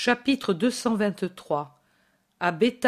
Chapitre 0.00 0.52
223 0.52 1.82
À 2.38 2.52
Paix 2.52 2.78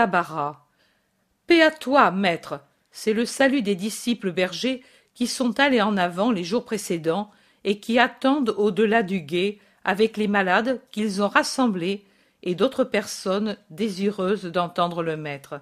à 1.60 1.70
toi, 1.72 2.12
maître 2.12 2.60
C'est 2.92 3.12
le 3.12 3.24
salut 3.24 3.62
des 3.62 3.74
disciples 3.74 4.30
bergers 4.30 4.84
qui 5.14 5.26
sont 5.26 5.58
allés 5.58 5.82
en 5.82 5.96
avant 5.96 6.30
les 6.30 6.44
jours 6.44 6.64
précédents 6.64 7.32
et 7.64 7.80
qui 7.80 7.98
attendent 7.98 8.54
au-delà 8.56 9.02
du 9.02 9.22
gué 9.22 9.58
avec 9.82 10.16
les 10.16 10.28
malades 10.28 10.80
qu'ils 10.92 11.20
ont 11.20 11.26
rassemblés 11.26 12.06
et 12.44 12.54
d'autres 12.54 12.84
personnes 12.84 13.56
désireuses 13.70 14.44
d'entendre 14.44 15.02
le 15.02 15.16
maître. 15.16 15.60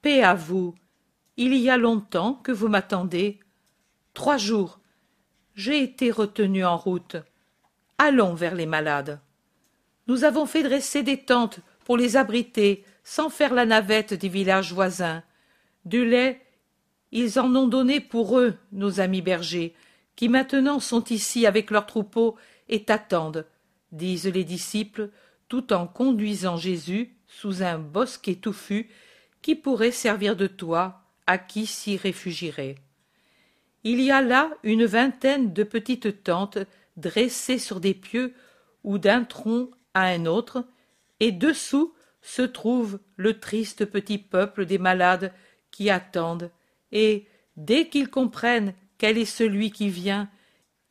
Paix 0.00 0.22
à 0.22 0.32
vous. 0.32 0.74
Il 1.36 1.54
y 1.54 1.68
a 1.68 1.76
longtemps 1.76 2.32
que 2.32 2.52
vous 2.52 2.68
m'attendez. 2.68 3.40
Trois 4.14 4.38
jours. 4.38 4.80
J'ai 5.54 5.82
été 5.82 6.10
retenu 6.10 6.64
en 6.64 6.78
route. 6.78 7.16
Allons 7.98 8.32
vers 8.32 8.54
les 8.54 8.64
malades. 8.64 9.20
Nous 10.06 10.24
avons 10.24 10.46
fait 10.46 10.62
dresser 10.62 11.02
des 11.02 11.18
tentes 11.18 11.60
pour 11.84 11.96
les 11.96 12.16
abriter, 12.16 12.84
sans 13.04 13.28
faire 13.28 13.54
la 13.54 13.66
navette 13.66 14.14
des 14.14 14.28
villages 14.28 14.72
voisins. 14.72 15.22
Du 15.84 16.04
lait, 16.04 16.40
ils 17.12 17.38
en 17.38 17.54
ont 17.54 17.68
donné 17.68 18.00
pour 18.00 18.38
eux, 18.38 18.54
nos 18.72 19.00
amis 19.00 19.22
bergers, 19.22 19.74
qui 20.16 20.28
maintenant 20.28 20.80
sont 20.80 21.04
ici 21.04 21.46
avec 21.46 21.70
leurs 21.70 21.86
troupeaux 21.86 22.36
et 22.68 22.84
t'attendent, 22.84 23.46
disent 23.92 24.26
les 24.26 24.44
disciples, 24.44 25.10
tout 25.48 25.72
en 25.72 25.86
conduisant 25.86 26.56
Jésus 26.56 27.14
sous 27.28 27.62
un 27.62 27.78
bosquet 27.78 28.34
touffu 28.34 28.90
qui 29.42 29.54
pourrait 29.54 29.92
servir 29.92 30.34
de 30.34 30.46
toit 30.46 31.02
à 31.26 31.38
qui 31.38 31.66
s'y 31.66 31.96
réfugierait. 31.96 32.76
Il 33.84 34.00
y 34.00 34.10
a 34.10 34.22
là 34.22 34.50
une 34.64 34.84
vingtaine 34.84 35.52
de 35.52 35.62
petites 35.62 36.24
tentes 36.24 36.58
dressées 36.96 37.58
sur 37.58 37.78
des 37.78 37.94
pieux 37.94 38.34
ou 38.82 38.98
d'un 38.98 39.22
tronc 39.22 39.70
un 40.02 40.26
autre, 40.26 40.64
et 41.20 41.32
dessous 41.32 41.94
se 42.22 42.42
trouve 42.42 42.98
le 43.16 43.38
triste 43.38 43.84
petit 43.84 44.18
peuple 44.18 44.66
des 44.66 44.78
malades 44.78 45.32
qui 45.70 45.90
attendent, 45.90 46.50
et, 46.92 47.26
dès 47.56 47.88
qu'ils 47.88 48.10
comprennent 48.10 48.74
quel 48.98 49.18
est 49.18 49.24
celui 49.24 49.70
qui 49.70 49.88
vient, 49.88 50.28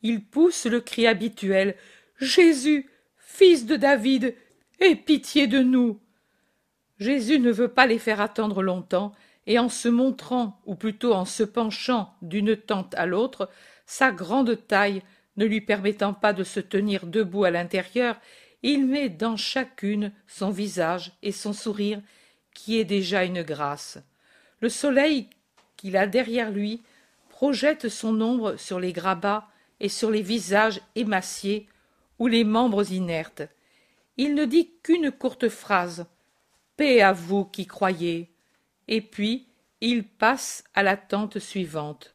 ils 0.02 0.24
poussent 0.24 0.66
le 0.66 0.80
cri 0.80 1.06
habituel 1.06 1.76
Jésus, 2.18 2.90
fils 3.18 3.66
de 3.66 3.76
David, 3.76 4.34
aie 4.80 4.96
pitié 4.96 5.46
de 5.46 5.60
nous. 5.60 6.00
Jésus 6.98 7.38
ne 7.38 7.50
veut 7.50 7.68
pas 7.68 7.86
les 7.86 7.98
faire 7.98 8.20
attendre 8.20 8.62
longtemps, 8.62 9.12
et 9.46 9.58
en 9.58 9.68
se 9.68 9.88
montrant, 9.88 10.60
ou 10.66 10.74
plutôt 10.74 11.12
en 11.12 11.24
se 11.24 11.42
penchant 11.42 12.14
d'une 12.22 12.56
tente 12.56 12.94
à 12.94 13.06
l'autre, 13.06 13.48
sa 13.84 14.10
grande 14.10 14.66
taille 14.66 15.02
ne 15.36 15.44
lui 15.44 15.60
permettant 15.60 16.14
pas 16.14 16.32
de 16.32 16.42
se 16.42 16.60
tenir 16.60 17.06
debout 17.06 17.44
à 17.44 17.50
l'intérieur, 17.50 18.18
il 18.62 18.86
met 18.86 19.08
dans 19.08 19.36
chacune 19.36 20.12
son 20.26 20.50
visage 20.50 21.12
et 21.22 21.32
son 21.32 21.52
sourire 21.52 22.00
qui 22.54 22.78
est 22.78 22.84
déjà 22.84 23.24
une 23.24 23.42
grâce. 23.42 23.98
Le 24.60 24.68
soleil 24.68 25.28
qu'il 25.76 25.96
a 25.96 26.06
derrière 26.06 26.50
lui 26.50 26.82
projette 27.28 27.88
son 27.88 28.20
ombre 28.20 28.56
sur 28.56 28.80
les 28.80 28.92
grabats 28.92 29.46
et 29.80 29.88
sur 29.88 30.10
les 30.10 30.22
visages 30.22 30.80
émaciés 30.94 31.68
ou 32.18 32.26
les 32.26 32.44
membres 32.44 32.92
inertes. 32.92 33.42
Il 34.16 34.34
ne 34.34 34.46
dit 34.46 34.70
qu'une 34.82 35.10
courte 35.10 35.48
phrase. 35.48 36.06
Paix 36.76 37.02
à 37.02 37.12
vous 37.12 37.44
qui 37.44 37.66
croyez. 37.66 38.30
Et 38.88 39.02
puis 39.02 39.46
il 39.80 40.04
passe 40.04 40.64
à 40.74 40.82
la 40.82 40.96
tente 40.96 41.38
suivante. 41.38 42.14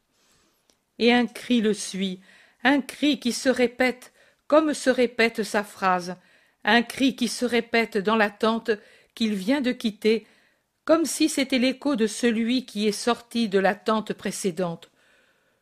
Et 0.98 1.12
un 1.12 1.26
cri 1.26 1.60
le 1.60 1.74
suit, 1.74 2.20
un 2.64 2.80
cri 2.80 3.20
qui 3.20 3.32
se 3.32 3.48
répète 3.48 4.12
comme 4.48 4.74
se 4.74 4.90
répète 4.90 5.44
sa 5.44 5.64
phrase, 5.64 6.16
un 6.64 6.82
cri 6.82 7.16
qui 7.16 7.28
se 7.28 7.44
répète 7.44 7.98
dans 7.98 8.16
la 8.16 8.30
tente 8.30 8.70
qu'il 9.14 9.34
vient 9.34 9.60
de 9.60 9.72
quitter, 9.72 10.26
comme 10.84 11.04
si 11.04 11.28
c'était 11.28 11.58
l'écho 11.58 11.96
de 11.96 12.06
celui 12.06 12.66
qui 12.66 12.88
est 12.88 12.92
sorti 12.92 13.48
de 13.48 13.58
la 13.58 13.74
tente 13.74 14.12
précédente. 14.12 14.90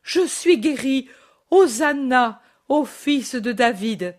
Je 0.03 0.27
suis 0.27 0.59
guéri. 0.59 1.09
Hosanna 1.51 2.41
au 2.69 2.85
fils 2.85 3.35
de 3.35 3.51
David. 3.51 4.17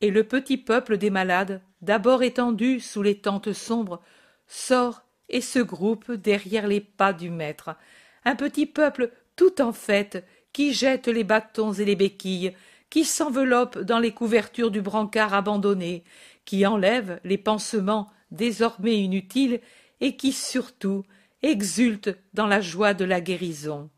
Et 0.00 0.10
le 0.10 0.24
petit 0.24 0.56
peuple 0.56 0.96
des 0.96 1.10
malades, 1.10 1.60
d'abord 1.82 2.22
étendu 2.22 2.80
sous 2.80 3.02
les 3.02 3.18
tentes 3.18 3.52
sombres, 3.52 4.02
sort 4.46 5.02
et 5.28 5.42
se 5.42 5.58
groupe 5.58 6.10
derrière 6.12 6.66
les 6.66 6.80
pas 6.80 7.12
du 7.12 7.30
maître. 7.30 7.76
Un 8.24 8.36
petit 8.36 8.66
peuple 8.66 9.12
tout 9.36 9.60
en 9.60 9.72
fête, 9.72 10.24
qui 10.52 10.72
jette 10.72 11.08
les 11.08 11.24
bâtons 11.24 11.72
et 11.72 11.84
les 11.84 11.96
béquilles, 11.96 12.54
qui 12.94 13.04
s'enveloppe 13.04 13.80
dans 13.80 13.98
les 13.98 14.12
couvertures 14.12 14.70
du 14.70 14.80
brancard 14.80 15.34
abandonné, 15.34 16.04
qui 16.44 16.64
enlève 16.64 17.18
les 17.24 17.38
pansements 17.38 18.08
désormais 18.30 19.00
inutiles 19.00 19.60
et 20.00 20.14
qui 20.14 20.30
surtout 20.30 21.02
exulte 21.42 22.16
dans 22.34 22.46
la 22.46 22.60
joie 22.60 22.94
de 22.94 23.04
la 23.04 23.20
guérison. 23.20 23.90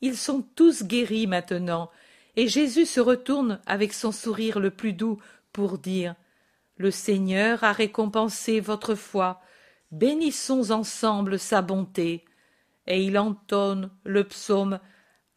Ils 0.00 0.16
sont 0.16 0.40
tous 0.54 0.84
guéris 0.84 1.26
maintenant, 1.26 1.90
et 2.36 2.48
Jésus 2.48 2.86
se 2.86 3.00
retourne 3.00 3.60
avec 3.66 3.92
son 3.92 4.12
sourire 4.12 4.60
le 4.60 4.70
plus 4.70 4.94
doux 4.94 5.18
pour 5.52 5.76
dire 5.76 6.14
Le 6.78 6.90
Seigneur 6.90 7.64
a 7.64 7.72
récompensé 7.72 8.60
votre 8.60 8.94
foi, 8.94 9.42
bénissons 9.92 10.70
ensemble 10.70 11.38
sa 11.38 11.60
bonté. 11.60 12.24
Et 12.86 13.04
il 13.04 13.18
entonne 13.18 13.90
le 14.04 14.24
psaume 14.24 14.80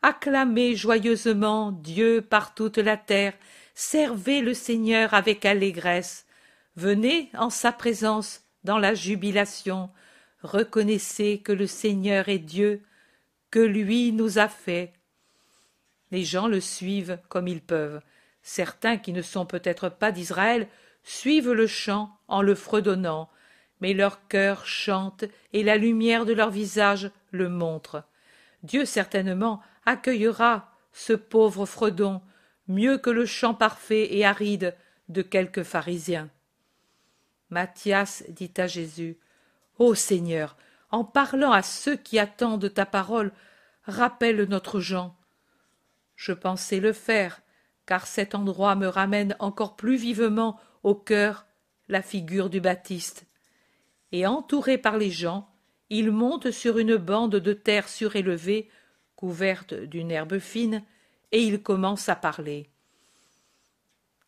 acclamez 0.01 0.75
joyeusement 0.75 1.71
Dieu 1.71 2.21
par 2.21 2.53
toute 2.53 2.77
la 2.77 2.97
terre, 2.97 3.33
servez 3.75 4.41
le 4.41 4.53
Seigneur 4.53 5.13
avec 5.13 5.45
allégresse, 5.45 6.25
venez 6.75 7.29
en 7.37 7.49
sa 7.49 7.71
présence 7.71 8.43
dans 8.63 8.77
la 8.77 8.93
jubilation, 8.93 9.89
reconnaissez 10.41 11.39
que 11.39 11.51
le 11.51 11.67
Seigneur 11.67 12.29
est 12.29 12.39
Dieu, 12.39 12.81
que 13.51 13.59
lui 13.59 14.11
nous 14.11 14.37
a 14.37 14.47
fait. 14.47 14.93
Les 16.11 16.23
gens 16.23 16.47
le 16.47 16.59
suivent 16.59 17.19
comme 17.29 17.47
ils 17.47 17.61
peuvent. 17.61 18.01
Certains 18.41 18.97
qui 18.97 19.13
ne 19.13 19.21
sont 19.21 19.45
peut-être 19.45 19.89
pas 19.89 20.11
d'Israël 20.11 20.67
suivent 21.03 21.51
le 21.51 21.67
chant 21.67 22.17
en 22.27 22.41
le 22.41 22.55
fredonnant, 22.55 23.29
mais 23.81 23.93
leur 23.93 24.27
cœur 24.27 24.65
chante 24.65 25.25
et 25.53 25.63
la 25.63 25.77
lumière 25.77 26.25
de 26.25 26.33
leur 26.33 26.49
visage 26.49 27.11
le 27.31 27.49
montre. 27.49 28.03
Dieu 28.63 28.85
certainement 28.85 29.61
accueillera 29.89 30.71
ce 30.93 31.13
pauvre 31.13 31.65
Fredon 31.65 32.21
mieux 32.67 32.99
que 32.99 33.09
le 33.09 33.25
chant 33.25 33.55
parfait 33.55 34.15
et 34.15 34.23
aride 34.23 34.75
de 35.07 35.23
quelques 35.23 35.63
pharisiens. 35.63 36.29
Matthias 37.49 38.23
dit 38.29 38.53
à 38.57 38.67
Jésus 38.67 39.17
Ô 39.79 39.95
Seigneur, 39.95 40.55
en 40.91 41.03
parlant 41.03 41.51
à 41.51 41.63
ceux 41.63 41.95
qui 41.95 42.19
attendent 42.19 42.71
ta 42.71 42.85
parole, 42.85 43.31
rappelle 43.83 44.43
notre 44.43 44.79
Jean. 44.79 45.17
Je 46.15 46.33
pensais 46.33 46.79
le 46.79 46.93
faire, 46.93 47.41
car 47.87 48.05
cet 48.05 48.35
endroit 48.35 48.75
me 48.75 48.87
ramène 48.87 49.35
encore 49.39 49.75
plus 49.75 49.95
vivement 49.95 50.59
au 50.83 50.93
cœur 50.93 51.47
la 51.87 52.03
figure 52.03 52.51
du 52.51 52.61
Baptiste. 52.61 53.25
Et 54.11 54.27
entouré 54.27 54.77
par 54.77 54.97
les 54.97 55.09
gens, 55.09 55.49
il 55.89 56.11
monte 56.11 56.51
sur 56.51 56.77
une 56.77 56.97
bande 56.97 57.37
de 57.37 57.53
terre 57.53 57.89
surélevée 57.89 58.69
couverte 59.19 59.73
d'une 59.73 60.11
herbe 60.11 60.39
fine, 60.39 60.81
et 61.33 61.43
il 61.43 61.61
commence 61.61 62.07
à 62.07 62.15
parler. 62.15 62.69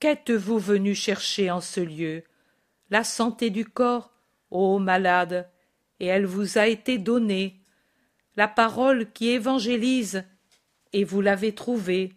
Qu'êtes-vous 0.01 0.59
venu 0.59 0.95
chercher 0.95 1.49
en 1.49 1.61
ce 1.61 1.79
lieu? 1.79 2.25
La 2.89 3.05
santé 3.05 3.51
du 3.51 3.63
corps, 3.63 4.11
ô 4.49 4.79
malade, 4.79 5.49
et 6.01 6.07
elle 6.07 6.25
vous 6.25 6.57
a 6.57 6.67
été 6.67 6.97
donnée. 6.97 7.61
La 8.35 8.49
parole 8.49 9.09
qui 9.13 9.29
évangélise, 9.29 10.25
et 10.91 11.05
vous 11.05 11.21
l'avez 11.21 11.55
trouvée. 11.55 12.11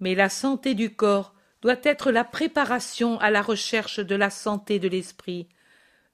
Mais 0.00 0.16
la 0.16 0.28
santé 0.28 0.74
du 0.74 0.90
corps 0.90 1.36
doit 1.60 1.80
être 1.84 2.10
la 2.10 2.24
préparation 2.24 3.16
à 3.20 3.30
la 3.30 3.42
recherche 3.42 4.00
de 4.00 4.16
la 4.16 4.30
santé 4.30 4.80
de 4.80 4.88
l'esprit, 4.88 5.48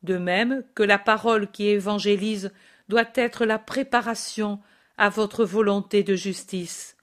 de 0.03 0.19
même 0.19 0.65
que 0.75 0.83
la 0.83 0.99
parole 0.99 1.51
qui 1.51 1.69
évangélise 1.69 2.53
doit 2.91 3.09
être 3.15 3.47
la 3.47 3.59
préparation 3.59 4.61
à 4.99 5.09
votre 5.09 5.45
volonté 5.45 6.03
de 6.03 6.15
justice. 6.15 6.97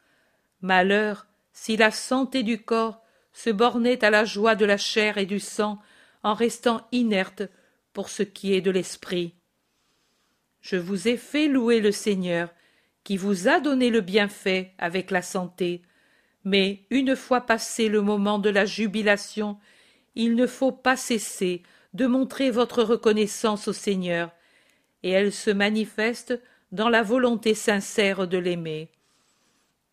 Malheur 0.62 1.26
si 1.54 1.78
la 1.78 1.90
santé 1.90 2.44
du 2.44 2.62
corps 2.62 3.02
se 3.32 3.50
bornait 3.50 4.04
à 4.04 4.10
la 4.10 4.26
joie 4.26 4.56
de 4.56 4.66
la 4.66 4.78
chair 4.78 5.18
et 5.18 5.26
du 5.26 5.40
sang 5.40 5.80
en 6.22 6.34
restant 6.34 6.86
inerte 6.92 7.44
pour 7.94 8.10
ce 8.10 8.24
qui 8.24 8.54
est 8.54 8.62
de 8.62 8.72
l'esprit. 8.72 9.34
Je 10.62 10.76
vous 10.76 11.08
ai 11.08 11.16
fait 11.16 11.48
louer 11.48 11.80
le 11.80 11.92
Seigneur, 11.92 12.50
qui 13.04 13.18
vous 13.18 13.48
a 13.48 13.60
donné 13.60 13.90
le 13.90 14.02
bienfait 14.02 14.74
avec 14.78 15.12
la 15.12 15.22
santé, 15.22 15.82
mais 16.44 16.86
une 16.90 17.16
fois 17.16 17.42
passé 17.42 17.88
le 17.88 18.02
moment 18.02 18.40
de 18.40 18.50
la 18.50 18.66
jubilation, 18.66 19.58
il 20.16 20.36
ne 20.36 20.48
faut 20.48 20.72
pas 20.72 20.98
cesser 20.98 21.64
de 21.94 22.08
montrer 22.08 22.52
votre 22.52 22.84
reconnaissance 22.84 23.68
au 23.68 23.74
Seigneur, 23.74 24.32
et 25.04 25.12
elle 25.12 25.32
se 25.32 25.52
manifeste 25.52 26.42
dans 26.76 26.90
la 26.90 27.04
volonté 27.04 27.54
sincère 27.54 28.28
de 28.28 28.38
l'aimer. 28.38 28.92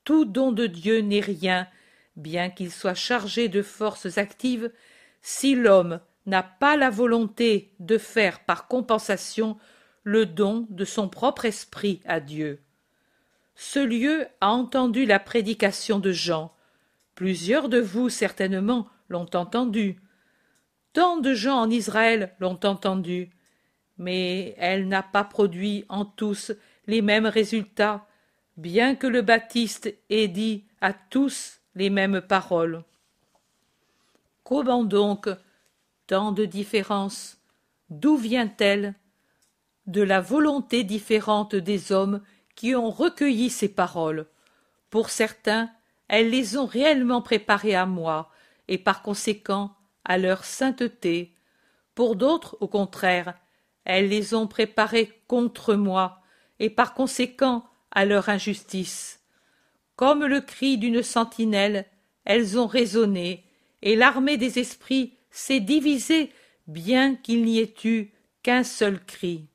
Tout 0.05 0.25
don 0.25 0.50
de 0.50 0.67
Dieu 0.67 0.99
n'est 0.99 1.20
rien, 1.20 1.69
bien 2.17 2.50
qu'il 2.50 2.73
soit 2.73 2.94
chargé 2.94 3.49
de 3.49 3.62
forces 3.62 4.19
actives, 4.19 4.70
si 5.23 5.55
l'homme 5.55 6.00
n'a 6.26 6.43
pas 6.43 6.76
la 6.76 6.90
volonté 6.90 7.73
de 7.79 7.99
faire 7.99 8.40
par 8.40 8.67
compensation 8.67 9.56
le 10.02 10.26
don 10.26 10.67
de 10.70 10.84
son 10.84 11.08
propre 11.08 11.44
esprit 11.44 12.00
à 12.05 12.19
Dieu. 12.19 12.61
Ce 13.55 13.78
lieu 13.78 14.26
a 14.40 14.50
entendu 14.50 15.06
la 15.06 15.20
prédication 15.20 16.00
de 16.00 16.11
Jean. 16.11 16.52
Plusieurs 17.14 17.69
de 17.69 17.78
vous, 17.78 18.08
certainement, 18.08 18.88
l'ont 19.08 19.31
entendu. 19.35 20.00
Tant 20.94 21.19
de 21.19 21.32
gens 21.32 21.61
en 21.61 21.70
Israël 21.70 22.35
l'ont 22.40 22.58
entendu. 22.64 23.31
Mais 23.99 24.56
elle 24.58 24.88
n'a 24.88 25.05
pas 25.05 25.23
produit 25.23 25.85
en 25.88 26.05
tous 26.05 26.52
les 26.87 27.02
mêmes 27.02 27.26
résultats, 27.26 28.06
bien 28.56 28.94
que 28.94 29.06
le 29.06 29.23
Baptiste 29.23 29.94
ait 30.11 30.29
dit 30.29 30.64
à 30.81 30.93
tous 30.93 31.61
les 31.75 31.90
mêmes 31.90 32.20
paroles. 32.20 32.84
Comment 34.44 34.84
donc 34.84 35.29
tant 36.06 36.32
de 36.32 36.44
différence 36.44 37.38
D'où 37.90 38.17
vient-elle? 38.17 38.94
De 39.87 40.02
la 40.02 40.20
volonté 40.20 40.84
différente 40.84 41.55
des 41.55 41.93
hommes 41.93 42.23
qui 42.55 42.75
ont 42.75 42.90
recueilli 42.90 43.50
ces 43.50 43.69
paroles. 43.69 44.26
Pour 44.90 45.11
certains, 45.11 45.70
elles 46.08 46.31
les 46.31 46.56
ont 46.56 46.67
réellement 46.67 47.23
préparées 47.23 47.75
à 47.75 47.87
moi, 47.87 48.31
et 48.69 48.78
par 48.78 49.02
conséquent 49.02 49.75
à 50.05 50.19
leur 50.19 50.44
sainteté. 50.44 51.35
Pour 51.94 52.17
d'autres, 52.17 52.56
au 52.61 52.69
contraire, 52.69 53.35
elles 53.85 54.08
les 54.08 54.35
ont 54.35 54.46
préparées 54.46 55.23
contre 55.26 55.75
moi, 55.75 56.22
et 56.62 56.70
par 56.70 56.94
conséquent 56.94 57.64
à 57.91 58.05
leur 58.05 58.29
injustice. 58.29 59.20
Comme 59.97 60.25
le 60.25 60.41
cri 60.41 60.79
d'une 60.79 61.03
sentinelle, 61.03 61.87
elles 62.25 62.56
ont 62.56 62.69
résonné, 62.69 63.44
et 63.82 63.97
l'armée 63.97 64.37
des 64.37 64.61
esprits 64.61 65.19
s'est 65.32 65.59
divisée 65.59 66.31
bien 66.69 67.17
qu'il 67.17 67.44
n'y 67.44 67.59
ait 67.59 67.75
eu 67.82 68.12
qu'un 68.44 68.62
seul 68.62 69.05
cri. 69.05 69.49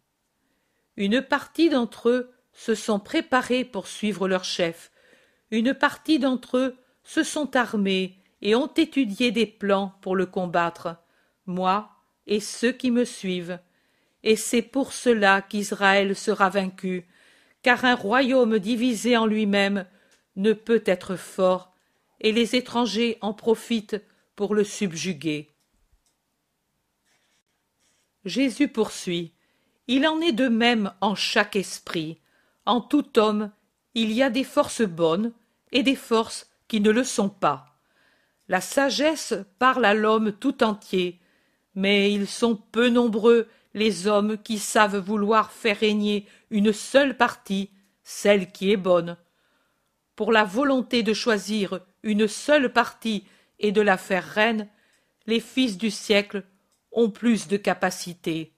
Une 0.98 1.22
partie 1.22 1.70
d'entre 1.70 2.10
eux 2.10 2.32
se 2.52 2.76
sont 2.76 3.00
préparés 3.00 3.64
pour 3.64 3.88
suivre 3.88 4.28
leur 4.28 4.44
chef, 4.44 4.92
une 5.50 5.74
partie 5.74 6.20
d'entre 6.20 6.58
eux 6.58 6.76
se 7.06 7.24
sont 7.24 7.56
armés 7.56 8.20
et 8.42 8.54
ont 8.54 8.68
étudié 8.68 9.32
des 9.32 9.46
plans 9.46 9.94
pour 10.02 10.18
le 10.18 10.26
combattre, 10.26 10.98
moi 11.46 11.90
et 12.26 12.42
ceux 12.42 12.74
qui 12.74 12.92
me 12.92 13.06
suivent. 13.06 13.60
Et 14.28 14.36
c'est 14.36 14.62
pour 14.62 14.92
cela 14.92 15.42
qu'Israël 15.42 16.14
sera 16.14 16.50
vaincu, 16.50 17.08
car 17.62 17.86
un 17.86 17.96
royaume 17.96 18.60
divisé 18.60 19.16
en 19.16 19.26
lui-même 19.26 19.86
ne 20.36 20.52
peut 20.52 20.84
être 20.86 21.16
fort, 21.16 21.74
et 22.20 22.34
les 22.34 22.58
étrangers 22.58 23.18
en 23.22 23.34
profitent 23.34 24.04
pour 24.36 24.54
le 24.54 24.66
subjuguer. 24.66 25.48
Jésus 28.26 28.68
poursuit. 28.68 29.32
Il 29.88 30.06
en 30.06 30.20
est 30.20 30.34
de 30.34 30.50
même 30.50 30.92
en 31.00 31.16
chaque 31.16 31.56
esprit. 31.56 32.18
En 32.66 32.82
tout 32.82 33.18
homme, 33.18 33.50
il 33.94 34.12
y 34.12 34.22
a 34.22 34.30
des 34.30 34.44
forces 34.44 34.82
bonnes 34.82 35.32
et 35.72 35.84
des 35.84 35.96
forces 35.96 36.50
qui 36.68 36.82
ne 36.82 36.92
le 36.92 37.06
sont 37.06 37.30
pas. 37.30 37.78
La 38.50 38.60
sagesse 38.60 39.36
parle 39.58 39.86
à 39.86 39.94
l'homme 39.94 40.34
tout 40.34 40.66
entier, 40.66 41.22
mais 41.76 42.12
ils 42.12 42.28
sont 42.28 42.58
peu 42.58 42.90
nombreux 42.90 43.48
les 43.78 44.08
hommes 44.08 44.38
qui 44.38 44.58
savent 44.58 44.98
vouloir 44.98 45.52
faire 45.52 45.78
régner 45.78 46.26
une 46.50 46.74
seule 46.74 47.16
partie, 47.16 47.70
celle 48.04 48.52
qui 48.52 48.72
est 48.72 48.78
bonne. 48.78 49.18
Pour 50.16 50.32
la 50.32 50.44
volonté 50.44 51.04
de 51.04 51.14
choisir 51.14 51.80
une 52.02 52.28
seule 52.28 52.74
partie 52.74 53.26
et 53.60 53.72
de 53.72 53.82
la 53.82 53.98
faire 53.98 54.26
reine, 54.26 54.68
les 55.28 55.40
fils 55.40 55.78
du 55.78 55.92
siècle 55.92 56.44
ont 56.92 57.12
plus 57.12 57.48
de 57.48 57.58
capacité. 57.58 58.54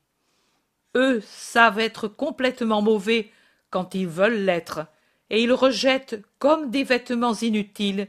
Eux 0.95 1.21
savent 1.21 1.79
être 1.79 2.07
complètement 2.07 2.81
mauvais 2.81 3.29
quand 3.69 3.93
ils 3.93 4.07
veulent 4.07 4.45
l'être, 4.45 4.87
et 5.29 5.43
ils 5.43 5.53
rejettent 5.53 6.23
comme 6.39 6.71
des 6.71 6.83
vêtements 6.83 7.35
inutiles 7.35 8.07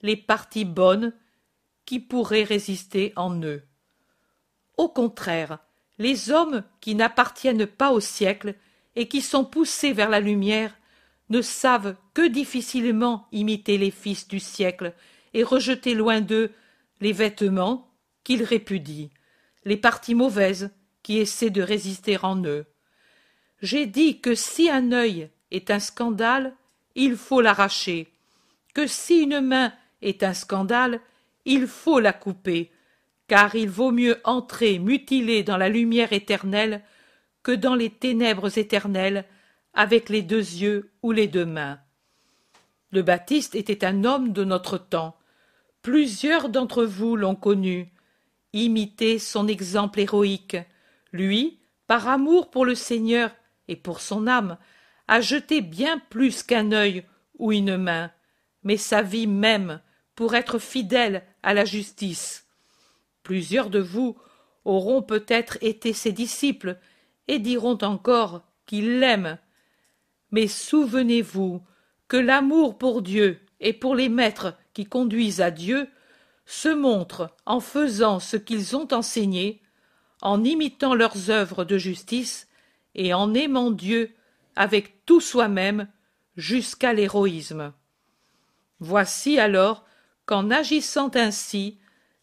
les 0.00 0.16
parties 0.16 0.64
bonnes 0.64 1.12
qui 1.84 1.98
pourraient 1.98 2.44
résister 2.44 3.12
en 3.16 3.42
eux. 3.42 3.62
Au 4.76 4.88
contraire, 4.88 5.58
les 5.98 6.30
hommes 6.30 6.64
qui 6.80 6.94
n'appartiennent 6.94 7.66
pas 7.66 7.92
au 7.92 8.00
siècle 8.00 8.54
et 8.96 9.08
qui 9.08 9.20
sont 9.20 9.44
poussés 9.44 9.92
vers 9.92 10.08
la 10.08 10.20
lumière 10.20 10.76
ne 11.30 11.40
savent 11.40 11.96
que 12.14 12.26
difficilement 12.26 13.26
imiter 13.32 13.78
les 13.78 13.90
fils 13.90 14.28
du 14.28 14.40
siècle 14.40 14.92
et 15.34 15.42
rejeter 15.42 15.94
loin 15.94 16.20
d'eux 16.20 16.52
les 17.00 17.12
vêtements 17.12 17.90
qu'ils 18.24 18.44
répudient, 18.44 19.08
les 19.64 19.76
parties 19.76 20.14
mauvaises 20.14 20.70
qui 21.02 21.18
essaient 21.18 21.50
de 21.50 21.62
résister 21.62 22.18
en 22.22 22.44
eux. 22.44 22.66
J'ai 23.60 23.86
dit 23.86 24.20
que 24.20 24.34
si 24.34 24.68
un 24.68 24.92
œil 24.92 25.30
est 25.50 25.70
un 25.70 25.78
scandale, 25.78 26.54
il 26.94 27.16
faut 27.16 27.40
l'arracher, 27.40 28.12
que 28.74 28.86
si 28.86 29.22
une 29.22 29.40
main 29.40 29.72
est 30.02 30.22
un 30.22 30.34
scandale, 30.34 31.00
il 31.44 31.66
faut 31.66 32.00
la 32.00 32.12
couper, 32.12 32.70
car 33.28 33.54
il 33.54 33.68
vaut 33.68 33.92
mieux 33.92 34.20
entrer 34.24 34.78
mutilé 34.78 35.42
dans 35.42 35.56
la 35.56 35.68
lumière 35.68 36.12
éternelle 36.12 36.82
que 37.42 37.52
dans 37.52 37.74
les 37.74 37.90
ténèbres 37.90 38.58
éternelles 38.58 39.24
avec 39.74 40.08
les 40.08 40.22
deux 40.22 40.36
yeux 40.36 40.92
ou 41.02 41.12
les 41.12 41.28
deux 41.28 41.46
mains. 41.46 41.80
Le 42.90 43.02
Baptiste 43.02 43.54
était 43.54 43.84
un 43.84 44.04
homme 44.04 44.32
de 44.32 44.44
notre 44.44 44.76
temps. 44.76 45.16
Plusieurs 45.80 46.50
d'entre 46.50 46.84
vous 46.84 47.16
l'ont 47.16 47.34
connu. 47.34 47.90
Imitez 48.52 49.18
son 49.18 49.48
exemple 49.48 50.00
héroïque. 50.00 50.58
Lui, 51.10 51.58
par 51.86 52.06
amour 52.08 52.50
pour 52.50 52.64
le 52.64 52.74
Seigneur 52.74 53.30
et 53.66 53.76
pour 53.76 54.00
son 54.00 54.26
âme, 54.26 54.58
a 55.08 55.20
jeté 55.20 55.62
bien 55.62 55.98
plus 56.10 56.42
qu'un 56.42 56.72
œil 56.72 57.04
ou 57.38 57.50
une 57.52 57.76
main, 57.76 58.10
mais 58.62 58.76
sa 58.76 59.02
vie 59.02 59.26
même 59.26 59.80
pour 60.14 60.34
être 60.34 60.58
fidèle 60.58 61.22
à 61.42 61.54
la 61.54 61.64
justice. 61.64 62.46
Plusieurs 63.22 63.70
de 63.70 63.78
vous 63.78 64.16
auront 64.64 65.02
peut-être 65.02 65.58
été 65.60 65.92
ses 65.92 66.12
disciples 66.12 66.78
et 67.28 67.38
diront 67.38 67.78
encore 67.82 68.42
qu'ils 68.66 68.98
l'aiment. 69.00 69.38
Mais 70.30 70.48
souvenez-vous 70.48 71.62
que 72.08 72.16
l'amour 72.16 72.78
pour 72.78 73.02
Dieu 73.02 73.40
et 73.60 73.72
pour 73.72 73.94
les 73.94 74.08
maîtres 74.08 74.54
qui 74.74 74.86
conduisent 74.86 75.40
à 75.40 75.50
Dieu 75.50 75.88
se 76.46 76.68
montre 76.68 77.34
en 77.46 77.60
faisant 77.60 78.18
ce 78.18 78.36
qu'ils 78.36 78.76
ont 78.76 78.88
enseigné, 78.92 79.62
en 80.20 80.44
imitant 80.44 80.94
leurs 80.94 81.30
œuvres 81.30 81.64
de 81.64 81.78
justice 81.78 82.48
et 82.94 83.14
en 83.14 83.34
aimant 83.34 83.70
Dieu 83.70 84.14
avec 84.56 85.04
tout 85.06 85.20
soi-même 85.20 85.88
jusqu'à 86.36 86.92
l'héroïsme. 86.92 87.72
Voici 88.80 89.38
alors 89.38 89.84
qu'en 90.26 90.50
agissant 90.50 91.10
ainsi, 91.14 91.78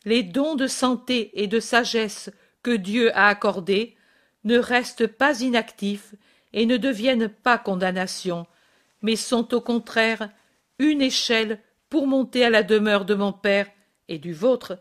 les 0.09 0.23
dons 0.23 0.55
de 0.55 0.65
santé 0.65 1.39
et 1.39 1.45
de 1.45 1.59
sagesse 1.59 2.31
que 2.63 2.71
Dieu 2.71 3.15
a 3.15 3.27
accordés 3.27 3.95
ne 4.43 4.57
restent 4.57 5.05
pas 5.05 5.41
inactifs 5.41 6.15
et 6.51 6.65
ne 6.65 6.77
deviennent 6.77 7.29
pas 7.29 7.59
condamnation, 7.59 8.47
mais 9.03 9.15
sont 9.15 9.53
au 9.53 9.61
contraire 9.61 10.31
une 10.79 11.03
échelle 11.03 11.59
pour 11.89 12.07
monter 12.07 12.43
à 12.43 12.49
la 12.49 12.63
demeure 12.63 13.05
de 13.05 13.13
mon 13.13 13.31
Père 13.31 13.67
et 14.07 14.17
du 14.17 14.33
vôtre, 14.33 14.79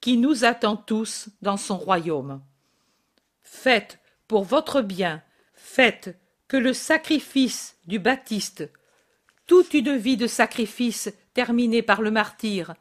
qui 0.00 0.16
nous 0.16 0.44
attend 0.44 0.76
tous 0.76 1.28
dans 1.40 1.56
son 1.56 1.76
royaume. 1.76 2.42
Faites 3.44 4.00
pour 4.26 4.42
votre 4.42 4.82
bien, 4.82 5.22
faites 5.52 6.18
que 6.48 6.56
le 6.56 6.72
sacrifice 6.72 7.76
du 7.86 8.00
Baptiste, 8.00 8.68
toute 9.46 9.72
une 9.72 9.96
vie 9.96 10.16
de 10.16 10.26
sacrifice 10.26 11.14
terminée 11.32 11.82
par 11.82 12.02
le 12.02 12.10
martyr, 12.10 12.74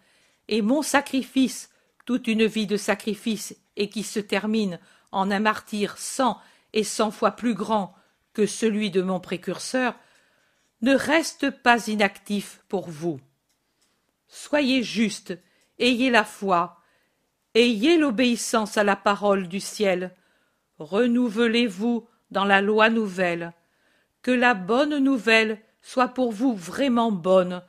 et 0.48 0.64
mon 0.64 0.82
sacrifice, 0.82 1.70
toute 2.06 2.28
une 2.28 2.46
vie 2.46 2.68
de 2.68 2.78
sacrifice 2.78 3.56
et 3.76 3.90
qui 3.90 4.04
se 4.04 4.20
termine 4.20 4.80
en 5.12 5.32
un 5.32 5.40
martyr 5.40 5.98
cent 5.98 6.40
et 6.74 6.84
cent 6.84 7.12
fois 7.12 7.32
plus 7.32 7.54
grand 7.54 7.96
que 8.34 8.46
celui 8.46 8.92
de 8.92 9.02
mon 9.02 9.20
précurseur, 9.20 9.96
ne 10.82 10.96
reste 10.96 11.50
pas 11.50 11.88
inactif 11.88 12.62
pour 12.68 12.90
vous. 12.90 13.20
Soyez 14.28 14.84
juste, 14.84 15.38
ayez 15.80 16.10
la 16.10 16.24
foi, 16.24 16.82
ayez 17.54 17.98
l'obéissance 17.98 18.78
à 18.78 18.84
la 18.84 18.96
parole 18.96 19.48
du 19.48 19.60
ciel, 19.60 20.14
renouvelez-vous 20.80 22.08
dans 22.32 22.46
la 22.46 22.62
loi 22.62 22.90
nouvelle, 22.90 23.54
que 24.24 24.32
la 24.32 24.56
bonne 24.56 24.98
nouvelle 24.98 25.62
soit 25.82 26.10
pour 26.10 26.32
vous 26.32 26.56
vraiment 26.56 27.12
bonne, 27.12 27.62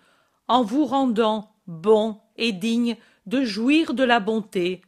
en 0.48 0.62
vous 0.62 0.86
rendant 0.86 1.54
bon 1.66 2.20
et 2.36 2.52
digne 2.52 2.96
de 3.26 3.44
jouir 3.44 3.94
de 3.94 4.04
la 4.04 4.20
bonté, 4.20 4.82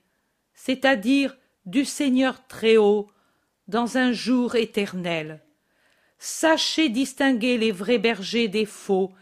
c'est-à-dire 0.54 1.36
du 1.64 1.84
Seigneur 1.84 2.46
Très-Haut, 2.46 3.10
dans 3.68 3.98
un 3.98 4.12
jour 4.12 4.54
éternel. 4.54 5.42
Sachez 6.18 6.88
distinguer 6.88 7.58
les 7.58 7.72
vrais 7.72 7.98
bergers 7.98 8.48
des 8.48 8.66
faux, 8.66 9.12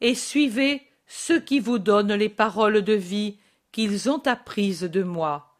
et 0.00 0.14
suivez 0.14 0.82
ceux 1.06 1.40
qui 1.40 1.60
vous 1.60 1.78
donnent 1.78 2.14
les 2.14 2.28
paroles 2.28 2.82
de 2.82 2.94
vie 2.94 3.38
qu'ils 3.70 4.10
ont 4.10 4.22
apprises 4.26 4.82
de 4.82 5.02
moi. 5.02 5.56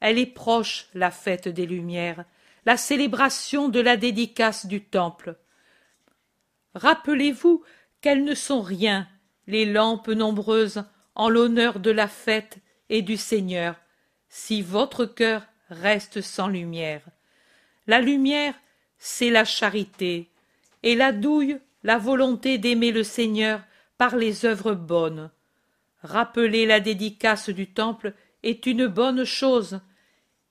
Elle 0.00 0.18
est 0.18 0.26
proche, 0.26 0.88
la 0.94 1.10
fête 1.10 1.48
des 1.48 1.66
Lumières, 1.66 2.24
la 2.64 2.76
célébration 2.76 3.68
de 3.68 3.80
la 3.80 3.96
dédicace 3.96 4.66
du 4.66 4.82
Temple. 4.84 5.36
Rappelez-vous 6.74 7.64
qu'elles 8.00 8.24
ne 8.24 8.34
sont 8.34 8.62
rien, 8.62 9.08
les 9.46 9.64
lampes 9.64 10.08
nombreuses, 10.08 10.84
en 11.18 11.28
l'honneur 11.28 11.80
de 11.80 11.90
la 11.90 12.08
fête 12.08 12.58
et 12.88 13.02
du 13.02 13.16
Seigneur, 13.16 13.74
si 14.28 14.62
votre 14.62 15.04
cœur 15.04 15.42
reste 15.68 16.20
sans 16.22 16.48
lumière. 16.48 17.02
La 17.86 18.00
lumière, 18.00 18.54
c'est 18.98 19.30
la 19.30 19.44
charité, 19.44 20.28
et 20.82 20.94
la 20.94 21.12
douille, 21.12 21.58
la 21.82 21.98
volonté 21.98 22.58
d'aimer 22.58 22.92
le 22.92 23.02
Seigneur 23.02 23.60
par 23.98 24.16
les 24.16 24.46
œuvres 24.46 24.74
bonnes. 24.74 25.30
Rappeler 26.02 26.66
la 26.66 26.80
dédicace 26.80 27.50
du 27.50 27.66
temple 27.66 28.14
est 28.42 28.66
une 28.66 28.86
bonne 28.86 29.24
chose, 29.24 29.80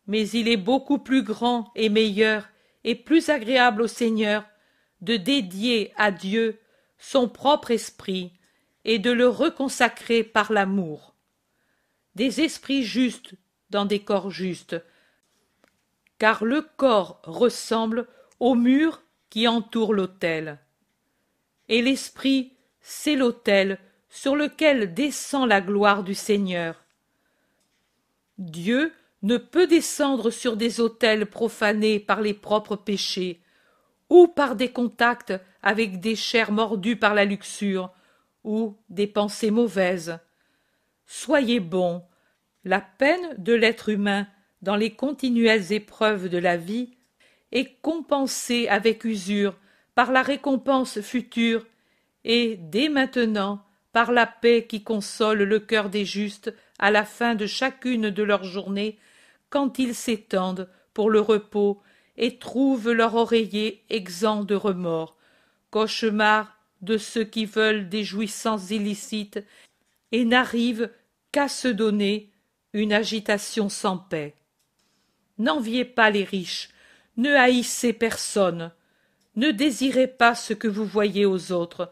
mais 0.05 0.27
il 0.29 0.47
est 0.47 0.57
beaucoup 0.57 0.99
plus 0.99 1.23
grand 1.23 1.71
et 1.75 1.89
meilleur 1.89 2.47
et 2.83 2.95
plus 2.95 3.29
agréable 3.29 3.81
au 3.81 3.87
Seigneur 3.87 4.43
de 5.01 5.15
dédier 5.15 5.93
à 5.95 6.11
Dieu 6.11 6.59
son 6.99 7.29
propre 7.29 7.71
esprit 7.71 8.31
et 8.87 8.97
de 8.97 9.11
le 9.11 9.27
reconsacrer 9.27 10.23
par 10.23 10.51
l'amour. 10.51 11.13
Des 12.15 12.41
esprits 12.41 12.83
justes 12.83 13.35
dans 13.69 13.85
des 13.85 13.99
corps 13.99 14.31
justes, 14.31 14.81
car 16.17 16.45
le 16.45 16.61
corps 16.77 17.21
ressemble 17.23 18.07
au 18.39 18.55
mur 18.55 19.03
qui 19.29 19.47
entoure 19.47 19.93
l'autel. 19.93 20.57
Et 21.67 21.81
l'esprit, 21.81 22.53
c'est 22.79 23.15
l'autel 23.15 23.77
sur 24.09 24.35
lequel 24.35 24.93
descend 24.93 25.49
la 25.49 25.59
gloire 25.59 26.03
du 26.03 26.15
Seigneur. 26.15 26.81
Dieu 28.37 28.93
ne 29.21 29.37
peut 29.37 29.67
descendre 29.67 30.29
sur 30.29 30.55
des 30.55 30.79
autels 30.79 31.25
profanés 31.25 31.99
par 31.99 32.21
les 32.21 32.33
propres 32.33 32.77
péchés, 32.77 33.41
ou 34.09 34.27
par 34.27 34.55
des 34.55 34.71
contacts 34.71 35.33
avec 35.61 35.99
des 35.99 36.15
chairs 36.15 36.53
mordues 36.53 36.95
par 36.95 37.13
la 37.13 37.25
luxure, 37.25 37.91
ou 38.43 38.77
des 38.89 39.07
pensées 39.07 39.51
mauvaises. 39.51 40.19
Soyez 41.05 41.59
bons. 41.59 42.03
La 42.63 42.81
peine 42.81 43.35
de 43.37 43.53
l'être 43.53 43.89
humain 43.89 44.27
dans 44.61 44.75
les 44.75 44.91
continuelles 44.91 45.71
épreuves 45.71 46.29
de 46.29 46.37
la 46.37 46.57
vie 46.57 46.91
est 47.51 47.79
compensée 47.81 48.67
avec 48.67 49.05
usure 49.05 49.55
par 49.95 50.11
la 50.11 50.21
récompense 50.21 51.01
future 51.01 51.65
et 52.23 52.57
dès 52.57 52.89
maintenant 52.89 53.63
par 53.93 54.11
la 54.11 54.27
paix 54.27 54.65
qui 54.67 54.83
console 54.83 55.43
le 55.43 55.59
cœur 55.59 55.89
des 55.89 56.05
justes 56.05 56.53
à 56.77 56.91
la 56.91 57.05
fin 57.05 57.35
de 57.35 57.45
chacune 57.45 58.09
de 58.09 58.23
leurs 58.23 58.43
journées 58.43 58.99
quand 59.49 59.79
ils 59.79 59.95
s'étendent 59.95 60.69
pour 60.93 61.09
le 61.09 61.21
repos 61.21 61.81
et 62.17 62.37
trouvent 62.37 62.91
leur 62.91 63.15
oreiller 63.15 63.83
exempt 63.89 64.43
de 64.43 64.55
remords 64.55 65.17
cauchemar 65.71 66.56
de 66.81 66.97
ceux 66.97 67.23
qui 67.23 67.45
veulent 67.45 67.89
des 67.89 68.03
jouissances 68.03 68.71
illicites 68.71 69.43
et 70.11 70.25
n'arrivent 70.25 70.89
qu'à 71.31 71.47
se 71.47 71.67
donner 71.67 72.31
une 72.73 72.93
agitation 72.93 73.69
sans 73.69 73.97
paix. 73.97 74.35
N'enviez 75.37 75.85
pas 75.85 76.09
les 76.09 76.23
riches 76.23 76.69
ne 77.17 77.31
haïssez 77.31 77.93
personne 77.93 78.71
ne 79.35 79.51
désirez 79.51 80.07
pas 80.07 80.33
ce 80.33 80.53
que 80.53 80.67
vous 80.67 80.85
voyez 80.85 81.25
aux 81.27 81.51
autres. 81.51 81.91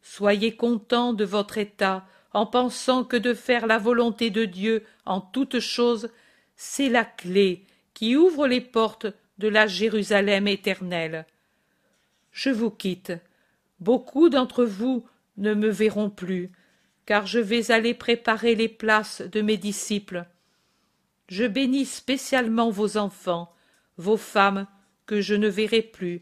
Soyez 0.00 0.56
contents 0.56 1.12
de 1.12 1.26
votre 1.26 1.58
état 1.58 2.06
en 2.32 2.46
pensant 2.46 3.04
que 3.04 3.18
de 3.18 3.34
faire 3.34 3.66
la 3.66 3.76
volonté 3.76 4.30
de 4.30 4.46
dieu 4.46 4.82
en 5.04 5.20
toutes 5.20 5.60
choses 5.60 6.08
c'est 6.56 6.88
la 6.88 7.04
clé 7.04 7.66
qui 7.92 8.16
ouvre 8.16 8.46
les 8.46 8.62
portes 8.62 9.06
de 9.36 9.48
la 9.48 9.66
jérusalem 9.66 10.48
éternelle. 10.48 11.26
Je 12.32 12.48
vous 12.48 12.70
quitte 12.70 13.12
beaucoup 13.80 14.28
d'entre 14.28 14.64
vous 14.64 15.06
ne 15.36 15.54
me 15.54 15.68
verront 15.68 16.10
plus 16.10 16.50
car 17.04 17.26
je 17.26 17.38
vais 17.38 17.70
aller 17.70 17.94
préparer 17.94 18.54
les 18.56 18.68
places 18.68 19.22
de 19.22 19.40
mes 19.40 19.56
disciples. 19.56 20.26
Je 21.28 21.44
bénis 21.44 21.86
spécialement 21.86 22.70
vos 22.70 22.96
enfants 22.96 23.52
vos 23.98 24.16
femmes 24.16 24.66
que 25.06 25.20
je 25.20 25.34
ne 25.34 25.48
verrai 25.48 25.82
plus 25.82 26.20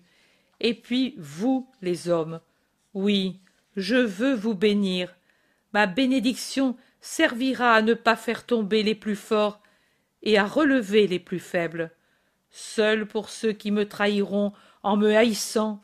et 0.60 0.74
puis 0.74 1.14
vous 1.18 1.68
les 1.82 2.08
hommes. 2.08 2.40
Oui 2.92 3.40
je 3.76 3.96
veux 3.96 4.34
vous 4.34 4.54
bénir. 4.54 5.14
Ma 5.72 5.86
bénédiction 5.86 6.76
servira 7.00 7.74
à 7.74 7.82
ne 7.82 7.94
pas 7.94 8.16
faire 8.16 8.46
tomber 8.46 8.82
les 8.82 8.94
plus 8.94 9.16
forts 9.16 9.60
et 10.22 10.38
à 10.38 10.46
relever 10.46 11.06
les 11.06 11.18
plus 11.18 11.40
faibles. 11.40 11.90
Seul 12.50 13.06
pour 13.06 13.30
ceux 13.30 13.52
qui 13.52 13.70
me 13.72 13.88
trahiront 13.88 14.52
en 14.82 14.96
me 14.96 15.14
haïssant 15.16 15.82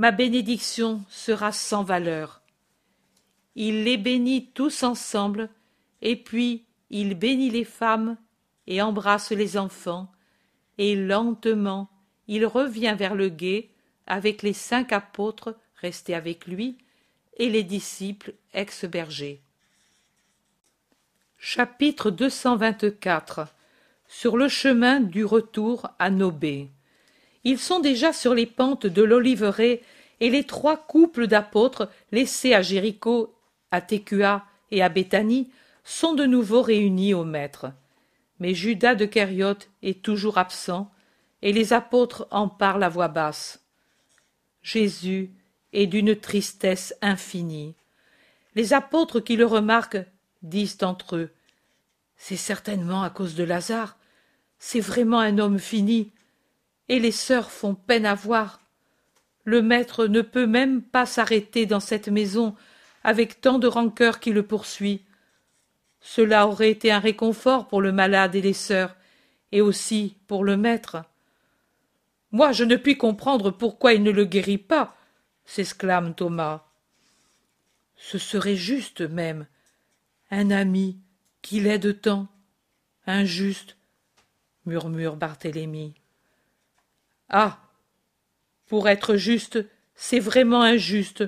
ma 0.00 0.12
bénédiction 0.12 1.04
sera 1.10 1.52
sans 1.52 1.84
valeur. 1.84 2.40
Il 3.54 3.84
les 3.84 3.98
bénit 3.98 4.50
tous 4.54 4.82
ensemble 4.82 5.50
et 6.00 6.16
puis 6.16 6.64
il 6.88 7.14
bénit 7.14 7.50
les 7.50 7.64
femmes 7.64 8.16
et 8.66 8.80
embrasse 8.80 9.30
les 9.30 9.58
enfants 9.58 10.10
et 10.78 10.96
lentement 10.96 11.90
il 12.28 12.46
revient 12.46 12.94
vers 12.96 13.14
le 13.14 13.28
gué 13.28 13.74
avec 14.06 14.40
les 14.40 14.54
cinq 14.54 14.90
apôtres 14.94 15.54
restés 15.76 16.14
avec 16.14 16.46
lui 16.46 16.78
et 17.36 17.50
les 17.50 17.62
disciples 17.62 18.32
ex 18.54 18.86
bergers 18.86 19.42
chapitre 21.36 22.10
sur 24.08 24.38
le 24.38 24.48
chemin 24.48 25.00
du 25.00 25.26
retour 25.26 25.90
à 25.98 26.08
Nobé. 26.08 26.70
Ils 27.44 27.58
sont 27.58 27.80
déjà 27.80 28.12
sur 28.12 28.34
les 28.34 28.46
pentes 28.46 28.86
de 28.86 29.02
l'Oliveraie 29.02 29.82
et 30.20 30.30
les 30.30 30.44
trois 30.44 30.76
couples 30.76 31.26
d'apôtres 31.26 31.88
laissés 32.12 32.54
à 32.54 32.62
Jéricho, 32.62 33.34
à 33.70 33.80
Técua 33.80 34.44
et 34.70 34.82
à 34.82 34.88
Béthanie 34.88 35.50
sont 35.84 36.14
de 36.14 36.24
nouveau 36.24 36.62
réunis 36.62 37.14
au 37.14 37.24
Maître. 37.24 37.72
Mais 38.38 38.54
Judas 38.54 38.94
de 38.94 39.06
Kériote 39.06 39.70
est 39.82 40.02
toujours 40.02 40.38
absent 40.38 40.90
et 41.42 41.52
les 41.52 41.72
apôtres 41.72 42.28
en 42.30 42.48
parlent 42.48 42.82
à 42.82 42.88
voix 42.88 43.08
basse. 43.08 43.64
Jésus 44.62 45.30
est 45.72 45.86
d'une 45.86 46.16
tristesse 46.16 46.94
infinie. 47.00 47.74
Les 48.54 48.74
apôtres 48.74 49.20
qui 49.20 49.36
le 49.36 49.46
remarquent 49.46 50.04
disent 50.42 50.78
entre 50.82 51.16
eux 51.16 51.30
C'est 52.16 52.36
certainement 52.36 53.02
à 53.02 53.10
cause 53.10 53.34
de 53.34 53.44
Lazare 53.44 53.96
c'est 54.60 54.80
vraiment 54.80 55.18
un 55.18 55.38
homme 55.38 55.58
fini 55.58 56.12
et 56.90 56.98
les 56.98 57.12
sœurs 57.12 57.52
font 57.52 57.76
peine 57.76 58.04
à 58.04 58.16
voir. 58.16 58.60
Le 59.44 59.62
maître 59.62 60.06
ne 60.06 60.22
peut 60.22 60.48
même 60.48 60.82
pas 60.82 61.06
s'arrêter 61.06 61.64
dans 61.64 61.78
cette 61.78 62.08
maison 62.08 62.56
avec 63.04 63.40
tant 63.40 63.60
de 63.60 63.68
rancœur 63.68 64.18
qui 64.18 64.32
le 64.32 64.42
poursuit. 64.42 65.04
Cela 66.00 66.48
aurait 66.48 66.70
été 66.70 66.90
un 66.90 66.98
réconfort 66.98 67.68
pour 67.68 67.80
le 67.80 67.92
malade 67.92 68.34
et 68.34 68.42
les 68.42 68.54
sœurs 68.54 68.96
et 69.52 69.60
aussi 69.60 70.16
pour 70.26 70.42
le 70.42 70.56
maître. 70.56 71.04
Moi 72.32 72.50
je 72.50 72.64
ne 72.64 72.74
puis 72.74 72.98
comprendre 72.98 73.52
pourquoi 73.52 73.92
il 73.92 74.02
ne 74.02 74.10
le 74.10 74.24
guérit 74.24 74.58
pas 74.58 74.96
s'exclame 75.44 76.12
thomas. 76.16 76.64
Ce 77.94 78.18
serait 78.18 78.56
juste 78.56 79.00
même 79.00 79.46
un 80.32 80.50
ami 80.50 80.98
qui 81.40 81.60
l'aide 81.60 82.00
tant 82.00 82.26
injuste 83.06 83.76
murmure 84.66 85.14
barthélemy 85.14 85.99
ah 87.30 87.58
pour 88.66 88.88
être 88.88 89.16
juste 89.16 89.58
c'est 89.94 90.20
vraiment 90.20 90.62
injuste. 90.62 91.24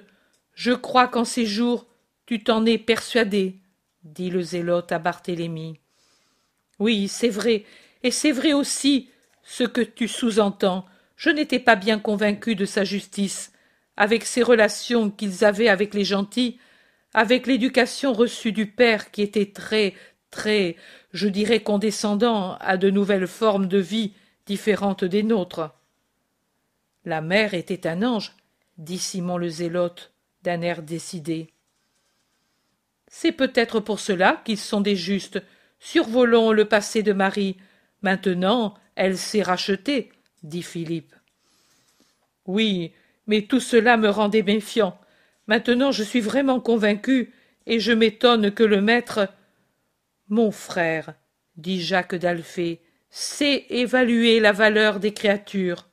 Je 0.54 0.72
crois 0.72 1.08
qu'en 1.08 1.24
ces 1.24 1.46
jours 1.46 1.86
tu 2.26 2.42
t'en 2.42 2.66
es 2.66 2.78
persuadé 2.78 3.56
dit 4.04 4.30
le 4.30 4.42
zélote 4.42 4.92
à 4.92 4.98
barthélemy. 4.98 5.80
Oui 6.78 7.08
c'est 7.08 7.28
vrai. 7.28 7.64
Et 8.02 8.10
c'est 8.10 8.32
vrai 8.32 8.52
aussi 8.52 9.08
ce 9.44 9.64
que 9.64 9.80
tu 9.80 10.08
sous-entends. 10.08 10.84
Je 11.16 11.30
n'étais 11.30 11.60
pas 11.60 11.76
bien 11.76 11.98
convaincu 11.98 12.56
de 12.56 12.64
sa 12.64 12.84
justice 12.84 13.52
avec 13.96 14.24
ses 14.24 14.42
relations 14.42 15.10
qu'ils 15.10 15.44
avaient 15.44 15.68
avec 15.68 15.94
les 15.94 16.04
gentils 16.04 16.58
avec 17.14 17.46
l'éducation 17.46 18.12
reçue 18.12 18.52
du 18.52 18.66
père 18.66 19.10
qui 19.10 19.22
était 19.22 19.52
très 19.52 19.94
très 20.30 20.76
je 21.12 21.28
dirais 21.28 21.60
condescendant 21.60 22.56
à 22.60 22.76
de 22.76 22.90
nouvelles 22.90 23.26
formes 23.26 23.68
de 23.68 23.78
vie 23.78 24.14
différentes 24.46 25.04
des 25.04 25.22
nôtres 25.22 25.70
la 27.04 27.20
mère 27.20 27.54
était 27.54 27.86
un 27.86 28.02
ange 28.02 28.32
dit 28.78 28.98
simon 28.98 29.36
le 29.36 29.48
zélote 29.48 30.12
d'un 30.42 30.60
air 30.62 30.82
décidé. 30.82 31.52
C'est 33.08 33.32
peut-être 33.32 33.80
pour 33.80 34.00
cela 34.00 34.40
qu'ils 34.44 34.58
sont 34.58 34.80
des 34.80 34.96
justes. 34.96 35.42
Survolons 35.78 36.52
le 36.52 36.64
passé 36.64 37.02
de 37.02 37.12
marie. 37.12 37.56
Maintenant 38.02 38.74
elle 38.94 39.18
s'est 39.18 39.42
rachetée 39.42 40.12
dit 40.42 40.62
philippe. 40.62 41.14
Oui 42.46 42.92
mais 43.26 43.42
tout 43.42 43.60
cela 43.60 43.96
me 43.96 44.08
rendait 44.08 44.42
méfiant. 44.42 44.98
Maintenant 45.46 45.92
je 45.92 46.02
suis 46.02 46.20
vraiment 46.20 46.60
convaincu 46.60 47.32
et 47.66 47.78
je 47.78 47.92
m'étonne 47.92 48.50
que 48.52 48.64
le 48.64 48.80
maître 48.80 49.28
mon 50.28 50.50
frère 50.50 51.14
dit 51.56 51.82
jacques 51.82 52.14
d'alphée 52.14 52.80
sait 53.10 53.66
évaluer 53.68 54.40
la 54.40 54.52
valeur 54.52 54.98
des 54.98 55.12
créatures. 55.12 55.88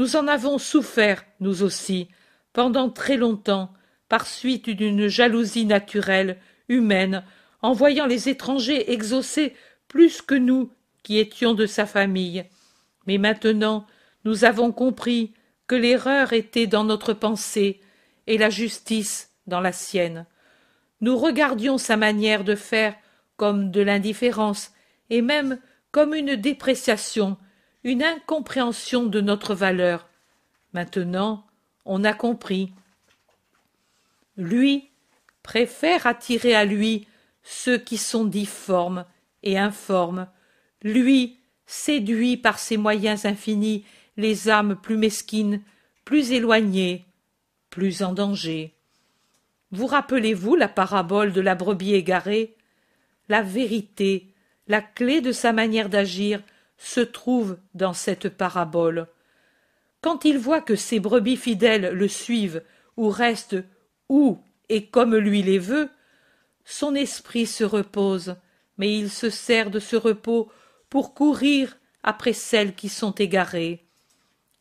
Nous 0.00 0.16
en 0.16 0.28
avons 0.28 0.56
souffert, 0.56 1.26
nous 1.40 1.62
aussi, 1.62 2.08
pendant 2.54 2.88
très 2.88 3.18
longtemps, 3.18 3.70
par 4.08 4.26
suite 4.26 4.70
d'une 4.70 5.08
jalousie 5.08 5.66
naturelle, 5.66 6.38
humaine, 6.70 7.22
en 7.60 7.74
voyant 7.74 8.06
les 8.06 8.30
étrangers 8.30 8.92
exaucer 8.92 9.54
plus 9.88 10.22
que 10.22 10.34
nous 10.34 10.72
qui 11.02 11.18
étions 11.18 11.52
de 11.52 11.66
sa 11.66 11.84
famille. 11.84 12.46
Mais 13.06 13.18
maintenant 13.18 13.86
nous 14.24 14.46
avons 14.46 14.72
compris 14.72 15.34
que 15.66 15.74
l'erreur 15.74 16.32
était 16.32 16.66
dans 16.66 16.84
notre 16.84 17.12
pensée 17.12 17.78
et 18.26 18.38
la 18.38 18.48
justice 18.48 19.28
dans 19.46 19.60
la 19.60 19.72
sienne. 19.72 20.24
Nous 21.02 21.18
regardions 21.18 21.76
sa 21.76 21.98
manière 21.98 22.42
de 22.42 22.54
faire 22.54 22.94
comme 23.36 23.70
de 23.70 23.82
l'indifférence 23.82 24.72
et 25.10 25.20
même 25.20 25.58
comme 25.92 26.14
une 26.14 26.36
dépréciation, 26.36 27.36
une 27.84 28.02
incompréhension 28.02 29.06
de 29.06 29.20
notre 29.20 29.54
valeur. 29.54 30.08
Maintenant, 30.72 31.46
on 31.84 32.04
a 32.04 32.12
compris. 32.12 32.72
Lui 34.36 34.90
préfère 35.42 36.06
attirer 36.06 36.54
à 36.54 36.64
lui 36.64 37.06
ceux 37.42 37.78
qui 37.78 37.96
sont 37.96 38.24
difformes 38.24 39.04
et 39.42 39.58
informes. 39.58 40.28
Lui 40.82 41.38
séduit 41.66 42.36
par 42.36 42.58
ses 42.58 42.76
moyens 42.76 43.24
infinis 43.24 43.84
les 44.16 44.48
âmes 44.50 44.76
plus 44.76 44.96
mesquines, 44.96 45.62
plus 46.04 46.32
éloignées, 46.32 47.06
plus 47.70 48.02
en 48.02 48.12
danger. 48.12 48.74
Vous 49.70 49.86
rappelez-vous 49.86 50.56
la 50.56 50.68
parabole 50.68 51.32
de 51.32 51.40
la 51.40 51.54
brebis 51.54 51.94
égarée? 51.94 52.56
La 53.28 53.42
vérité, 53.42 54.26
la 54.66 54.82
clé 54.82 55.20
de 55.20 55.32
sa 55.32 55.52
manière 55.52 55.88
d'agir, 55.88 56.42
se 56.80 57.00
trouve 57.00 57.58
dans 57.74 57.92
cette 57.92 58.30
parabole. 58.30 59.06
Quand 60.00 60.24
il 60.24 60.38
voit 60.38 60.62
que 60.62 60.76
ses 60.76 60.98
brebis 60.98 61.36
fidèles 61.36 61.92
le 61.92 62.08
suivent 62.08 62.62
ou 62.96 63.10
restent 63.10 63.62
où 64.08 64.38
et 64.70 64.86
comme 64.86 65.14
lui 65.14 65.42
les 65.42 65.58
veut, 65.58 65.90
son 66.64 66.94
esprit 66.94 67.46
se 67.46 67.64
repose, 67.64 68.36
mais 68.78 68.96
il 68.98 69.10
se 69.10 69.28
sert 69.28 69.70
de 69.70 69.78
ce 69.78 69.94
repos 69.94 70.50
pour 70.88 71.12
courir 71.12 71.76
après 72.02 72.32
celles 72.32 72.74
qui 72.74 72.88
sont 72.88 73.12
égarées. 73.12 73.84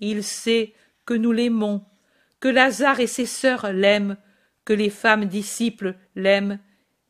Il 0.01 0.23
sait 0.23 0.73
que 1.05 1.13
nous 1.13 1.31
l'aimons, 1.31 1.85
que 2.41 2.49
Lazare 2.49 2.99
et 2.99 3.07
ses 3.07 3.25
sœurs 3.25 3.71
l'aiment, 3.71 4.17
que 4.65 4.73
les 4.73 4.89
femmes 4.89 5.25
disciples 5.25 5.95
l'aiment, 6.15 6.59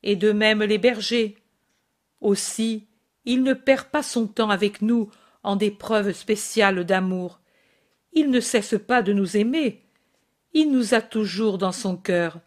et 0.03 0.15
de 0.15 0.31
même 0.31 0.61
les 0.61 0.77
bergers. 0.77 1.35
Aussi, 2.21 2.88
il 3.29 3.43
ne 3.43 3.53
perd 3.53 3.89
pas 3.89 4.01
son 4.01 4.25
temps 4.25 4.49
avec 4.49 4.81
nous 4.81 5.11
en 5.43 5.55
des 5.55 5.69
preuves 5.69 6.13
spéciales 6.13 6.83
d'amour. 6.83 7.41
Il 8.11 8.31
ne 8.31 8.39
cesse 8.39 8.73
pas 8.87 9.03
de 9.03 9.13
nous 9.13 9.37
aimer. 9.37 9.85
Il 10.53 10.71
nous 10.71 10.95
a 10.95 11.01
toujours 11.01 11.59
dans 11.59 11.71
son 11.71 11.95
cœur. 11.95 12.39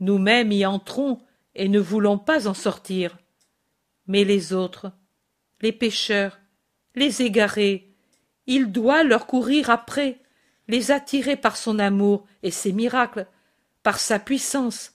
Nous-mêmes 0.00 0.50
y 0.50 0.64
entrons 0.64 1.20
et 1.54 1.68
ne 1.68 1.78
voulons 1.78 2.16
pas 2.16 2.48
en 2.48 2.54
sortir. 2.54 3.18
Mais 4.06 4.24
les 4.24 4.54
autres, 4.54 4.92
les 5.60 5.72
pécheurs, 5.72 6.38
les 6.94 7.20
égarés, 7.20 7.94
il 8.46 8.72
doit 8.72 9.02
leur 9.02 9.26
courir 9.26 9.68
après, 9.68 10.22
les 10.68 10.90
attirer 10.90 11.36
par 11.36 11.58
son 11.58 11.78
amour 11.78 12.26
et 12.42 12.50
ses 12.50 12.72
miracles, 12.72 13.26
par 13.82 14.00
sa 14.00 14.18
puissance. 14.18 14.94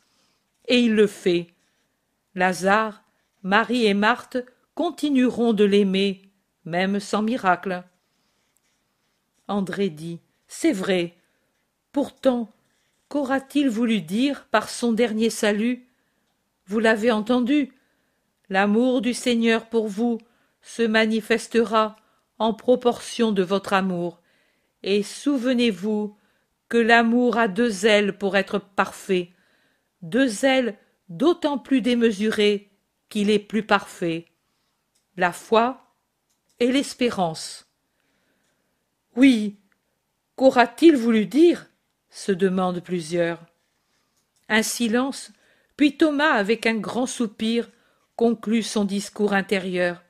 Et 0.68 0.80
il 0.80 0.96
le 0.96 1.06
fait. 1.06 1.54
Lazare, 2.34 3.04
Marie 3.44 3.86
et 3.86 3.94
Marthe 3.94 4.44
continueront 4.76 5.54
de 5.54 5.64
l'aimer, 5.64 6.22
même 6.66 7.00
sans 7.00 7.22
miracle. 7.22 7.84
André 9.48 9.90
dit 9.90 10.20
C'est 10.48 10.72
vrai. 10.72 11.16
Pourtant, 11.92 12.52
qu'aura-t-il 13.10 13.70
voulu 13.70 14.02
dire 14.02 14.48
par 14.52 14.70
son 14.70 14.94
dernier 14.94 15.30
salut? 15.30 15.88
Vous 16.66 16.80
l'avez 16.80 17.12
entendu. 17.12 17.74
L'amour 18.50 19.02
du 19.02 19.14
Seigneur 19.14 19.70
pour 19.70 19.88
vous 19.88 20.18
se 20.62 20.82
manifestera 20.82 21.96
en 22.40 22.54
proportion 22.54 23.32
de 23.32 23.44
votre 23.44 23.74
amour. 23.74 24.22
Et 24.82 25.04
souvenez-vous 25.04 26.16
que 26.70 26.78
l'amour 26.78 27.38
a 27.38 27.48
deux 27.48 27.86
ailes 27.86 28.18
pour 28.18 28.36
être 28.36 28.60
parfait, 28.60 29.32
deux 30.02 30.46
ailes 30.46 30.76
d'autant 31.10 31.58
plus 31.58 31.82
démesurées 31.82 32.72
qu'il 33.10 33.30
est 33.30 33.40
plus 33.40 33.64
parfait. 33.64 34.26
La 35.16 35.32
foi 35.32 35.96
et 36.60 36.72
l'espérance. 36.72 37.68
Oui, 39.16 39.60
qu'aura-t-il 40.36 40.96
voulu 40.96 41.26
dire 41.26 41.68
se 42.10 42.32
demandent 42.32 42.82
plusieurs. 42.82 43.46
Un 44.50 44.64
silence, 44.64 45.32
puis 45.78 45.98
Thomas, 45.98 46.34
avec 46.34 46.66
un 46.66 46.76
grand 46.76 47.06
soupir, 47.06 47.70
conclut 48.16 48.64
son 48.64 48.86
discours 48.86 49.34
intérieur. 49.34 50.04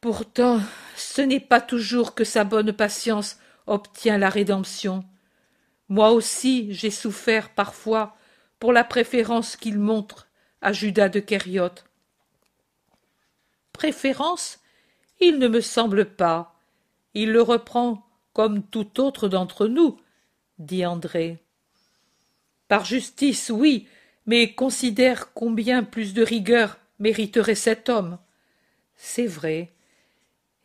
Pourtant, 0.00 0.60
ce 0.96 1.20
n'est 1.20 1.40
pas 1.40 1.60
toujours 1.60 2.14
que 2.14 2.24
sa 2.24 2.44
bonne 2.44 2.72
patience 2.72 3.38
obtient 3.66 4.18
la 4.18 4.30
rédemption. 4.30 5.04
Moi 5.88 6.10
aussi 6.10 6.72
j'ai 6.72 6.90
souffert 6.90 7.50
parfois 7.50 8.16
pour 8.58 8.72
la 8.72 8.84
préférence 8.84 9.56
qu'il 9.56 9.78
montre 9.78 10.28
à 10.62 10.72
Judas 10.72 11.08
de 11.08 11.20
Kériote. 11.20 11.89
Préférence 13.72 14.60
Il 15.20 15.38
ne 15.38 15.48
me 15.48 15.60
semble 15.60 16.04
pas. 16.04 16.54
Il 17.14 17.32
le 17.32 17.42
reprend 17.42 18.06
comme 18.32 18.62
tout 18.62 19.00
autre 19.00 19.28
d'entre 19.28 19.66
nous, 19.66 19.98
dit 20.58 20.86
André. 20.86 21.38
Par 22.68 22.84
justice, 22.84 23.50
oui, 23.50 23.88
mais 24.26 24.54
considère 24.54 25.32
combien 25.32 25.82
plus 25.82 26.14
de 26.14 26.22
rigueur 26.22 26.78
mériterait 27.00 27.54
cet 27.54 27.88
homme. 27.88 28.18
C'est 28.96 29.26
vrai. 29.26 29.72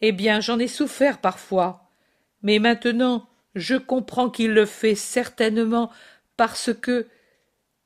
Eh 0.01 0.11
bien, 0.11 0.39
j'en 0.39 0.59
ai 0.59 0.67
souffert 0.67 1.19
parfois. 1.19 1.89
Mais 2.43 2.59
maintenant, 2.59 3.27
je 3.55 3.75
comprends 3.75 4.29
qu'il 4.29 4.53
le 4.53 4.65
fait 4.65 4.95
certainement 4.95 5.89
parce 6.37 6.71
que 6.73 7.07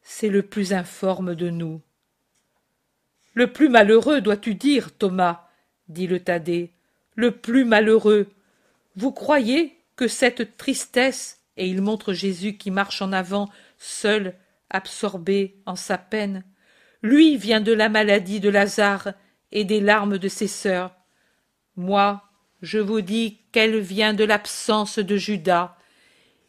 c'est 0.01 0.29
le 0.29 0.41
plus 0.41 0.73
informe 0.73 1.35
de 1.35 1.49
nous. 1.49 1.81
Le 3.33 3.51
plus 3.51 3.69
malheureux, 3.69 4.21
dois-tu 4.21 4.55
dire, 4.55 4.91
Thomas, 4.95 5.47
dit 5.87 6.07
le 6.07 6.19
Thaddée, 6.19 6.71
le 7.15 7.31
plus 7.31 7.65
malheureux. 7.65 8.27
Vous 8.95 9.11
croyez 9.11 9.77
que 9.95 10.07
cette 10.07 10.57
tristesse, 10.57 11.41
et 11.57 11.67
il 11.67 11.81
montre 11.81 12.13
Jésus 12.13 12.57
qui 12.57 12.71
marche 12.71 13.01
en 13.01 13.11
avant, 13.11 13.49
seul, 13.77 14.35
absorbé 14.69 15.55
en 15.65 15.75
sa 15.75 15.97
peine, 15.97 16.43
lui 17.01 17.37
vient 17.37 17.61
de 17.61 17.73
la 17.73 17.89
maladie 17.89 18.39
de 18.39 18.49
Lazare 18.49 19.13
et 19.51 19.63
des 19.63 19.79
larmes 19.79 20.17
de 20.17 20.27
ses 20.27 20.47
sœurs. 20.47 20.93
Moi, 21.75 22.23
je 22.61 22.79
vous 22.79 23.01
dis 23.01 23.39
qu'elle 23.51 23.79
vient 23.79 24.13
de 24.13 24.23
l'absence 24.23 24.99
de 24.99 25.15
Judas. 25.15 25.77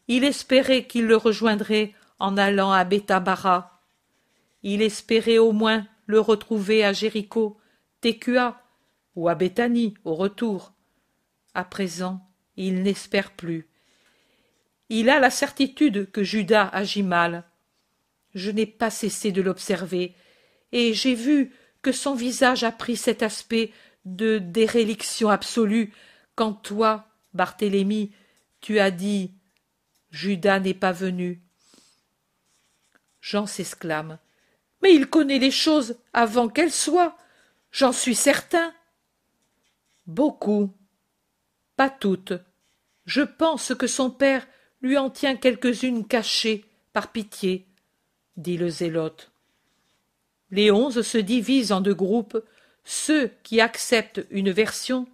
Il 0.08 0.24
espérait 0.24 0.84
qu'il 0.84 1.06
le 1.06 1.16
rejoindrait 1.16 1.94
en 2.18 2.36
allant 2.36 2.72
à 2.72 2.84
Bethabara. 2.84 3.80
Il 4.62 4.82
espérait 4.82 5.38
au 5.38 5.52
moins 5.52 5.86
le 6.11 6.20
retrouver 6.20 6.85
à 6.85 6.92
Jéricho, 6.92 7.57
Técua 8.01 8.61
ou 9.16 9.29
à 9.29 9.35
Béthanie 9.35 9.94
au 10.05 10.14
retour. 10.14 10.75
À 11.55 11.64
présent, 11.64 12.29
il 12.57 12.83
n'espère 12.83 13.31
plus. 13.31 13.68
Il 14.88 15.09
a 15.09 15.20
la 15.20 15.31
certitude 15.31 16.11
que 16.11 16.23
Judas 16.23 16.68
agit 16.73 17.05
mal. 17.05 17.44
Je 18.35 18.51
n'ai 18.51 18.66
pas 18.66 18.90
cessé 18.90 19.33
de 19.33 19.40
l'observer, 19.40 20.14
et 20.73 20.94
j'ai 20.94 21.14
vu 21.14 21.53
que 21.83 21.92
son 21.92 22.14
visage 22.14 22.64
a 22.64 22.73
pris 22.73 22.96
cet 22.96 23.23
aspect 23.23 23.73
de 24.05 24.38
déréliction 24.38 25.31
absolue 25.31 25.92
quand 26.35 26.53
toi, 26.53 27.07
Barthélemy, 27.35 28.12
tu 28.61 28.79
as 28.79 28.90
dit 28.90 29.33
Judas 30.11 30.61
n'est 30.61 30.75
pas 30.75 30.92
venu. 30.92 31.40
Jean 33.20 33.46
s'exclame. 33.46 34.18
Mais 34.82 34.94
il 34.94 35.08
connaît 35.08 35.38
les 35.38 35.50
choses 35.50 35.96
avant 36.12 36.48
qu'elles 36.48 36.72
soient. 36.72 37.16
J'en 37.70 37.92
suis 37.92 38.14
certain. 38.14 38.72
Beaucoup. 40.06 40.72
Pas 41.76 41.90
toutes. 41.90 42.32
Je 43.06 43.22
pense 43.22 43.74
que 43.74 43.86
son 43.86 44.10
père 44.10 44.46
lui 44.82 44.96
en 44.96 45.10
tient 45.10 45.36
quelques-unes 45.36 46.06
cachées, 46.06 46.64
par 46.92 47.12
pitié, 47.12 47.66
dit 48.36 48.56
le 48.56 48.68
zélote. 48.68 49.30
Les 50.50 50.70
onze 50.70 51.02
se 51.02 51.18
divisent 51.18 51.72
en 51.72 51.80
deux 51.80 51.94
groupes, 51.94 52.42
ceux 52.84 53.30
qui 53.42 53.60
acceptent 53.60 54.26
une 54.30 54.50
version 54.50 55.06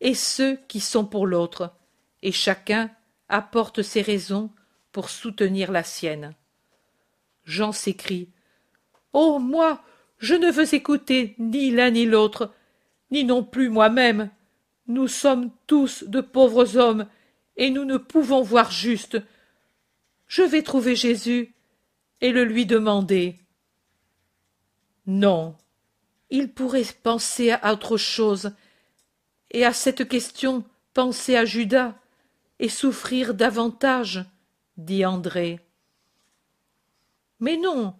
et 0.00 0.14
ceux 0.14 0.56
qui 0.68 0.80
sont 0.80 1.06
pour 1.06 1.26
l'autre, 1.26 1.74
et 2.22 2.32
chacun 2.32 2.90
apporte 3.28 3.82
ses 3.82 4.02
raisons 4.02 4.50
pour 4.92 5.08
soutenir 5.08 5.72
la 5.72 5.82
sienne. 5.82 6.34
Jean 7.44 7.72
s'écrie. 7.72 8.28
Oh. 9.18 9.38
Moi. 9.38 9.82
Je 10.18 10.34
ne 10.34 10.50
veux 10.50 10.74
écouter 10.74 11.34
ni 11.38 11.70
l'un 11.70 11.90
ni 11.90 12.06
l'autre, 12.06 12.52
ni 13.10 13.24
non 13.24 13.42
plus 13.44 13.68
moi-même. 13.68 14.30
Nous 14.86 15.08
sommes 15.08 15.50
tous 15.66 16.04
de 16.04 16.20
pauvres 16.20 16.76
hommes, 16.76 17.06
et 17.56 17.70
nous 17.70 17.84
ne 17.84 17.96
pouvons 17.96 18.42
voir 18.42 18.70
juste. 18.70 19.18
Je 20.26 20.42
vais 20.42 20.62
trouver 20.62 20.96
Jésus 20.96 21.54
et 22.20 22.32
le 22.32 22.44
lui 22.44 22.66
demander. 22.66 23.36
Non, 25.06 25.54
il 26.30 26.52
pourrait 26.52 26.86
penser 27.02 27.50
à 27.50 27.72
autre 27.72 27.96
chose, 27.96 28.52
et 29.50 29.64
à 29.64 29.72
cette 29.72 30.08
question 30.08 30.64
penser 30.94 31.36
à 31.36 31.44
Judas 31.44 31.94
et 32.58 32.68
souffrir 32.68 33.34
davantage, 33.34 34.24
dit 34.78 35.04
André. 35.04 35.60
Mais 37.38 37.58
non, 37.58 37.94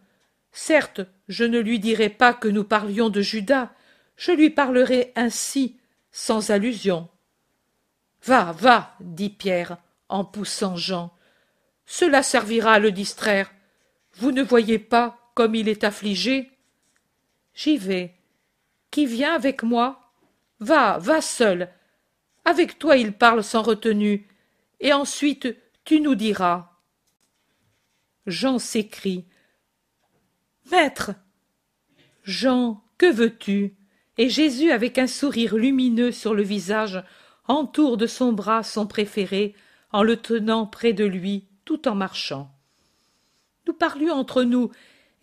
certes, 0.57 1.03
je 1.29 1.45
ne 1.45 1.61
lui 1.61 1.79
dirai 1.79 2.09
pas 2.09 2.33
que 2.33 2.49
nous 2.49 2.65
parlions 2.65 3.11
de 3.11 3.21
Judas, 3.21 3.71
je 4.17 4.33
lui 4.33 4.49
parlerai 4.51 5.13
ainsi, 5.15 5.77
sans 6.11 6.51
allusion. 6.51 7.09
Va, 8.25 8.53
va, 8.53 8.97
dit 9.01 9.29
Pierre, 9.29 9.77
en 10.09 10.25
poussant 10.25 10.77
Jean. 10.77 11.13
Cela 11.85 12.23
servira 12.23 12.73
à 12.73 12.79
le 12.79 12.91
distraire. 12.91 13.53
Vous 14.15 14.33
ne 14.33 14.43
voyez 14.43 14.79
pas 14.79 15.19
comme 15.35 15.55
il 15.55 15.69
est 15.69 15.85
affligé? 15.85 16.51
J'y 17.55 17.77
vais. 17.77 18.15
Qui 18.91 19.05
vient 19.05 19.35
avec 19.35 19.63
moi? 19.63 20.11
Va, 20.59 20.97
va 20.99 21.21
seul. 21.21 21.69
Avec 22.47 22.79
toi 22.79 22.97
il 22.97 23.13
parle 23.13 23.45
sans 23.45 23.63
retenue, 23.63 24.27
et 24.81 24.95
ensuite 24.95 25.55
tu 25.85 26.01
nous 26.01 26.15
diras. 26.15 26.73
Jean 28.27 28.59
s'écrie. 28.59 29.27
Maître. 30.71 31.13
Jean, 32.25 32.83
que 32.99 33.07
veux-tu? 33.07 33.77
Et 34.19 34.29
Jésus, 34.29 34.73
avec 34.73 34.99
un 34.99 35.07
sourire 35.07 35.57
lumineux 35.57 36.11
sur 36.11 36.35
le 36.35 36.43
visage, 36.43 37.03
entoure 37.47 37.97
de 37.97 38.07
son 38.07 38.33
bras 38.33 38.63
son 38.63 38.87
préféré, 38.87 39.55
en 39.93 40.03
le 40.03 40.17
tenant 40.17 40.67
près 40.67 40.93
de 40.93 41.05
lui, 41.05 41.47
tout 41.65 41.87
en 41.87 41.95
marchant. 41.95 42.51
Nous 43.67 43.75
parlions 43.75 44.15
entre 44.15 44.43
nous, 44.43 44.71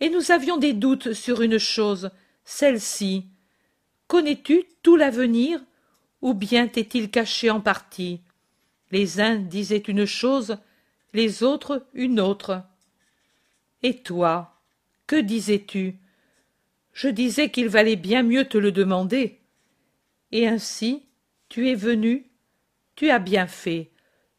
et 0.00 0.08
nous 0.08 0.30
avions 0.30 0.56
des 0.56 0.72
doutes 0.72 1.12
sur 1.12 1.42
une 1.42 1.58
chose, 1.58 2.10
celle-ci. 2.44 3.26
Connais-tu 4.06 4.64
tout 4.82 4.96
l'avenir, 4.96 5.60
ou 6.22 6.32
bien 6.32 6.68
t'est-il 6.68 7.10
caché 7.10 7.50
en 7.50 7.60
partie? 7.60 8.20
Les 8.90 9.20
uns 9.20 9.36
disaient 9.36 9.76
une 9.76 10.06
chose, 10.06 10.56
les 11.12 11.42
autres 11.42 11.86
une 11.92 12.20
autre. 12.20 12.62
Et 13.82 14.02
toi, 14.02 14.53
que 15.06 15.16
disais-tu? 15.16 15.98
Je 16.92 17.08
disais 17.08 17.50
qu'il 17.50 17.68
valait 17.68 17.96
bien 17.96 18.22
mieux 18.22 18.44
te 18.44 18.58
le 18.58 18.72
demander. 18.72 19.40
Et 20.32 20.46
ainsi, 20.46 21.06
tu 21.48 21.68
es 21.68 21.74
venu, 21.74 22.30
tu 22.96 23.10
as 23.10 23.18
bien 23.18 23.46
fait. 23.46 23.90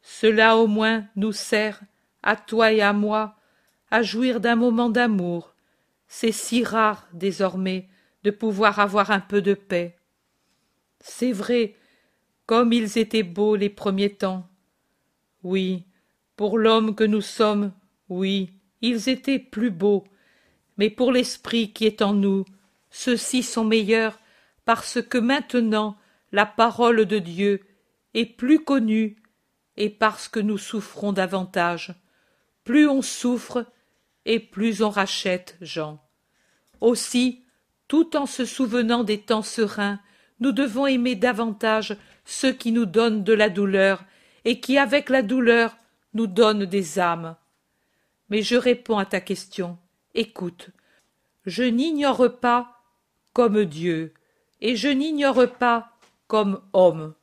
Cela 0.01 0.57
au 0.57 0.67
moins 0.67 1.07
nous 1.15 1.31
sert, 1.31 1.81
à 2.23 2.35
toi 2.35 2.71
et 2.71 2.81
à 2.81 2.93
moi, 2.93 3.35
à 3.91 4.01
jouir 4.01 4.39
d'un 4.39 4.55
moment 4.55 4.89
d'amour. 4.89 5.55
C'est 6.07 6.31
si 6.31 6.63
rare 6.63 7.07
désormais 7.13 7.89
de 8.23 8.31
pouvoir 8.31 8.79
avoir 8.79 9.11
un 9.11 9.19
peu 9.19 9.41
de 9.41 9.53
paix. 9.53 9.97
C'est 10.99 11.31
vrai, 11.31 11.75
comme 12.45 12.73
ils 12.73 12.97
étaient 12.97 13.23
beaux 13.23 13.55
les 13.55 13.69
premiers 13.69 14.13
temps. 14.13 14.47
Oui, 15.43 15.85
pour 16.35 16.57
l'homme 16.57 16.95
que 16.95 17.03
nous 17.03 17.21
sommes, 17.21 17.71
oui, 18.09 18.51
ils 18.81 19.09
étaient 19.09 19.39
plus 19.39 19.71
beaux, 19.71 20.05
mais 20.77 20.89
pour 20.89 21.11
l'esprit 21.11 21.71
qui 21.71 21.85
est 21.85 22.01
en 22.01 22.13
nous, 22.13 22.45
ceux-ci 22.89 23.43
sont 23.43 23.65
meilleurs 23.65 24.19
parce 24.65 25.01
que 25.01 25.17
maintenant 25.17 25.97
la 26.31 26.45
parole 26.45 27.05
de 27.05 27.19
Dieu 27.19 27.61
est 28.13 28.25
plus 28.25 28.63
connue 28.63 29.17
et 29.77 29.89
parce 29.89 30.27
que 30.27 30.39
nous 30.39 30.57
souffrons 30.57 31.13
davantage. 31.13 31.93
Plus 32.63 32.87
on 32.87 33.01
souffre 33.01 33.65
et 34.25 34.39
plus 34.39 34.81
on 34.81 34.89
rachète, 34.89 35.57
Jean. 35.61 36.01
Aussi, 36.81 37.43
tout 37.87 38.15
en 38.17 38.25
se 38.25 38.45
souvenant 38.45 39.03
des 39.03 39.19
temps 39.19 39.43
sereins, 39.43 39.99
nous 40.39 40.51
devons 40.51 40.87
aimer 40.87 41.15
davantage 41.15 41.95
ceux 42.25 42.51
qui 42.51 42.71
nous 42.71 42.85
donnent 42.85 43.23
de 43.23 43.33
la 43.33 43.49
douleur 43.49 44.03
et 44.43 44.59
qui, 44.59 44.77
avec 44.77 45.09
la 45.09 45.21
douleur, 45.21 45.77
nous 46.13 46.27
donnent 46.27 46.65
des 46.65 46.99
âmes. 46.99 47.35
Mais 48.29 48.41
je 48.41 48.55
réponds 48.55 48.97
à 48.97 49.05
ta 49.05 49.21
question. 49.21 49.77
Écoute, 50.17 50.69
je 51.45 51.63
n'ignore 51.63 52.39
pas 52.39 52.81
comme 53.33 53.65
Dieu, 53.65 54.13
et 54.61 54.77
je 54.77 54.87
n'ignore 54.87 55.45
pas 55.59 55.91
comme 56.27 56.61
homme. 56.71 57.13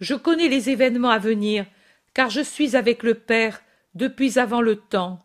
Je 0.00 0.14
connais 0.14 0.48
les 0.48 0.70
événements 0.70 1.10
à 1.10 1.18
venir, 1.18 1.66
car 2.14 2.30
je 2.30 2.40
suis 2.40 2.76
avec 2.76 3.02
le 3.02 3.12
Père 3.14 3.60
depuis 3.94 4.38
avant 4.38 4.62
le 4.62 4.76
temps, 4.76 5.18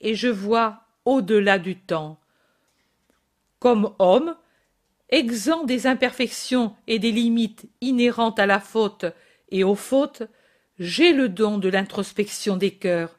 et 0.00 0.16
je 0.16 0.26
vois 0.26 0.80
au-delà 1.04 1.60
du 1.60 1.76
temps. 1.76 2.18
Comme 3.60 3.94
homme, 4.00 4.34
exempt 5.08 5.66
des 5.66 5.86
imperfections 5.86 6.74
et 6.88 6.98
des 6.98 7.12
limites 7.12 7.66
inhérentes 7.80 8.40
à 8.40 8.46
la 8.46 8.58
faute 8.58 9.04
et 9.52 9.62
aux 9.62 9.76
fautes, 9.76 10.24
j'ai 10.80 11.12
le 11.12 11.28
don 11.28 11.58
de 11.58 11.68
l'introspection 11.68 12.56
des 12.56 12.72
cœurs. 12.72 13.16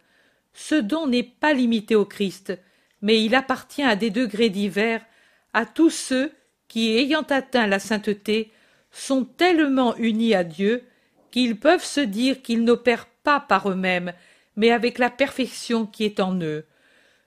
Ce 0.53 0.75
don 0.75 1.07
n'est 1.07 1.23
pas 1.23 1.53
limité 1.53 1.95
au 1.95 2.03
Christ, 2.03 2.59
mais 3.01 3.23
il 3.23 3.35
appartient 3.35 3.83
à 3.83 3.95
des 3.95 4.09
degrés 4.09 4.49
divers 4.49 5.05
à 5.53 5.65
tous 5.65 5.89
ceux 5.89 6.31
qui, 6.67 6.97
ayant 6.97 7.25
atteint 7.29 7.67
la 7.67 7.79
sainteté, 7.79 8.51
sont 8.91 9.25
tellement 9.25 9.95
unis 9.97 10.33
à 10.33 10.43
Dieu 10.43 10.83
qu'ils 11.31 11.59
peuvent 11.59 11.83
se 11.83 11.99
dire 11.99 12.41
qu'ils 12.41 12.63
n'opèrent 12.63 13.07
pas 13.23 13.39
par 13.39 13.69
eux-mêmes, 13.69 14.13
mais 14.55 14.71
avec 14.71 14.97
la 14.97 15.09
perfection 15.09 15.85
qui 15.85 16.03
est 16.03 16.19
en 16.19 16.39
eux. 16.41 16.65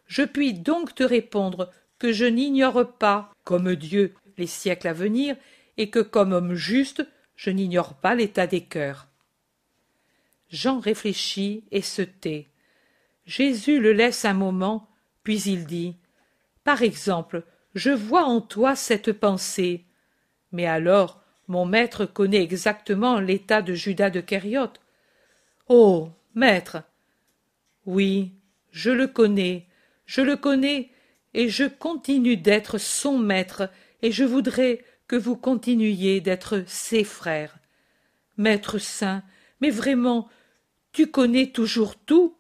Je 0.07 0.23
puis 0.23 0.55
donc 0.55 0.95
te 0.95 1.05
répondre 1.05 1.71
que 1.99 2.13
je 2.13 2.25
n'ignore 2.25 2.93
pas, 2.99 3.31
comme 3.45 3.75
Dieu, 3.77 4.15
les 4.37 4.47
siècles 4.47 4.89
à 4.89 4.93
venir, 4.93 5.37
et 5.77 5.91
que 5.91 6.01
comme 6.01 6.33
homme 6.33 6.55
juste, 6.55 7.07
je 7.37 7.51
n'ignore 7.51 7.95
pas 7.95 8.15
l'état 8.15 8.47
des 8.47 8.63
cœurs. 8.63 9.07
Jean 10.51 10.81
réfléchit 10.81 11.65
et 11.71 11.83
se 11.83 12.03
tait. 12.03 12.49
Jésus 13.25 13.79
le 13.79 13.93
laisse 13.93 14.25
un 14.25 14.35
moment, 14.35 14.90
puis 15.31 15.43
il 15.43 15.65
dit 15.65 15.95
Par 16.65 16.83
exemple, 16.83 17.45
je 17.77 17.91
vois 17.91 18.25
en 18.25 18.41
toi 18.41 18.75
cette 18.75 19.13
pensée. 19.13 19.85
Mais 20.51 20.67
alors, 20.67 21.23
mon 21.47 21.67
maître 21.67 22.05
connaît 22.05 22.43
exactement 22.43 23.21
l'état 23.21 23.63
de 23.63 23.73
Judas 23.73 24.11
de 24.11 24.21
Kériote. 24.21 24.81
Oh. 25.69 26.09
Maître. 26.35 26.83
Oui, 27.87 28.33
je 28.73 28.91
le 28.91 29.07
connais, 29.07 29.69
je 30.05 30.21
le 30.21 30.35
connais, 30.35 30.91
et 31.33 31.49
je 31.49 31.63
continue 31.63 32.37
d'être 32.37 32.79
son 32.79 33.17
maître, 33.17 33.71
et 34.03 34.11
je 34.11 34.25
voudrais 34.25 34.85
que 35.07 35.15
vous 35.15 35.37
continuiez 35.37 36.21
d'être 36.21 36.65
ses 36.67 37.05
frères. 37.05 37.57
Maître 38.37 38.79
saint, 38.79 39.23
mais 39.61 39.71
vraiment, 39.71 40.29
tu 40.91 41.07
connais 41.07 41.53
toujours 41.53 41.95
tout. 41.95 42.37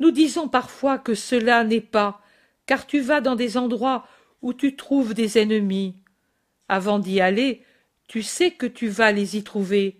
Nous 0.00 0.10
disons 0.10 0.48
parfois 0.48 0.98
que 0.98 1.14
cela 1.14 1.64
n'est 1.64 1.80
pas, 1.80 2.20
car 2.66 2.86
tu 2.86 3.00
vas 3.00 3.20
dans 3.20 3.36
des 3.36 3.56
endroits 3.56 4.06
où 4.42 4.52
tu 4.52 4.76
trouves 4.76 5.14
des 5.14 5.38
ennemis. 5.38 5.96
Avant 6.68 6.98
d'y 6.98 7.20
aller, 7.20 7.62
tu 8.08 8.22
sais 8.22 8.50
que 8.50 8.66
tu 8.66 8.88
vas 8.88 9.12
les 9.12 9.36
y 9.36 9.42
trouver, 9.42 9.98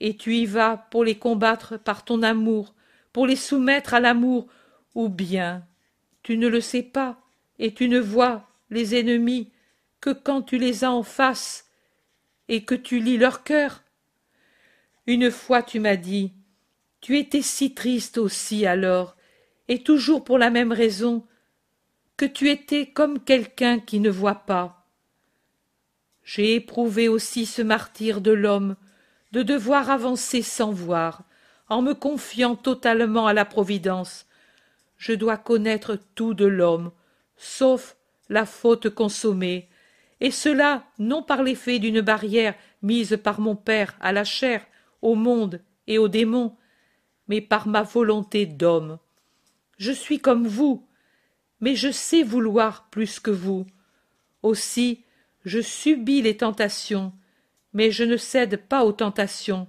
et 0.00 0.16
tu 0.16 0.36
y 0.36 0.46
vas 0.46 0.76
pour 0.90 1.04
les 1.04 1.16
combattre 1.16 1.78
par 1.78 2.04
ton 2.04 2.22
amour, 2.22 2.74
pour 3.12 3.26
les 3.26 3.36
soumettre 3.36 3.94
à 3.94 4.00
l'amour, 4.00 4.46
ou 4.94 5.08
bien 5.08 5.66
tu 6.22 6.38
ne 6.38 6.48
le 6.48 6.60
sais 6.60 6.82
pas, 6.82 7.20
et 7.58 7.72
tu 7.72 7.88
ne 7.88 8.00
vois 8.00 8.48
les 8.70 8.98
ennemis 8.98 9.52
que 10.00 10.10
quand 10.10 10.42
tu 10.42 10.58
les 10.58 10.82
as 10.82 10.90
en 10.90 11.04
face 11.04 11.70
et 12.48 12.64
que 12.64 12.74
tu 12.74 12.98
lis 12.98 13.16
leur 13.16 13.44
cœur. 13.44 13.84
Une 15.06 15.30
fois 15.30 15.62
tu 15.62 15.78
m'as 15.78 15.96
dit 15.96 16.32
Tu 17.00 17.16
étais 17.16 17.42
si 17.42 17.74
triste 17.74 18.18
aussi 18.18 18.66
alors, 18.66 19.16
et 19.68 19.82
toujours 19.82 20.24
pour 20.24 20.38
la 20.38 20.50
même 20.50 20.72
raison, 20.72 21.24
que 22.16 22.24
tu 22.24 22.50
étais 22.50 22.86
comme 22.86 23.20
quelqu'un 23.20 23.78
qui 23.78 24.00
ne 24.00 24.10
voit 24.10 24.46
pas. 24.46 24.86
J'ai 26.24 26.54
éprouvé 26.54 27.08
aussi 27.08 27.46
ce 27.46 27.62
martyre 27.62 28.20
de 28.20 28.32
l'homme, 28.32 28.76
de 29.32 29.42
devoir 29.42 29.90
avancer 29.90 30.42
sans 30.42 30.72
voir, 30.72 31.22
en 31.68 31.82
me 31.82 31.94
confiant 31.94 32.56
totalement 32.56 33.26
à 33.26 33.32
la 33.32 33.44
Providence. 33.44 34.26
Je 34.96 35.12
dois 35.12 35.36
connaître 35.36 35.98
tout 36.14 36.32
de 36.32 36.46
l'homme, 36.46 36.90
sauf 37.36 37.96
la 38.28 38.46
faute 38.46 38.88
consommée, 38.88 39.68
et 40.20 40.30
cela 40.30 40.84
non 40.98 41.22
par 41.22 41.42
l'effet 41.42 41.78
d'une 41.78 42.00
barrière 42.00 42.54
mise 42.82 43.18
par 43.22 43.40
mon 43.40 43.56
Père 43.56 43.94
à 44.00 44.12
la 44.12 44.24
chair, 44.24 44.66
au 45.02 45.14
monde 45.14 45.60
et 45.86 45.98
aux 45.98 46.08
démons, 46.08 46.56
mais 47.28 47.42
par 47.42 47.68
ma 47.68 47.82
volonté 47.82 48.46
d'homme. 48.46 48.98
Je 49.76 49.92
suis 49.92 50.18
comme 50.18 50.46
vous, 50.46 50.85
mais 51.60 51.74
je 51.74 51.90
sais 51.90 52.22
vouloir 52.22 52.88
plus 52.90 53.20
que 53.20 53.30
vous. 53.30 53.66
Aussi 54.42 55.04
je 55.46 55.60
subis 55.60 56.22
les 56.22 56.36
tentations, 56.36 57.12
mais 57.72 57.92
je 57.92 58.02
ne 58.02 58.16
cède 58.16 58.56
pas 58.56 58.84
aux 58.84 58.92
tentations, 58.92 59.68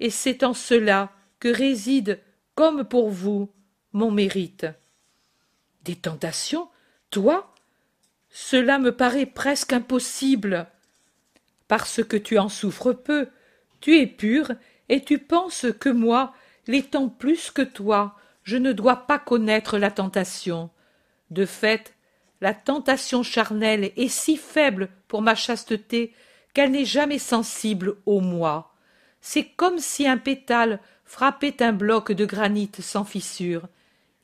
et 0.00 0.08
c'est 0.08 0.42
en 0.42 0.54
cela 0.54 1.12
que 1.40 1.48
réside, 1.48 2.20
comme 2.54 2.84
pour 2.84 3.10
vous, 3.10 3.52
mon 3.92 4.10
mérite. 4.10 4.66
Des 5.82 5.94
tentations? 5.94 6.68
Toi? 7.10 7.54
Cela 8.30 8.78
me 8.78 8.96
paraît 8.96 9.26
presque 9.26 9.74
impossible. 9.74 10.66
Parce 11.68 12.02
que 12.02 12.16
tu 12.16 12.38
en 12.38 12.48
souffres 12.48 12.92
peu, 12.92 13.28
tu 13.80 13.98
es 13.98 14.06
pur, 14.06 14.52
et 14.88 15.04
tu 15.04 15.18
penses 15.18 15.66
que 15.78 15.90
moi, 15.90 16.34
l'étant 16.66 17.10
plus 17.10 17.50
que 17.50 17.62
toi, 17.62 18.16
je 18.42 18.56
ne 18.56 18.72
dois 18.72 19.06
pas 19.06 19.18
connaître 19.18 19.76
la 19.76 19.90
tentation. 19.90 20.70
De 21.34 21.46
fait, 21.46 21.94
la 22.40 22.54
tentation 22.54 23.24
charnelle 23.24 23.90
est 23.96 24.08
si 24.08 24.36
faible 24.36 24.88
pour 25.08 25.20
ma 25.20 25.34
chasteté 25.34 26.14
qu'elle 26.54 26.70
n'est 26.70 26.84
jamais 26.84 27.18
sensible 27.18 27.96
au 28.06 28.20
moi. 28.20 28.72
C'est 29.20 29.46
comme 29.56 29.80
si 29.80 30.06
un 30.06 30.16
pétale 30.16 30.78
frappait 31.04 31.60
un 31.60 31.72
bloc 31.72 32.12
de 32.12 32.24
granit 32.24 32.70
sans 32.78 33.04
fissure. 33.04 33.66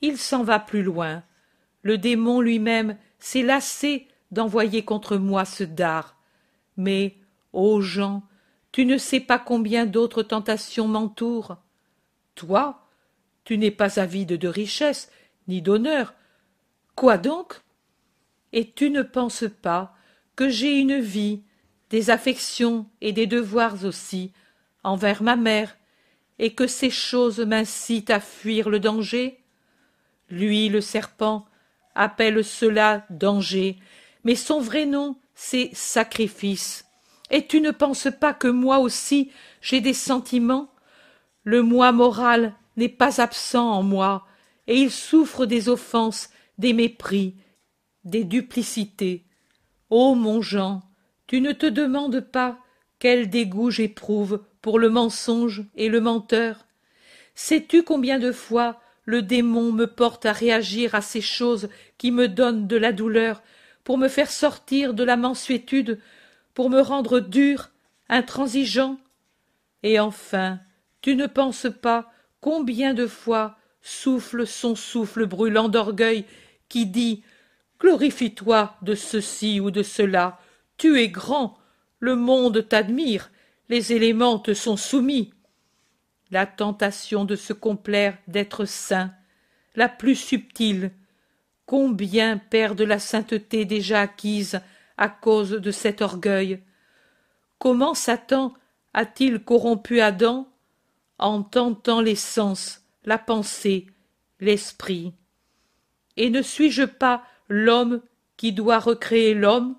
Il 0.03 0.18
s'en 0.18 0.44
va 0.44 0.61
plus 0.61 0.85
loin. 0.85 1.25
Le 1.83 1.99
démon 1.99 2.40
lui-même 2.40 2.96
s'est 3.18 3.42
lassé 3.42 4.07
d'envoyer 4.31 4.85
contre 4.85 5.16
moi 5.16 5.44
ce 5.44 5.64
dard. 5.64 6.16
Mais, 6.77 7.16
ô 7.53 7.81
Jean, 7.81 8.23
tu 8.70 8.87
ne 8.87 8.99
sais 8.99 9.18
pas 9.18 9.40
combien 9.40 9.85
d'autres 9.85 10.23
tentations 10.23 10.87
m'entourent. 10.87 11.57
Toi, 12.37 12.87
tu 13.42 13.59
n'es 13.59 13.73
pas 13.73 13.99
avide 13.99 14.35
de 14.35 14.46
richesse, 14.46 15.11
ni 15.49 15.61
d'honneur. 15.61 16.14
Quoi 16.94 17.18
donc? 17.18 17.61
Et 18.53 18.70
tu 18.70 18.90
ne 18.90 19.03
penses 19.03 19.44
pas 19.62 19.94
que 20.37 20.48
j'ai 20.48 20.79
une 20.79 21.00
vie, 21.00 21.42
des 21.90 22.11
affections 22.11 22.87
et 23.00 23.12
des 23.12 23.26
devoirs 23.26 23.85
aussi, 23.85 24.33
envers 24.83 25.22
ma 25.22 25.37
mère, 25.37 25.76
et 26.38 26.55
que 26.55 26.66
ces 26.66 26.90
choses 26.90 27.40
m'incitent 27.40 28.11
à 28.11 28.20
fuir 28.20 28.70
le 28.70 28.81
danger? 28.81 29.42
Lui, 30.31 30.68
le 30.68 30.81
serpent, 30.81 31.46
appelle 31.94 32.44
cela 32.44 33.05
danger, 33.11 33.79
mais 34.24 34.35
son 34.35 34.61
vrai 34.61 34.87
nom, 34.87 35.16
c'est 35.35 35.70
sacrifice. 35.74 36.87
Et 37.31 37.46
tu 37.46 37.61
ne 37.61 37.70
penses 37.70 38.09
pas 38.20 38.35
que 38.35 38.48
moi 38.48 38.79
aussi 38.79 39.31
j'ai 39.61 39.81
des 39.81 39.94
sentiments? 39.94 40.72
Le 41.44 41.62
moi 41.62 41.92
moral 41.92 42.55
n'est 42.76 42.88
pas 42.88 43.20
absent 43.20 43.70
en 43.70 43.83
moi, 43.83 44.26
et 44.66 44.76
il 44.76 44.90
souffre 44.90 45.46
des 45.46 45.68
offenses, 45.68 46.31
des 46.61 46.75
mépris, 46.75 47.35
des 48.05 48.23
duplicités. 48.23 49.25
Ô 49.88 50.14
mon 50.14 50.42
Jean, 50.42 50.83
tu 51.27 51.40
ne 51.40 51.53
te 51.53 51.64
demandes 51.64 52.20
pas 52.20 52.59
quel 52.99 53.31
dégoût 53.31 53.70
j'éprouve 53.70 54.44
pour 54.61 54.79
le 54.79 54.90
mensonge 54.90 55.64
et 55.75 55.88
le 55.88 56.03
menteur 56.03 56.66
Sais-tu 57.35 57.83
combien 57.83 58.18
de 58.18 58.31
fois 58.31 58.79
le 59.07 59.23
démon 59.23 59.73
me 59.73 59.87
porte 59.87 60.27
à 60.27 60.33
réagir 60.33 60.94
à 60.94 61.01
ces 61.01 61.23
choses 61.23 61.70
qui 61.96 62.11
me 62.11 62.29
donnent 62.29 62.66
de 62.66 62.77
la 62.77 62.92
douleur, 62.92 63.42
pour 63.83 63.96
me 63.96 64.09
faire 64.09 64.31
sortir 64.31 64.92
de 64.92 65.03
la 65.03 65.16
mansuétude, 65.16 65.99
pour 66.53 66.68
me 66.68 66.81
rendre 66.81 67.20
dur, 67.20 67.70
intransigeant? 68.11 68.99
Et 69.83 69.99
enfin, 69.99 70.61
tu 71.01 71.16
ne 71.16 71.27
penses 71.27 71.68
pas 71.81 72.12
combien 72.42 72.92
de 72.92 73.07
fois 73.07 73.57
souffle 73.81 74.46
son 74.46 74.75
souffle 74.75 75.25
brûlant 75.25 75.70
d'orgueil 75.70 76.27
qui 76.70 76.87
dit 76.87 77.22
glorifie 77.78 78.35
toi 78.35 78.76
de 78.80 78.94
ceci 78.94 79.61
ou 79.61 79.70
de 79.70 79.83
cela 79.83 80.40
tu 80.78 80.98
es 80.98 81.11
grand 81.11 81.59
le 81.98 82.16
monde 82.16 82.66
t'admire 82.66 83.30
les 83.68 83.92
éléments 83.92 84.38
te 84.38 84.52
sont 84.52 84.76
soumis. 84.76 85.33
La 86.30 86.46
tentation 86.46 87.24
de 87.24 87.37
se 87.37 87.52
complaire 87.52 88.16
d'être 88.26 88.64
saint 88.64 89.12
la 89.76 89.88
plus 89.88 90.16
subtile 90.16 90.90
combien 91.66 92.38
perdent 92.38 92.80
la 92.80 92.98
sainteté 92.98 93.64
déjà 93.64 94.00
acquise 94.00 94.61
à 94.96 95.09
cause 95.09 95.50
de 95.50 95.70
cet 95.70 96.02
orgueil? 96.02 96.61
Comment 97.59 97.94
satan 97.94 98.54
a-t-il 98.94 99.38
corrompu 99.38 100.00
adam 100.00 100.48
en 101.18 101.42
tentant 101.42 102.00
les 102.00 102.16
sens 102.16 102.83
la 103.04 103.18
pensée 103.18 103.87
l'esprit? 104.40 105.12
Et 106.20 106.30
ne 106.30 106.42
suis-je 106.42 106.85
pas 106.85 107.24
l'homme 107.48 108.00
qui 108.37 108.52
doit 108.52 108.78
recréer 108.78 109.35
l'homme? 109.35 109.76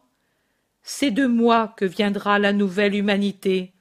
C'est 0.83 1.11
de 1.11 1.27
moi 1.27 1.73
que 1.77 1.85
viendra 1.85 2.39
la 2.39 2.53
nouvelle 2.53 2.95
humanité 2.95 3.73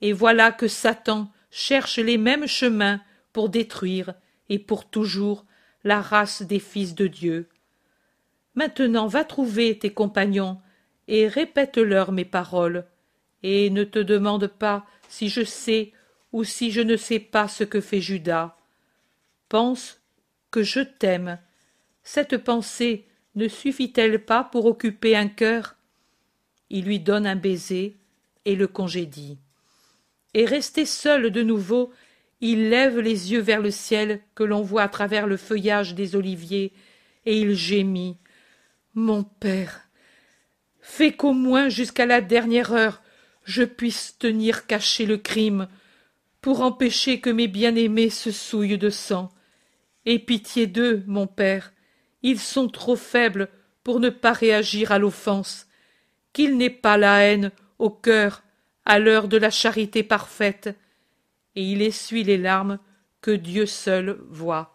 et 0.00 0.12
voilà 0.12 0.52
que 0.52 0.68
satan 0.68 1.30
cherche 1.50 1.98
les 1.98 2.18
mêmes 2.18 2.46
chemins 2.46 3.00
pour 3.32 3.48
détruire 3.48 4.14
et 4.48 4.58
pour 4.58 4.88
toujours 4.88 5.44
la 5.84 6.00
race 6.00 6.42
des 6.42 6.58
fils 6.58 6.94
de 6.94 7.06
dieu 7.06 7.48
maintenant 8.54 9.06
va 9.06 9.24
trouver 9.24 9.78
tes 9.78 9.92
compagnons 9.92 10.60
et 11.08 11.28
répète 11.28 11.76
leur 11.76 12.12
mes 12.12 12.24
paroles 12.24 12.86
et 13.42 13.70
ne 13.70 13.84
te 13.84 13.98
demande 13.98 14.46
pas 14.46 14.86
si 15.08 15.28
je 15.28 15.44
sais 15.44 15.92
ou 16.32 16.44
si 16.44 16.70
je 16.70 16.80
ne 16.80 16.96
sais 16.96 17.18
pas 17.18 17.46
ce 17.46 17.62
que 17.62 17.80
fait 17.80 18.00
Judas. 18.00 18.56
Pense 19.48 20.00
que 20.50 20.62
je 20.62 20.80
t'aime. 20.80 21.38
Cette 22.04 22.36
pensée 22.38 23.06
ne 23.34 23.48
suffit-elle 23.48 24.24
pas 24.24 24.44
pour 24.44 24.66
occuper 24.66 25.16
un 25.16 25.28
cœur? 25.28 25.76
Il 26.70 26.84
lui 26.84 27.00
donne 27.00 27.26
un 27.26 27.36
baiser 27.36 27.96
et 28.44 28.54
le 28.54 28.68
congédie. 28.68 29.38
Et 30.34 30.44
resté 30.44 30.84
seul 30.84 31.30
de 31.30 31.42
nouveau, 31.42 31.92
il 32.40 32.68
lève 32.68 33.00
les 33.00 33.32
yeux 33.32 33.40
vers 33.40 33.60
le 33.60 33.70
ciel 33.70 34.20
que 34.34 34.44
l'on 34.44 34.62
voit 34.62 34.82
à 34.82 34.88
travers 34.88 35.26
le 35.26 35.36
feuillage 35.36 35.94
des 35.94 36.14
oliviers, 36.14 36.72
et 37.26 37.38
il 37.38 37.54
gémit. 37.54 38.18
Mon 38.94 39.24
père, 39.24 39.88
fais 40.80 41.12
qu'au 41.12 41.32
moins 41.32 41.68
jusqu'à 41.68 42.06
la 42.06 42.20
dernière 42.20 42.72
heure 42.72 43.02
je 43.44 43.62
puisse 43.62 44.16
tenir 44.18 44.66
caché 44.66 45.06
le 45.06 45.18
crime, 45.18 45.68
pour 46.40 46.62
empêcher 46.62 47.20
que 47.20 47.30
mes 47.30 47.48
bien-aimés 47.48 48.10
se 48.10 48.30
souillent 48.30 48.78
de 48.78 48.90
sang. 48.90 49.30
Aie 50.06 50.18
pitié 50.18 50.66
d'eux, 50.66 51.02
mon 51.06 51.26
père, 51.26 51.73
ils 52.24 52.40
sont 52.40 52.68
trop 52.68 52.96
faibles 52.96 53.48
pour 53.84 54.00
ne 54.00 54.08
pas 54.08 54.32
réagir 54.32 54.90
à 54.90 54.98
l'offense. 54.98 55.68
Qu'il 56.32 56.56
n'ait 56.56 56.70
pas 56.70 56.96
la 56.96 57.20
haine 57.20 57.52
au 57.78 57.90
cœur 57.90 58.42
à 58.84 58.98
l'heure 58.98 59.28
de 59.28 59.36
la 59.36 59.50
charité 59.50 60.02
parfaite, 60.02 60.76
et 61.54 61.62
il 61.62 61.80
essuie 61.80 62.24
les 62.24 62.38
larmes 62.38 62.78
que 63.20 63.30
Dieu 63.30 63.66
seul 63.66 64.18
voit. 64.28 64.74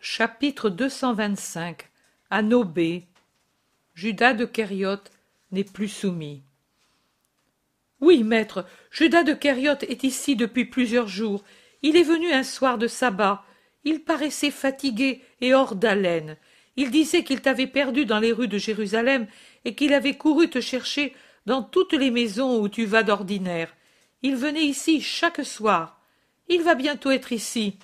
Chapitre 0.00 0.68
225 0.68 1.88
À 2.30 2.42
Nobé 2.42 3.06
Judas 3.94 4.34
de 4.34 4.44
Kériote 4.44 5.10
n'est 5.52 5.64
plus 5.64 5.88
soumis. 5.88 6.42
Oui, 8.00 8.24
maître, 8.24 8.66
Judas 8.90 9.22
de 9.22 9.34
Kériote 9.34 9.84
est 9.84 10.04
ici 10.04 10.36
depuis 10.36 10.64
plusieurs 10.64 11.08
jours. 11.08 11.44
Il 11.82 11.96
est 11.96 12.02
venu 12.02 12.32
un 12.32 12.44
soir 12.44 12.78
de 12.78 12.88
sabbat. 12.88 13.44
Il 13.84 14.04
paraissait 14.04 14.50
fatigué 14.50 15.22
et 15.40 15.54
hors 15.54 15.74
d'haleine. 15.74 16.36
Il 16.76 16.90
disait 16.90 17.24
qu'il 17.24 17.40
t'avait 17.40 17.66
perdu 17.66 18.06
dans 18.06 18.20
les 18.20 18.32
rues 18.32 18.48
de 18.48 18.58
Jérusalem 18.58 19.26
et 19.64 19.74
qu'il 19.74 19.92
avait 19.92 20.16
couru 20.16 20.48
te 20.48 20.60
chercher 20.60 21.14
dans 21.46 21.62
toutes 21.62 21.92
les 21.92 22.10
maisons 22.10 22.60
où 22.60 22.68
tu 22.68 22.84
vas 22.84 23.02
d'ordinaire. 23.02 23.74
Il 24.22 24.36
venait 24.36 24.64
ici 24.64 25.00
chaque 25.00 25.44
soir. 25.44 26.00
Il 26.48 26.62
va 26.62 26.74
bientôt 26.74 27.10
être 27.10 27.32
ici. 27.32 27.78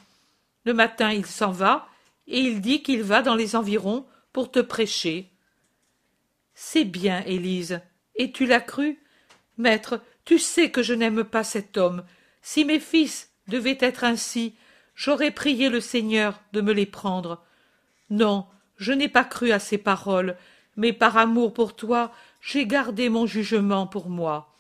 Le 0.65 0.75
matin 0.75 1.13
il 1.13 1.27
s'en 1.27 1.53
va, 1.53 1.89
et 2.27 2.41
il 2.41 2.61
dit 2.61 2.83
qu'il 2.83 3.03
va 3.03 3.23
dans 3.23 3.37
les 3.37 3.57
environs 3.57 4.07
pour 4.33 4.51
te 4.51 4.59
prêcher. 4.59 5.31
C'est 6.55 6.85
bien, 6.85 7.23
Élise. 7.25 7.81
Et 8.17 8.33
tu 8.33 8.47
l'as 8.47 8.61
cru? 8.61 8.99
Maître, 9.59 10.03
tu 10.25 10.39
sais 10.39 10.71
que 10.71 10.83
je 10.83 10.95
n'aime 10.95 11.25
pas 11.25 11.45
cet 11.45 11.77
homme. 11.77 12.05
Si 12.43 12.65
mes 12.65 12.81
fils 12.81 13.31
devaient 13.47 13.79
être 13.81 14.05
ainsi, 14.05 14.55
j'aurais 14.97 15.31
prié 15.31 15.69
le 15.69 15.81
Seigneur 15.81 16.43
de 16.53 16.61
me 16.61 16.73
les 16.73 16.87
prendre. 16.87 17.45
Non, 18.11 18.47
je 18.77 18.93
n'ai 18.93 19.09
pas 19.09 19.23
cru 19.23 19.53
à 19.53 19.61
ces 19.61 19.79
paroles, 19.79 20.37
mais 20.77 20.93
par 20.93 21.17
amour 21.17 21.55
pour 21.55 21.77
toi, 21.77 22.13
j'ai 22.41 22.67
gardé 22.67 23.09
mon 23.09 23.27
jugement 23.27 23.87
pour 23.87 24.09
moi. 24.09 24.53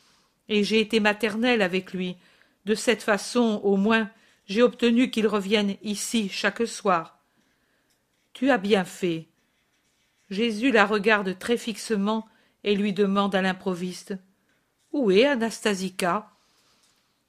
Et 0.48 0.62
j'ai 0.62 0.80
été 0.80 1.00
maternelle 1.00 1.62
avec 1.62 1.92
lui. 1.92 2.16
De 2.64 2.76
cette 2.76 3.02
façon, 3.02 3.60
au 3.64 3.76
moins, 3.76 4.08
j'ai 4.46 4.62
obtenu 4.62 5.10
qu'il 5.10 5.26
revienne 5.26 5.74
ici 5.82 6.28
chaque 6.28 6.66
soir. 6.68 7.18
Tu 8.32 8.50
as 8.52 8.58
bien 8.58 8.84
fait. 8.84 9.26
Jésus 10.30 10.70
la 10.70 10.86
regarde 10.86 11.36
très 11.36 11.56
fixement 11.56 12.28
et 12.62 12.76
lui 12.76 12.92
demande 12.92 13.34
à 13.34 13.42
l'improviste 13.42 14.14
où 14.96 15.10
est 15.10 15.26
Anastasica? 15.26 16.30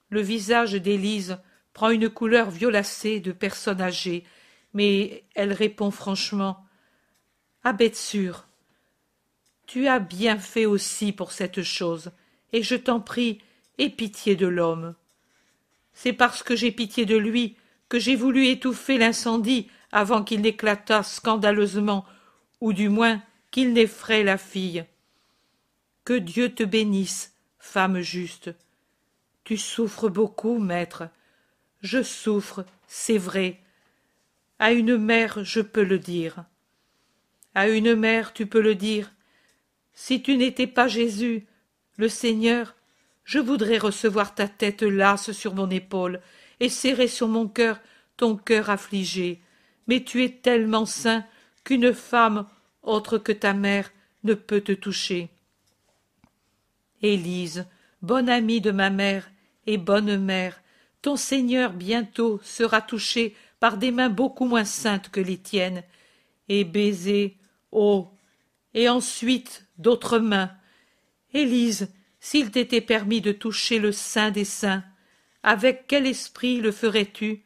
Le 0.10 0.22
visage 0.22 0.74
d'Élise 0.74 1.38
prend 1.78 1.92
une 1.92 2.10
couleur 2.10 2.50
violacée 2.50 3.20
de 3.20 3.32
personne 3.32 3.82
âgée, 3.82 4.24
mais 4.74 5.24
elle 5.36 5.54
répond 5.54 5.92
franchement 5.92 6.66
À 7.64 7.72
bête 7.72 7.96
sûre. 7.96 8.48
tu 9.68 9.88
as 9.88 10.00
bien 10.00 10.40
fait 10.40 10.66
aussi 10.66 11.12
pour 11.12 11.32
cette 11.32 11.62
chose, 11.62 12.10
et 12.52 12.64
je 12.64 12.74
t'en 12.74 13.00
prie, 13.00 13.44
aie 13.78 13.92
pitié 13.92 14.36
de 14.36 14.48
l'homme. 14.48 14.96
C'est 15.94 16.14
parce 16.14 16.42
que 16.42 16.56
j'ai 16.56 16.72
pitié 16.72 17.06
de 17.06 17.16
lui 17.16 17.58
que 17.90 18.00
j'ai 18.00 18.16
voulu 18.16 18.48
étouffer 18.48 18.98
l'incendie 18.98 19.70
avant 19.92 20.24
qu'il 20.24 20.42
n'éclatât 20.42 21.04
scandaleusement, 21.04 22.06
ou 22.60 22.74
du 22.74 22.90
moins 22.90 23.22
qu'il 23.52 23.74
n'effraie 23.74 24.24
la 24.24 24.40
fille. 24.40 24.84
Que 26.06 26.18
Dieu 26.18 26.56
te 26.56 26.64
bénisse, 26.64 27.36
femme 27.60 28.00
juste. 28.00 28.50
Tu 29.44 29.58
souffres 29.58 30.10
beaucoup, 30.10 30.58
maître. 30.58 31.10
Je 31.82 32.02
souffre, 32.04 32.66
c'est 32.88 33.18
vrai. 33.18 33.60
À 34.60 34.72
une 34.72 34.98
mère, 34.98 35.44
je 35.44 35.62
peux 35.62 35.84
le 35.84 36.00
dire. 36.00 36.46
À 37.54 37.70
une 37.70 37.96
mère, 37.96 38.34
tu 38.34 38.46
peux 38.46 38.62
le 38.62 38.76
dire. 38.76 39.12
Si 39.94 40.22
tu 40.22 40.38
n'étais 40.38 40.68
pas 40.68 40.88
Jésus, 40.88 41.46
le 41.98 42.10
Seigneur, 42.10 42.76
je 43.24 43.40
voudrais 43.40 43.78
recevoir 43.78 44.36
ta 44.36 44.48
tête 44.48 44.84
lasse 44.84 45.32
sur 45.32 45.54
mon 45.54 45.70
épaule 45.70 46.22
et 46.60 46.70
serrer 46.70 47.08
sur 47.08 47.28
mon 47.28 47.48
cœur 47.48 47.80
ton 48.16 48.36
cœur 48.36 48.70
affligé. 48.70 49.42
Mais 49.88 50.04
tu 50.04 50.24
es 50.24 50.30
tellement 50.30 50.86
saint 50.86 51.26
qu'une 51.64 51.94
femme 51.94 52.48
autre 52.82 53.18
que 53.18 53.32
ta 53.32 53.54
mère 53.54 53.92
ne 54.24 54.34
peut 54.34 54.62
te 54.62 54.72
toucher. 54.72 55.30
Élise, 57.02 57.66
bonne 58.02 58.30
amie 58.30 58.62
de 58.62 58.72
ma 58.72 58.90
mère 58.90 59.30
et 59.66 59.78
bonne 59.78 60.18
mère, 60.18 60.62
ton 61.02 61.16
Seigneur 61.16 61.74
bientôt 61.74 62.40
sera 62.44 62.82
touché 62.82 63.36
par 63.60 63.78
des 63.78 63.92
mains 63.92 64.10
beaucoup 64.10 64.46
moins 64.46 64.66
saintes 64.66 65.10
que 65.10 65.20
les 65.20 65.38
tiennes, 65.38 65.84
et 66.50 66.64
baisé, 66.64 67.38
oh, 67.72 68.10
et 68.74 68.90
ensuite 68.90 69.66
d'autres 69.78 70.20
mains. 70.20 70.52
Élise, 71.34 71.90
s'il 72.20 72.52
t'était 72.52 72.82
permis 72.82 73.22
de 73.22 73.32
toucher 73.32 73.80
le 73.80 73.92
sein 73.92 74.32
des 74.32 74.46
saints, 74.46 74.84
avec 75.44 75.86
quel 75.88 76.06
esprit 76.06 76.60
le 76.60 76.72
ferais-tu? 76.72 77.44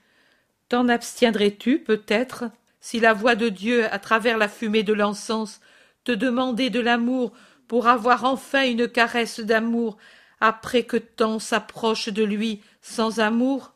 T'en 0.69 0.87
abstiendrais-tu, 0.87 1.79
peut-être, 1.79 2.45
si 2.79 2.99
la 2.99 3.13
voix 3.13 3.35
de 3.35 3.49
Dieu, 3.49 3.85
à 3.93 3.99
travers 3.99 4.37
la 4.37 4.47
fumée 4.47 4.83
de 4.83 4.93
l'encens, 4.93 5.61
te 6.03 6.11
demandait 6.11 6.69
de 6.69 6.79
l'amour 6.79 7.31
pour 7.67 7.87
avoir 7.87 8.25
enfin 8.25 8.63
une 8.63 8.87
caresse 8.87 9.39
d'amour 9.39 9.97
après 10.41 10.83
que 10.83 10.97
tant 10.97 11.39
s'approche 11.39 12.09
de 12.09 12.23
lui 12.23 12.61
sans 12.81 13.19
amour 13.19 13.73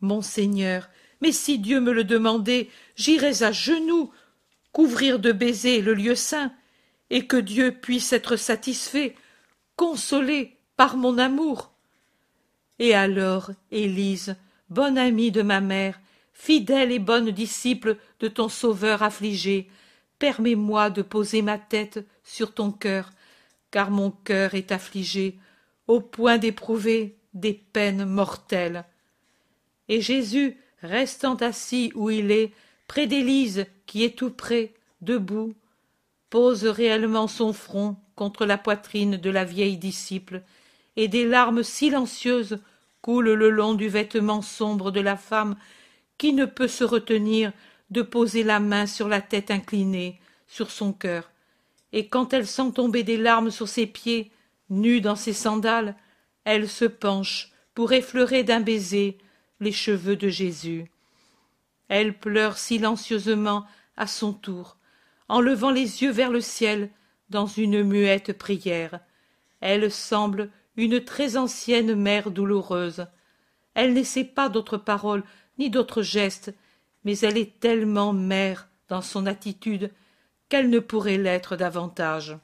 Mon 0.00 0.20
Seigneur, 0.20 0.90
mais 1.22 1.32
si 1.32 1.58
Dieu 1.58 1.80
me 1.80 1.92
le 1.92 2.04
demandait, 2.04 2.68
j'irais 2.96 3.42
à 3.42 3.52
genoux, 3.52 4.12
couvrir 4.72 5.18
de 5.18 5.32
baisers 5.32 5.80
le 5.80 5.94
lieu 5.94 6.14
saint, 6.14 6.52
et 7.08 7.26
que 7.26 7.36
Dieu 7.36 7.72
puisse 7.72 8.12
être 8.12 8.36
satisfait, 8.36 9.14
consolé 9.76 10.56
par 10.76 10.96
mon 10.96 11.18
amour. 11.18 11.72
Et 12.78 12.94
alors, 12.94 13.52
Élise, 13.70 14.36
bonne 14.68 14.98
amie 14.98 15.30
de 15.30 15.42
ma 15.42 15.60
mère, 15.60 15.98
fidèle 16.32 16.92
et 16.92 16.98
bonne 16.98 17.30
disciple 17.30 17.96
de 18.20 18.28
ton 18.28 18.48
Sauveur 18.48 19.02
affligé, 19.02 19.70
permets-moi 20.18 20.90
de 20.90 21.02
poser 21.02 21.42
ma 21.42 21.58
tête 21.58 22.04
sur 22.24 22.52
ton 22.52 22.72
cœur, 22.72 23.10
car 23.70 23.90
mon 23.90 24.10
cœur 24.10 24.54
est 24.54 24.72
affligé, 24.72 25.38
au 25.86 26.00
point 26.00 26.38
d'éprouver 26.38 27.16
des 27.34 27.54
peines 27.54 28.04
mortelles. 28.04 28.84
Et 29.88 30.00
Jésus, 30.00 30.56
restant 30.82 31.36
assis 31.36 31.92
où 31.94 32.10
il 32.10 32.30
est, 32.30 32.52
près 32.88 33.06
d'Élise, 33.06 33.66
qui 33.86 34.04
est 34.04 34.16
tout 34.16 34.30
près, 34.30 34.74
debout, 35.00 35.54
pose 36.30 36.64
réellement 36.64 37.28
son 37.28 37.52
front 37.52 37.96
contre 38.14 38.46
la 38.46 38.58
poitrine 38.58 39.16
de 39.16 39.30
la 39.30 39.44
vieille 39.44 39.76
disciple, 39.76 40.42
et 40.96 41.08
des 41.08 41.26
larmes 41.26 41.62
silencieuses 41.62 42.58
coulent 43.02 43.34
le 43.34 43.50
long 43.50 43.74
du 43.74 43.88
vêtement 43.88 44.42
sombre 44.42 44.90
de 44.90 45.00
la 45.00 45.16
femme 45.16 45.56
qui 46.18 46.32
ne 46.32 46.46
peut 46.46 46.68
se 46.68 46.84
retenir 46.84 47.52
de 47.90 48.02
poser 48.02 48.42
la 48.42 48.58
main 48.58 48.86
sur 48.86 49.08
la 49.08 49.20
tête 49.20 49.50
inclinée, 49.50 50.18
sur 50.48 50.70
son 50.70 50.92
cœur, 50.92 51.30
et 51.96 52.08
quand 52.08 52.34
elle 52.34 52.46
sent 52.46 52.72
tomber 52.72 53.04
des 53.04 53.16
larmes 53.16 53.50
sur 53.50 53.68
ses 53.68 53.86
pieds, 53.86 54.30
nus 54.68 55.00
dans 55.00 55.16
ses 55.16 55.32
sandales, 55.32 55.96
elle 56.44 56.68
se 56.68 56.84
penche 56.84 57.52
pour 57.72 57.94
effleurer 57.94 58.44
d'un 58.44 58.60
baiser 58.60 59.16
les 59.60 59.72
cheveux 59.72 60.14
de 60.14 60.28
Jésus. 60.28 60.90
Elle 61.88 62.12
pleure 62.12 62.58
silencieusement 62.58 63.64
à 63.96 64.06
son 64.06 64.34
tour, 64.34 64.76
en 65.30 65.40
levant 65.40 65.70
les 65.70 66.02
yeux 66.02 66.10
vers 66.10 66.30
le 66.30 66.42
ciel 66.42 66.90
dans 67.30 67.46
une 67.46 67.82
muette 67.82 68.36
prière. 68.36 69.00
Elle 69.62 69.90
semble 69.90 70.50
une 70.76 71.02
très 71.02 71.38
ancienne 71.38 71.94
mère 71.94 72.30
douloureuse. 72.30 73.06
Elle 73.72 73.94
n'essaie 73.94 74.24
pas 74.24 74.50
d'autres 74.50 74.76
paroles 74.76 75.24
ni 75.58 75.70
d'autres 75.70 76.02
gestes, 76.02 76.52
mais 77.04 77.16
elle 77.20 77.38
est 77.38 77.58
tellement 77.58 78.12
mère 78.12 78.68
dans 78.90 79.00
son 79.00 79.24
attitude 79.24 79.90
qu'elle 80.48 80.70
ne 80.70 80.78
pourrait 80.78 81.18
l'être 81.18 81.56
davantage. 81.56 82.36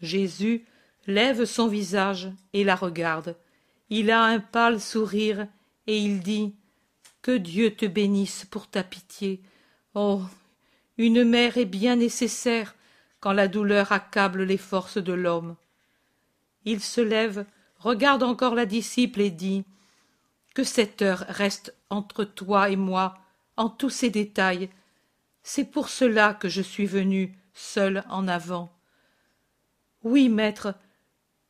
Jésus 0.00 0.66
lève 1.06 1.44
son 1.44 1.68
visage 1.68 2.30
et 2.52 2.64
la 2.64 2.76
regarde. 2.76 3.36
Il 3.90 4.10
a 4.10 4.22
un 4.22 4.40
pâle 4.40 4.80
sourire 4.80 5.46
et 5.86 5.98
il 5.98 6.20
dit 6.20 6.54
Que 7.22 7.36
Dieu 7.36 7.74
te 7.74 7.86
bénisse 7.86 8.44
pour 8.44 8.68
ta 8.68 8.82
pitié. 8.82 9.40
Oh. 9.94 10.22
Une 10.98 11.24
mère 11.24 11.58
est 11.58 11.64
bien 11.64 11.96
nécessaire 11.96 12.74
quand 13.20 13.32
la 13.32 13.48
douleur 13.48 13.92
accable 13.92 14.42
les 14.42 14.58
forces 14.58 14.98
de 14.98 15.12
l'homme. 15.12 15.56
Il 16.64 16.80
se 16.80 17.00
lève, 17.00 17.46
regarde 17.78 18.22
encore 18.22 18.54
la 18.54 18.66
disciple 18.66 19.20
et 19.20 19.30
dit 19.30 19.64
Que 20.54 20.64
cette 20.64 21.02
heure 21.02 21.24
reste 21.28 21.74
entre 21.88 22.24
toi 22.24 22.68
et 22.68 22.76
moi 22.76 23.18
en 23.56 23.68
tous 23.68 23.90
ses 23.90 24.10
détails, 24.10 24.70
c'est 25.50 25.64
pour 25.64 25.88
cela 25.88 26.34
que 26.34 26.50
je 26.50 26.60
suis 26.60 26.84
venu 26.84 27.34
seul 27.54 28.04
en 28.10 28.28
avant. 28.28 28.70
Oui, 30.02 30.28
maître, 30.28 30.74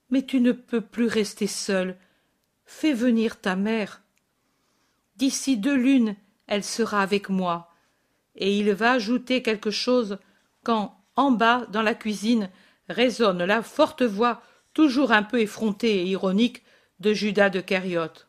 mais 0.08 0.24
tu 0.24 0.40
ne 0.40 0.52
peux 0.52 0.80
plus 0.80 1.08
rester 1.08 1.48
seul. 1.48 1.96
Fais 2.64 2.92
venir 2.92 3.40
ta 3.40 3.56
mère. 3.56 4.00
D'ici 5.16 5.56
deux 5.56 5.74
lunes, 5.74 6.14
elle 6.46 6.62
sera 6.62 7.02
avec 7.02 7.28
moi. 7.28 7.74
Et 8.36 8.56
il 8.56 8.72
va 8.72 8.92
ajouter 8.92 9.42
quelque 9.42 9.72
chose 9.72 10.18
quand, 10.62 10.96
en 11.16 11.32
bas, 11.32 11.66
dans 11.72 11.82
la 11.82 11.96
cuisine, 11.96 12.50
résonne 12.88 13.42
la 13.42 13.62
forte 13.62 14.02
voix, 14.02 14.42
toujours 14.74 15.10
un 15.10 15.24
peu 15.24 15.40
effrontée 15.40 16.02
et 16.02 16.06
ironique, 16.06 16.62
de 17.00 17.12
Judas 17.12 17.50
de 17.50 17.60
Kériote. 17.60 18.28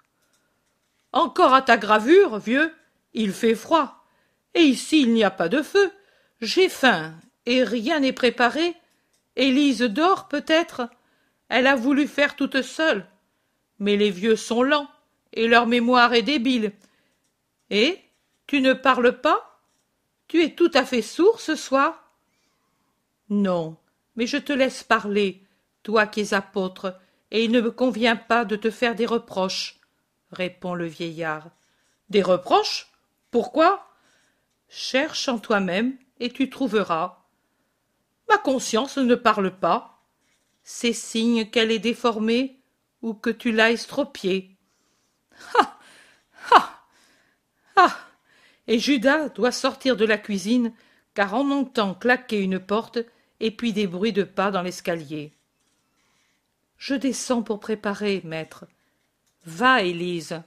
Encore 1.11 1.53
à 1.53 1.61
ta 1.61 1.77
gravure, 1.77 2.39
vieux 2.39 2.73
Il 3.13 3.33
fait 3.33 3.53
froid. 3.53 3.98
Et 4.53 4.61
ici 4.61 5.01
il 5.01 5.13
n'y 5.13 5.23
a 5.23 5.31
pas 5.31 5.49
de 5.49 5.61
feu. 5.61 5.91
J'ai 6.41 6.69
faim, 6.69 7.13
et 7.45 7.63
rien 7.63 7.99
n'est 7.99 8.13
préparé. 8.13 8.75
Élise 9.35 9.81
dort 9.81 10.27
peut-être. 10.27 10.89
Elle 11.49 11.67
a 11.67 11.75
voulu 11.75 12.07
faire 12.07 12.35
toute 12.35 12.61
seule. 12.61 13.05
Mais 13.79 13.97
les 13.97 14.11
vieux 14.11 14.35
sont 14.35 14.63
lents, 14.63 14.89
et 15.33 15.47
leur 15.47 15.67
mémoire 15.67 16.13
est 16.13 16.21
débile. 16.21 16.73
Et 17.69 17.99
tu 18.47 18.61
ne 18.61 18.73
parles 18.73 19.21
pas? 19.21 19.61
Tu 20.27 20.43
es 20.43 20.51
tout 20.51 20.71
à 20.73 20.85
fait 20.85 21.01
sourd 21.01 21.41
ce 21.41 21.55
soir? 21.55 22.11
Non, 23.29 23.77
mais 24.15 24.27
je 24.27 24.37
te 24.37 24.53
laisse 24.53 24.83
parler, 24.83 25.43
toi 25.83 26.07
qui 26.07 26.21
es 26.21 26.33
apôtre, 26.33 26.99
et 27.31 27.43
il 27.43 27.51
ne 27.51 27.61
me 27.61 27.71
convient 27.71 28.15
pas 28.15 28.45
de 28.45 28.55
te 28.55 28.71
faire 28.71 28.95
des 28.95 29.05
reproches, 29.05 29.79
répond 30.31 30.73
le 30.73 30.85
vieillard. 30.85 31.49
Des 32.09 32.21
reproches? 32.21 32.91
Pourquoi? 33.31 33.88
Cherche 34.69 35.27
en 35.27 35.39
toi-même 35.39 35.97
et 36.19 36.29
tu 36.29 36.49
trouveras. 36.49 37.25
Ma 38.29 38.37
conscience 38.37 38.97
ne 38.97 39.15
parle 39.15 39.57
pas. 39.57 40.03
C'est 40.63 40.93
signe 40.93 41.49
qu'elle 41.49 41.71
est 41.71 41.79
déformée 41.79 42.59
ou 43.01 43.15
que 43.15 43.31
tu 43.31 43.51
l'as 43.51 43.71
estropiée. 43.71 44.55
Ha 45.55 45.79
Ha 46.51 46.85
Ha 47.75 47.99
Et 48.67 48.77
Judas 48.77 49.29
doit 49.29 49.51
sortir 49.51 49.97
de 49.97 50.05
la 50.05 50.19
cuisine 50.19 50.73
car 51.15 51.33
on 51.33 51.49
entend 51.51 51.95
claquer 51.95 52.39
une 52.39 52.59
porte 52.59 52.99
et 53.39 53.51
puis 53.51 53.73
des 53.73 53.87
bruits 53.87 54.13
de 54.13 54.23
pas 54.23 54.51
dans 54.51 54.61
l'escalier. 54.61 55.33
Je 56.77 56.93
descends 56.93 57.41
pour 57.41 57.59
préparer, 57.59 58.21
maître. 58.23 58.65
Va, 59.45 59.81
Élise. 59.81 60.41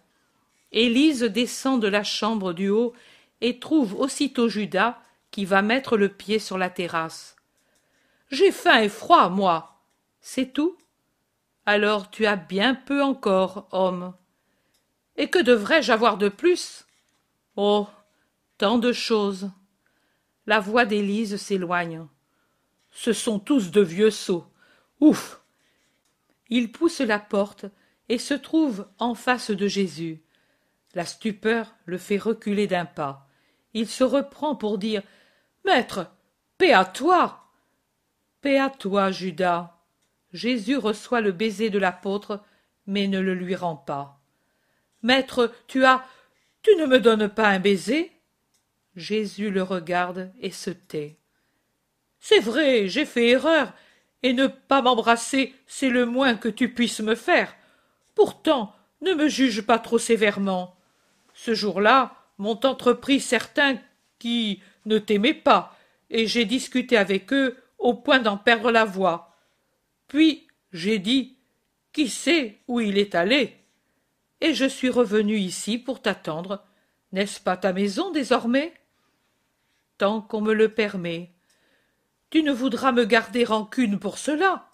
Élise 0.70 1.22
descend 1.22 1.82
de 1.82 1.88
la 1.88 2.04
chambre 2.04 2.52
du 2.52 2.68
haut 2.68 2.94
et 3.42 3.58
trouve 3.58 4.00
aussitôt 4.00 4.48
Judas 4.48 4.98
qui 5.30 5.44
va 5.44 5.60
mettre 5.60 5.98
le 5.98 6.08
pied 6.08 6.38
sur 6.38 6.56
la 6.56 6.70
terrasse. 6.70 7.36
J'ai 8.30 8.52
faim 8.52 8.80
et 8.80 8.88
froid, 8.88 9.28
moi. 9.28 9.82
C'est 10.20 10.54
tout? 10.54 10.78
Alors 11.66 12.10
tu 12.10 12.24
as 12.24 12.36
bien 12.36 12.74
peu 12.74 13.02
encore, 13.02 13.68
homme. 13.72 14.14
Et 15.16 15.28
que 15.28 15.40
devrais-je 15.40 15.92
avoir 15.92 16.16
de 16.16 16.30
plus? 16.30 16.86
Oh. 17.56 17.86
Tant 18.58 18.78
de 18.78 18.92
choses. 18.92 19.50
la 20.46 20.60
voix 20.60 20.84
d'Élise 20.84 21.36
s'éloigne. 21.36 22.06
Ce 22.92 23.12
sont 23.12 23.38
tous 23.40 23.70
de 23.70 23.80
vieux 23.80 24.10
sots. 24.10 24.46
Ouf. 25.00 25.40
Il 26.48 26.70
pousse 26.70 27.00
la 27.00 27.18
porte 27.18 27.66
et 28.08 28.18
se 28.18 28.34
trouve 28.34 28.86
en 28.98 29.14
face 29.14 29.50
de 29.50 29.66
Jésus. 29.66 30.22
La 30.94 31.06
stupeur 31.06 31.74
le 31.86 31.98
fait 31.98 32.18
reculer 32.18 32.66
d'un 32.66 32.84
pas. 32.84 33.28
Il 33.74 33.88
se 33.88 34.04
reprend 34.04 34.54
pour 34.54 34.78
dire 34.78 35.02
Maître, 35.64 36.10
paix 36.58 36.72
à 36.72 36.84
toi. 36.84 37.44
Paix 38.40 38.58
à 38.58 38.70
toi, 38.70 39.10
Judas. 39.10 39.78
Jésus 40.32 40.76
reçoit 40.76 41.20
le 41.20 41.32
baiser 41.32 41.70
de 41.70 41.78
l'apôtre, 41.78 42.42
mais 42.86 43.06
ne 43.06 43.20
le 43.20 43.34
lui 43.34 43.54
rend 43.54 43.76
pas. 43.76 44.20
Maître, 45.02 45.52
tu 45.66 45.84
as. 45.84 46.04
Tu 46.62 46.74
ne 46.76 46.86
me 46.86 47.00
donnes 47.00 47.28
pas 47.28 47.48
un 47.48 47.58
baiser 47.58 48.12
Jésus 48.94 49.50
le 49.50 49.62
regarde 49.62 50.32
et 50.40 50.50
se 50.50 50.70
tait. 50.70 51.16
C'est 52.20 52.40
vrai, 52.40 52.88
j'ai 52.88 53.04
fait 53.04 53.30
erreur, 53.30 53.72
et 54.22 54.32
ne 54.32 54.46
pas 54.46 54.82
m'embrasser, 54.82 55.54
c'est 55.66 55.88
le 55.88 56.06
moins 56.06 56.36
que 56.36 56.48
tu 56.48 56.72
puisses 56.72 57.00
me 57.00 57.14
faire. 57.14 57.54
Pourtant, 58.14 58.74
ne 59.00 59.14
me 59.14 59.28
juge 59.28 59.62
pas 59.62 59.78
trop 59.78 59.98
sévèrement. 59.98 60.76
Ce 61.34 61.54
jour-là, 61.54 62.21
m'ont 62.42 62.66
entrepris 62.66 63.20
certains 63.20 63.78
qui 64.18 64.60
ne 64.84 64.98
t'aimaient 64.98 65.32
pas, 65.32 65.78
et 66.10 66.26
j'ai 66.26 66.44
discuté 66.44 66.96
avec 66.96 67.32
eux 67.32 67.56
au 67.78 67.94
point 67.94 68.18
d'en 68.18 68.36
perdre 68.36 68.72
la 68.72 68.84
voix. 68.84 69.36
Puis 70.08 70.48
j'ai 70.72 70.98
dit 70.98 71.36
Qui 71.92 72.08
sait 72.08 72.58
où 72.66 72.80
il 72.80 72.98
est 72.98 73.14
allé? 73.14 73.56
Et 74.40 74.54
je 74.54 74.64
suis 74.64 74.90
revenu 74.90 75.36
ici 75.36 75.78
pour 75.78 76.02
t'attendre. 76.02 76.64
N'est-ce 77.12 77.40
pas 77.40 77.56
ta 77.56 77.72
maison 77.72 78.10
désormais? 78.10 78.74
Tant 79.96 80.20
qu'on 80.20 80.40
me 80.40 80.52
le 80.52 80.68
permet. 80.68 81.30
Tu 82.30 82.42
ne 82.42 82.52
voudras 82.52 82.90
me 82.90 83.04
garder 83.04 83.44
rancune 83.44 84.00
pour 84.00 84.18
cela? 84.18 84.68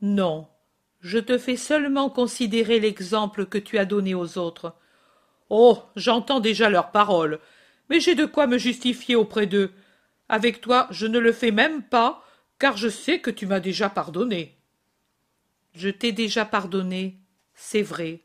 Non, 0.00 0.48
je 1.00 1.20
te 1.20 1.38
fais 1.38 1.56
seulement 1.56 2.10
considérer 2.10 2.80
l'exemple 2.80 3.46
que 3.46 3.58
tu 3.58 3.78
as 3.78 3.84
donné 3.84 4.16
aux 4.16 4.36
autres. 4.36 4.74
Oh. 5.54 5.82
J'entends 5.96 6.40
déjà 6.40 6.70
leurs 6.70 6.92
paroles. 6.92 7.38
Mais 7.90 8.00
j'ai 8.00 8.14
de 8.14 8.24
quoi 8.24 8.46
me 8.46 8.56
justifier 8.56 9.16
auprès 9.16 9.46
d'eux. 9.46 9.70
Avec 10.30 10.62
toi, 10.62 10.88
je 10.90 11.06
ne 11.06 11.18
le 11.18 11.30
fais 11.30 11.50
même 11.50 11.82
pas, 11.82 12.24
car 12.58 12.78
je 12.78 12.88
sais 12.88 13.18
que 13.18 13.30
tu 13.30 13.44
m'as 13.44 13.60
déjà 13.60 13.90
pardonné. 13.90 14.56
Je 15.74 15.90
t'ai 15.90 16.12
déjà 16.12 16.46
pardonné, 16.46 17.18
c'est 17.54 17.82
vrai. 17.82 18.20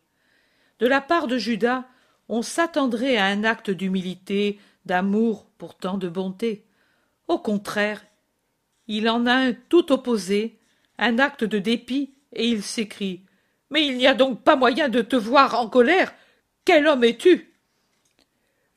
De 0.79 0.87
la 0.87 1.01
part 1.01 1.27
de 1.27 1.37
Judas, 1.37 1.83
on 2.29 2.41
s'attendrait 2.41 3.17
à 3.17 3.25
un 3.25 3.43
acte 3.43 3.71
d'humilité, 3.71 4.57
d'amour, 4.85 5.47
pourtant 5.57 5.97
de 5.97 6.07
bonté. 6.07 6.65
Au 7.27 7.39
contraire, 7.39 8.05
il 8.87 9.09
en 9.09 9.25
a 9.25 9.33
un 9.33 9.51
tout 9.51 9.91
opposé, 9.91 10.59
un 10.97 11.19
acte 11.19 11.43
de 11.43 11.59
dépit, 11.59 12.13
et 12.31 12.47
il 12.47 12.63
s'écrie. 12.63 13.25
Mais 13.69 13.85
il 13.85 13.97
n'y 13.97 14.07
a 14.07 14.13
donc 14.13 14.43
pas 14.43 14.55
moyen 14.55 14.87
de 14.87 15.01
te 15.01 15.17
voir 15.17 15.59
en 15.59 15.67
colère. 15.67 16.13
Quel 16.67 16.85
homme 16.85 17.05
es-tu? 17.05 17.53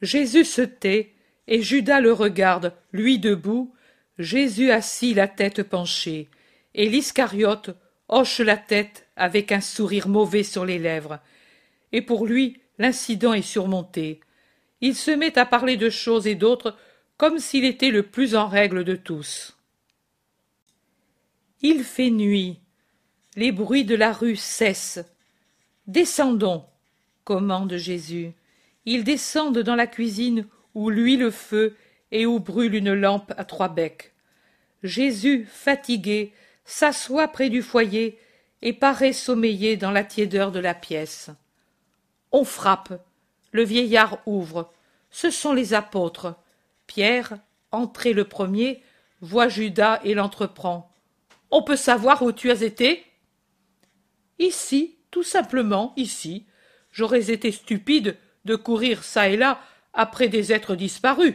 Jésus 0.01 0.45
se 0.45 0.62
tait, 0.62 1.12
et 1.49 1.61
Judas 1.61 2.01
le 2.01 2.12
regarde, 2.12 2.72
lui 2.93 3.18
debout, 3.18 3.74
Jésus 4.16 4.70
assis 4.70 5.12
la 5.12 5.26
tête 5.26 5.64
penchée, 5.64 6.28
et 6.74 6.88
l'Iscariote 6.88 7.70
hoche 8.07 8.38
la 8.38 8.57
tête 8.57 9.09
avec 9.16 9.51
un 9.51 9.61
sourire 9.61 10.07
mauvais 10.07 10.45
sur 10.45 10.64
les 10.64 10.78
lèvres. 10.78 11.18
Et 11.91 12.01
pour 12.01 12.28
lui, 12.28 12.61
l'incident 12.78 13.32
est 13.32 13.43
surmonté. 13.43 14.20
Il 14.80 14.95
se 14.95 15.11
met 15.11 15.36
à 15.36 15.45
parler 15.45 15.76
de 15.76 15.91
choses 15.91 16.28
et 16.28 16.36
d'autres 16.36 16.76
comme 17.16 17.41
s'il 17.41 17.64
était 17.64 17.91
le 17.91 18.05
plus 18.05 18.36
en 18.36 18.47
règle 18.47 18.84
de 18.84 18.95
tous. 18.95 19.59
Il 21.61 21.82
fait 21.82 22.11
nuit. 22.11 22.61
Les 23.34 23.51
bruits 23.51 23.84
de 23.84 23.97
la 23.97 24.12
rue 24.12 24.36
cessent. 24.36 25.05
Descendons, 25.88 26.69
commande 27.30 27.76
Jésus. 27.76 28.32
Ils 28.86 29.04
descendent 29.04 29.60
dans 29.60 29.76
la 29.76 29.86
cuisine 29.86 30.48
où 30.74 30.90
luit 30.90 31.16
le 31.16 31.30
feu 31.30 31.76
et 32.10 32.26
où 32.26 32.40
brûle 32.40 32.74
une 32.74 32.92
lampe 32.92 33.32
à 33.36 33.44
trois 33.44 33.68
becs. 33.68 34.12
Jésus, 34.82 35.46
fatigué, 35.48 36.32
s'assoit 36.64 37.28
près 37.28 37.48
du 37.48 37.62
foyer 37.62 38.18
et 38.62 38.72
paraît 38.72 39.12
sommeiller 39.12 39.76
dans 39.76 39.92
la 39.92 40.02
tiédeur 40.02 40.50
de 40.50 40.58
la 40.58 40.74
pièce. 40.74 41.30
On 42.32 42.42
frappe. 42.42 43.00
Le 43.52 43.62
vieillard 43.62 44.18
ouvre. 44.26 44.72
Ce 45.12 45.30
sont 45.30 45.52
les 45.52 45.72
apôtres. 45.72 46.34
Pierre, 46.88 47.38
entré 47.70 48.12
le 48.12 48.24
premier, 48.24 48.82
voit 49.20 49.46
Judas 49.46 50.00
et 50.02 50.14
l'entreprend. 50.14 50.90
On 51.52 51.62
peut 51.62 51.76
savoir 51.76 52.22
où 52.22 52.32
tu 52.32 52.50
as 52.50 52.62
été? 52.62 53.04
Ici, 54.40 54.96
tout 55.12 55.22
simplement, 55.22 55.92
ici. 55.96 56.44
J'aurais 56.93 57.30
été 57.30 57.53
stupide 57.53 58.16
de 58.45 58.57
courir 58.57 59.03
çà 59.03 59.28
et 59.28 59.36
là 59.36 59.61
après 59.93 60.28
des 60.28 60.53
êtres 60.53 60.76
disparus. 60.76 61.34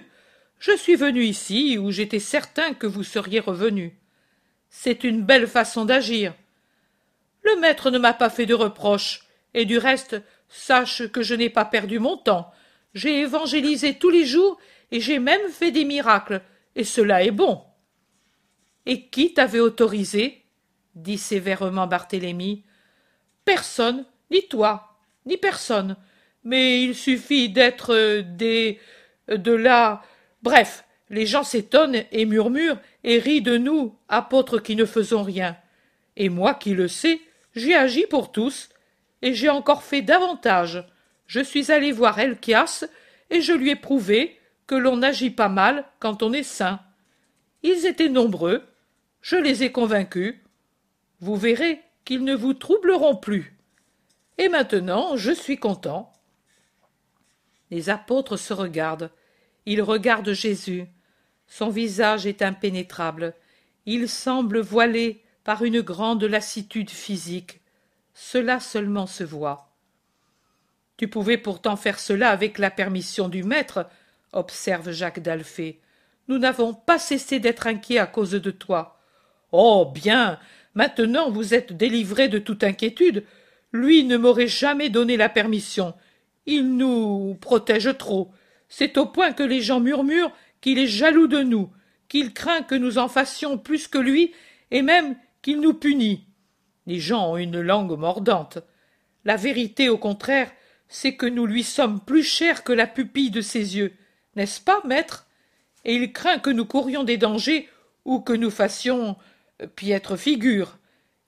Je 0.59 0.75
suis 0.75 0.95
venu 0.95 1.23
ici 1.23 1.77
où 1.77 1.91
j'étais 1.91 2.19
certain 2.19 2.73
que 2.73 2.87
vous 2.87 3.03
seriez 3.03 3.39
revenu. 3.39 3.97
C'est 4.69 5.03
une 5.03 5.21
belle 5.21 5.47
façon 5.47 5.85
d'agir. 5.85 6.33
Le 7.43 7.59
maître 7.59 7.91
ne 7.91 7.99
m'a 7.99 8.13
pas 8.13 8.29
fait 8.29 8.45
de 8.45 8.53
reproches, 8.53 9.27
et 9.53 9.65
du 9.65 9.77
reste, 9.77 10.21
sache 10.49 11.07
que 11.07 11.21
je 11.21 11.35
n'ai 11.35 11.49
pas 11.49 11.65
perdu 11.65 11.99
mon 11.99 12.17
temps. 12.17 12.51
J'ai 12.93 13.19
évangélisé 13.21 13.97
tous 13.97 14.09
les 14.09 14.25
jours, 14.25 14.57
et 14.91 14.99
j'ai 14.99 15.19
même 15.19 15.49
fait 15.49 15.71
des 15.71 15.85
miracles, 15.85 16.41
et 16.75 16.83
cela 16.83 17.23
est 17.23 17.31
bon. 17.31 17.63
Et 18.85 19.07
qui 19.07 19.33
t'avait 19.33 19.59
autorisé? 19.59 20.43
dit 20.95 21.17
sévèrement 21.17 21.87
Barthélemy. 21.87 22.63
Personne, 23.43 24.05
ni 24.31 24.47
toi, 24.47 24.94
ni 25.25 25.37
personne. 25.37 25.95
Mais 26.43 26.83
il 26.83 26.95
suffit 26.95 27.49
d'être 27.49 27.93
euh, 27.93 28.21
des 28.21 28.79
euh, 29.29 29.37
de 29.37 29.51
là. 29.51 30.01
Bref 30.41 30.83
les 31.09 31.25
gens 31.25 31.43
s'étonnent 31.43 32.03
et 32.11 32.25
murmurent 32.25 32.79
et 33.03 33.19
rient 33.19 33.41
de 33.41 33.57
nous 33.57 33.95
apôtres 34.09 34.59
qui 34.59 34.75
ne 34.75 34.85
faisons 34.85 35.23
rien. 35.23 35.55
Et 36.17 36.29
moi 36.29 36.53
qui 36.53 36.73
le 36.73 36.87
sais 36.87 37.21
j'ai 37.55 37.75
agi 37.75 38.05
pour 38.09 38.31
tous 38.31 38.69
et 39.21 39.33
j'ai 39.33 39.49
encore 39.49 39.83
fait 39.83 40.01
davantage. 40.01 40.83
Je 41.25 41.39
suis 41.39 41.71
allé 41.71 41.91
voir 41.91 42.19
Elchias 42.19 42.85
et 43.29 43.41
je 43.41 43.53
lui 43.53 43.71
ai 43.71 43.75
prouvé 43.75 44.37
que 44.67 44.75
l'on 44.75 44.97
n'agit 44.97 45.29
pas 45.29 45.47
mal 45.47 45.85
quand 45.99 46.21
on 46.21 46.33
est 46.33 46.43
saint. 46.43 46.79
Ils 47.63 47.85
étaient 47.85 48.09
nombreux. 48.09 48.63
Je 49.21 49.37
les 49.37 49.63
ai 49.63 49.71
convaincus. 49.71 50.35
Vous 51.21 51.35
verrez 51.35 51.81
qu'ils 52.03 52.23
ne 52.23 52.35
vous 52.35 52.53
troubleront 52.53 53.15
plus 53.15 53.54
et 54.37 54.49
maintenant 54.49 55.15
je 55.15 55.31
suis 55.31 55.57
content 55.57 56.11
les 57.71 57.89
apôtres 57.89 58.37
se 58.37 58.53
regardent. 58.53 59.11
Ils 59.65 59.81
regardent 59.81 60.33
Jésus. 60.33 60.85
Son 61.47 61.69
visage 61.69 62.25
est 62.25 62.41
impénétrable. 62.41 63.33
Il 63.85 64.07
semble 64.09 64.59
voilé 64.59 65.23
par 65.43 65.63
une 65.63 65.81
grande 65.81 66.23
lassitude 66.23 66.89
physique. 66.89 67.61
Cela 68.13 68.59
seulement 68.59 69.07
se 69.07 69.23
voit. 69.23 69.71
Tu 70.97 71.07
pouvais 71.07 71.37
pourtant 71.37 71.75
faire 71.75 71.99
cela 71.99 72.29
avec 72.29 72.57
la 72.57 72.71
permission 72.71 73.27
du 73.27 73.43
maître, 73.43 73.87
observe 74.31 74.91
Jacques 74.91 75.19
d'Alphée. 75.19 75.81
Nous 76.27 76.37
n'avons 76.37 76.73
pas 76.73 76.97
cessé 76.97 77.39
d'être 77.39 77.67
inquiets 77.67 77.99
à 77.99 78.07
cause 78.07 78.31
de 78.31 78.51
toi. 78.51 78.97
Oh 79.51 79.91
bien. 79.93 80.39
Maintenant 80.73 81.29
vous 81.29 81.53
êtes 81.53 81.73
délivré 81.73 82.29
de 82.29 82.39
toute 82.39 82.63
inquiétude. 82.63 83.25
Lui 83.75 84.05
ne 84.05 84.15
m'aurait 84.15 84.47
jamais 84.47 84.89
donné 84.89 85.17
la 85.17 85.27
permission. 85.27 85.93
Il 86.45 86.77
nous 86.77 87.37
protège 87.41 87.97
trop. 87.97 88.31
C'est 88.69 88.97
au 88.97 89.05
point 89.05 89.33
que 89.33 89.43
les 89.43 89.61
gens 89.61 89.81
murmurent 89.81 90.31
qu'il 90.61 90.79
est 90.79 90.87
jaloux 90.87 91.27
de 91.27 91.43
nous, 91.43 91.69
qu'il 92.07 92.33
craint 92.33 92.61
que 92.61 92.75
nous 92.75 92.97
en 92.97 93.09
fassions 93.09 93.57
plus 93.57 93.87
que 93.87 93.97
lui, 93.97 94.33
et 94.71 94.81
même 94.81 95.17
qu'il 95.41 95.59
nous 95.59 95.73
punit. 95.73 96.25
Les 96.87 96.99
gens 96.99 97.31
ont 97.31 97.37
une 97.37 97.59
langue 97.59 97.97
mordante. 97.97 98.59
La 99.25 99.35
vérité, 99.35 99.89
au 99.89 99.97
contraire, 99.97 100.51
c'est 100.87 101.15
que 101.15 101.25
nous 101.25 101.45
lui 101.45 101.63
sommes 101.63 101.99
plus 101.99 102.23
chers 102.23 102.63
que 102.63 102.73
la 102.73 102.87
pupille 102.87 103.31
de 103.31 103.41
ses 103.41 103.75
yeux, 103.77 103.93
n'est-ce 104.35 104.61
pas, 104.61 104.81
maître? 104.85 105.27
Et 105.83 105.95
il 105.95 106.13
craint 106.13 106.39
que 106.39 106.49
nous 106.49 106.65
courions 106.65 107.03
des 107.03 107.17
dangers 107.17 107.67
ou 108.05 108.21
que 108.21 108.33
nous 108.33 108.51
fassions 108.51 109.17
euh, 109.61 109.67
piètre 109.67 110.17
figure. 110.17 110.77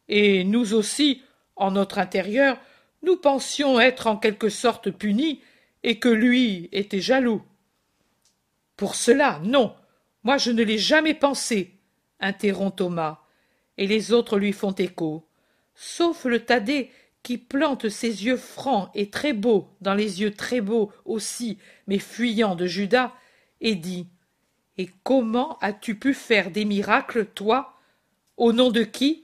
Et 0.08 0.44
nous 0.44 0.74
aussi, 0.74 1.22
en 1.58 1.72
notre 1.72 1.98
intérieur, 1.98 2.58
nous 3.04 3.18
pensions 3.18 3.80
être 3.80 4.08
en 4.08 4.18
quelque 4.18 4.50
sorte 4.50 4.90
punis 4.90 5.42
et 5.84 6.00
que 6.00 6.10
lui 6.10 6.70
était 6.72 7.02
jaloux. 7.02 7.44
Pour 8.76 8.96
cela, 8.96 9.40
non. 9.44 9.76
Moi 10.24 10.38
je 10.38 10.52
ne 10.52 10.64
l'ai 10.64 10.78
jamais 10.78 11.14
pensé, 11.14 11.74
interrompt 12.20 12.78
Thomas, 12.78 13.20
et 13.78 13.88
les 13.88 14.12
autres 14.12 14.38
lui 14.38 14.54
font 14.54 14.72
écho, 14.72 15.28
sauf 15.76 16.26
le 16.26 16.44
Thaddée 16.44 16.92
qui 17.24 17.38
plante 17.38 17.90
ses 17.90 18.26
yeux 18.26 18.38
francs 18.38 18.90
et 18.94 19.10
très 19.10 19.34
beaux 19.34 19.68
dans 19.82 19.94
les 19.94 20.22
yeux 20.22 20.32
très 20.32 20.62
beaux 20.62 20.92
aussi, 21.06 21.58
mais 21.86 22.00
fuyants 22.00 22.56
de 22.56 22.66
Judas, 22.66 23.14
et 23.62 23.76
dit 23.76 24.08
Et 24.78 24.90
comment 25.04 25.58
as-tu 25.60 25.96
pu 25.96 26.14
faire 26.14 26.52
des 26.52 26.66
miracles, 26.66 27.26
toi? 27.26 27.74
Au 28.38 28.54
nom 28.54 28.72
de 28.72 28.84
qui? 28.84 29.24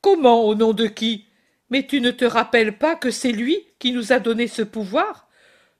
Comment 0.00 0.44
au 0.44 0.54
nom 0.54 0.72
de 0.72 0.86
qui? 0.86 1.26
Mais 1.70 1.86
tu 1.86 2.00
ne 2.00 2.10
te 2.10 2.24
rappelles 2.24 2.78
pas 2.78 2.94
que 2.94 3.10
c'est 3.10 3.32
lui 3.32 3.66
qui 3.78 3.92
nous 3.92 4.12
a 4.12 4.18
donné 4.18 4.46
ce 4.46 4.62
pouvoir? 4.62 5.28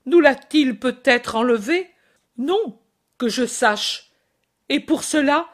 Nous 0.04 0.20
l'a-t-il 0.20 0.78
peut-être 0.78 1.36
enlevé? 1.36 1.88
Non, 2.38 2.78
que 3.18 3.28
je 3.28 3.46
sache. 3.46 4.10
Et 4.68 4.80
pour 4.80 5.04
cela, 5.04 5.48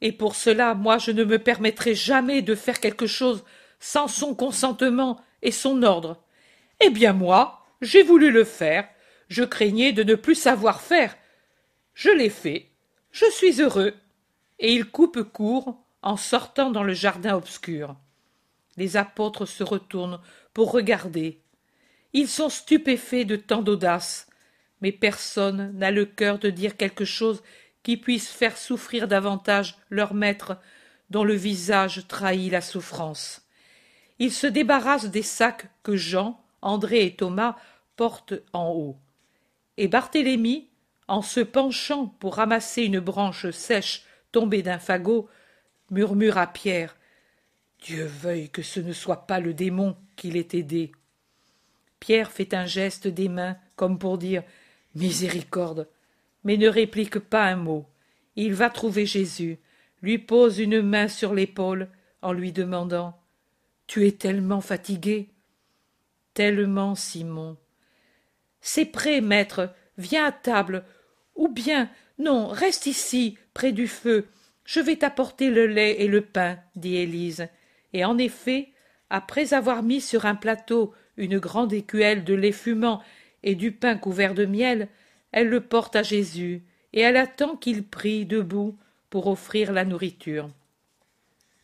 et 0.00 0.12
pour 0.12 0.34
cela, 0.34 0.74
moi 0.74 0.98
je 0.98 1.10
ne 1.10 1.24
me 1.24 1.38
permettrai 1.38 1.94
jamais 1.94 2.42
de 2.42 2.54
faire 2.54 2.80
quelque 2.80 3.06
chose 3.06 3.44
sans 3.78 4.08
son 4.08 4.34
consentement 4.34 5.20
et 5.42 5.52
son 5.52 5.82
ordre. 5.82 6.22
Eh 6.80 6.90
bien 6.90 7.12
moi, 7.12 7.64
j'ai 7.80 8.02
voulu 8.02 8.30
le 8.30 8.44
faire, 8.44 8.88
je 9.28 9.44
craignais 9.44 9.92
de 9.92 10.02
ne 10.02 10.14
plus 10.14 10.34
savoir 10.34 10.80
faire. 10.80 11.16
Je 11.94 12.10
l'ai 12.10 12.30
fait, 12.30 12.70
je 13.10 13.26
suis 13.30 13.60
heureux. 13.60 13.94
Et 14.58 14.72
il 14.72 14.86
coupe 14.86 15.22
court 15.22 15.85
en 16.06 16.16
sortant 16.16 16.70
dans 16.70 16.84
le 16.84 16.94
jardin 16.94 17.34
obscur. 17.34 17.96
Les 18.76 18.96
apôtres 18.96 19.44
se 19.44 19.64
retournent 19.64 20.20
pour 20.54 20.70
regarder. 20.70 21.40
Ils 22.12 22.28
sont 22.28 22.48
stupéfaits 22.48 23.26
de 23.26 23.34
tant 23.34 23.60
d'audace, 23.60 24.28
mais 24.80 24.92
personne 24.92 25.76
n'a 25.76 25.90
le 25.90 26.04
cœur 26.04 26.38
de 26.38 26.48
dire 26.48 26.76
quelque 26.76 27.04
chose 27.04 27.42
qui 27.82 27.96
puisse 27.96 28.28
faire 28.28 28.56
souffrir 28.56 29.08
davantage 29.08 29.78
leur 29.90 30.14
maître 30.14 30.58
dont 31.10 31.24
le 31.24 31.34
visage 31.34 32.06
trahit 32.06 32.52
la 32.52 32.60
souffrance. 32.60 33.42
Ils 34.20 34.32
se 34.32 34.46
débarrassent 34.46 35.10
des 35.10 35.22
sacs 35.22 35.66
que 35.82 35.96
Jean, 35.96 36.40
André 36.62 37.04
et 37.04 37.16
Thomas 37.16 37.56
portent 37.96 38.34
en 38.52 38.68
haut. 38.68 38.96
Et 39.76 39.88
Barthélemy, 39.88 40.68
en 41.08 41.22
se 41.22 41.40
penchant 41.40 42.06
pour 42.20 42.36
ramasser 42.36 42.82
une 42.82 43.00
branche 43.00 43.50
sèche 43.50 44.04
tombée 44.30 44.62
d'un 44.62 44.78
fagot, 44.78 45.28
murmure 45.90 46.38
à 46.38 46.46
Pierre 46.46 46.96
Dieu 47.82 48.04
veuille 48.04 48.48
que 48.48 48.62
ce 48.62 48.80
ne 48.80 48.92
soit 48.92 49.26
pas 49.26 49.40
le 49.40 49.54
démon 49.54 49.96
qui 50.16 50.30
l'ait 50.30 50.48
aidé. 50.52 50.92
Pierre 52.00 52.32
fait 52.32 52.54
un 52.54 52.66
geste 52.66 53.06
des 53.06 53.28
mains, 53.28 53.56
comme 53.76 53.98
pour 53.98 54.18
dire 54.18 54.42
Miséricorde, 54.94 55.88
mais 56.44 56.56
ne 56.56 56.68
réplique 56.68 57.18
pas 57.18 57.44
un 57.44 57.56
mot. 57.56 57.86
Il 58.34 58.54
va 58.54 58.70
trouver 58.70 59.06
Jésus, 59.06 59.58
lui 60.02 60.18
pose 60.18 60.58
une 60.58 60.82
main 60.82 61.08
sur 61.08 61.34
l'épaule, 61.34 61.88
en 62.22 62.32
lui 62.32 62.52
demandant 62.52 63.18
Tu 63.86 64.06
es 64.06 64.12
tellement 64.12 64.60
fatigué 64.60 65.28
Tellement, 66.34 66.94
Simon. 66.94 67.56
C'est 68.60 68.84
prêt, 68.84 69.20
maître, 69.20 69.72
viens 69.96 70.26
à 70.26 70.32
table. 70.32 70.84
Ou 71.34 71.48
bien, 71.48 71.88
non, 72.18 72.48
reste 72.48 72.86
ici, 72.86 73.38
près 73.54 73.72
du 73.72 73.88
feu. 73.88 74.26
Je 74.66 74.80
vais 74.80 74.96
t'apporter 74.96 75.50
le 75.50 75.66
lait 75.66 76.02
et 76.02 76.08
le 76.08 76.20
pain, 76.20 76.58
dit 76.74 76.96
Élise. 76.96 77.48
Et 77.92 78.04
en 78.04 78.18
effet 78.18 78.68
après 79.08 79.54
avoir 79.54 79.82
mis 79.82 80.00
sur 80.00 80.26
un 80.26 80.34
plateau 80.34 80.92
une 81.16 81.38
grande 81.38 81.72
écuelle 81.72 82.24
de 82.24 82.34
lait 82.34 82.52
fumant 82.52 83.02
et 83.44 83.54
du 83.54 83.72
pain 83.72 83.96
couvert 83.96 84.34
de 84.34 84.44
miel 84.44 84.88
elle 85.32 85.48
le 85.48 85.60
porte 85.60 85.96
à 85.96 86.02
jésus 86.02 86.62
et 86.92 87.00
elle 87.00 87.16
attend 87.16 87.56
qu'il 87.56 87.84
prie 87.84 88.26
debout 88.26 88.76
pour 89.10 89.28
offrir 89.28 89.72
la 89.72 89.84
nourriture. 89.84 90.50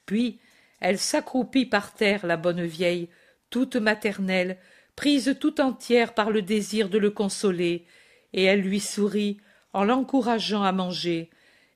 Puis 0.06 0.38
elle 0.80 0.98
s'accroupit 0.98 1.66
par 1.66 1.94
terre 1.94 2.26
la 2.26 2.36
bonne 2.36 2.64
vieille 2.64 3.08
toute 3.50 3.76
maternelle 3.76 4.58
prise 4.94 5.36
tout 5.40 5.60
entière 5.60 6.14
par 6.14 6.30
le 6.30 6.42
désir 6.42 6.88
de 6.88 6.98
le 6.98 7.10
consoler 7.10 7.84
et 8.32 8.44
elle 8.44 8.60
lui 8.60 8.80
sourit 8.80 9.38
en 9.72 9.84
l'encourageant 9.84 10.62
à 10.62 10.72
manger 10.72 11.30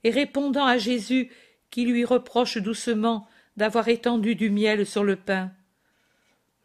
et 0.04 0.10
répondant 0.10 0.64
à 0.64 0.78
jésus 0.78 1.30
qui 1.70 1.84
lui 1.84 2.04
reproche 2.04 2.58
doucement 2.58 3.26
d'avoir 3.56 3.88
étendu 3.88 4.34
du 4.34 4.50
miel 4.50 4.86
sur 4.86 5.04
le 5.04 5.16
pain. 5.16 5.50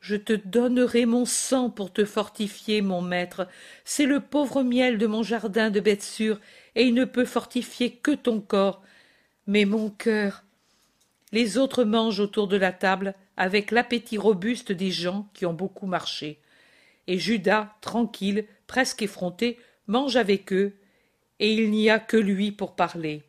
Je 0.02 0.16
te 0.16 0.34
donnerai 0.34 1.06
mon 1.06 1.26
sang 1.26 1.70
pour 1.70 1.94
te 1.94 2.06
fortifier, 2.06 2.82
mon 2.82 3.02
maître. 3.02 3.48
C'est 3.86 4.08
le 4.08 4.20
pauvre 4.20 4.64
miel 4.64 4.98
de 4.98 5.06
mon 5.06 5.22
jardin 5.22 5.70
de 5.70 5.80
bêtes 5.80 6.20
et 6.76 6.84
il 6.84 6.96
ne 6.96 7.06
peut 7.06 7.26
fortifier 7.26 7.92
que 7.92 8.12
ton 8.12 8.42
corps. 8.42 8.82
Mais 9.46 9.66
mon 9.66 9.92
cœur. 9.92 10.44
Les 11.32 11.58
autres 11.58 11.84
mangent 11.84 12.20
autour 12.20 12.48
de 12.48 12.58
la 12.58 12.74
table, 12.74 13.14
avec 13.38 13.72
l'appétit 13.72 14.18
robuste 14.18 14.72
des 14.72 14.92
gens 14.92 15.30
qui 15.34 15.46
ont 15.46 15.54
beaucoup 15.54 15.86
marché. 15.86 16.40
Et 17.08 17.18
Judas, 17.18 17.76
tranquille, 17.82 18.46
presque 18.68 19.04
effronté, 19.04 19.58
mange 19.88 20.16
avec 20.16 20.52
eux, 20.52 20.74
et 21.42 21.52
il 21.52 21.72
n'y 21.72 21.90
a 21.90 22.00
que 22.00 22.18
lui 22.18 22.52
pour 22.52 22.76
parler. 22.76 23.24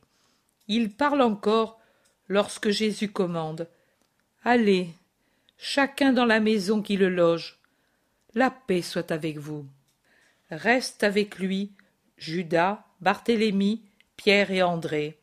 Il 0.69 0.91
parle 0.91 1.23
encore, 1.23 1.81
lorsque 2.29 2.69
Jésus 2.69 3.11
commande 3.11 3.69
Allez, 4.45 4.91
chacun 5.57 6.13
dans 6.13 6.27
la 6.27 6.39
maison 6.39 6.83
qui 6.83 6.97
le 6.97 7.09
loge. 7.09 7.59
La 8.35 8.51
paix 8.51 8.83
soit 8.83 9.11
avec 9.11 9.39
vous. 9.39 9.67
Reste 10.51 11.03
avec 11.03 11.39
lui 11.39 11.73
Judas, 12.19 12.85
Barthélemy, 13.01 13.83
Pierre 14.17 14.51
et 14.51 14.63
André. 14.63 15.19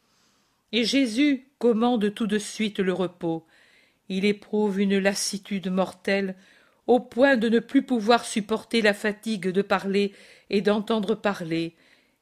Et 0.72 0.84
Jésus 0.84 1.46
commande 1.60 2.14
tout 2.14 2.28
de 2.28 2.40
suite 2.40 2.80
le 2.80 2.94
repos. 2.94 3.46
Il 4.10 4.26
éprouve 4.26 4.80
une 4.80 4.98
lassitude 4.98 5.70
mortelle 5.70 6.36
au 6.88 7.00
point 7.00 7.38
de 7.38 7.50
ne 7.50 7.60
plus 7.60 7.84
pouvoir 7.84 8.26
supporter 8.26 8.82
la 8.82 8.96
fatigue 8.96 9.50
de 9.50 9.62
parler 9.62 10.12
et 10.50 10.62
d'entendre 10.62 11.14
parler, 11.14 11.76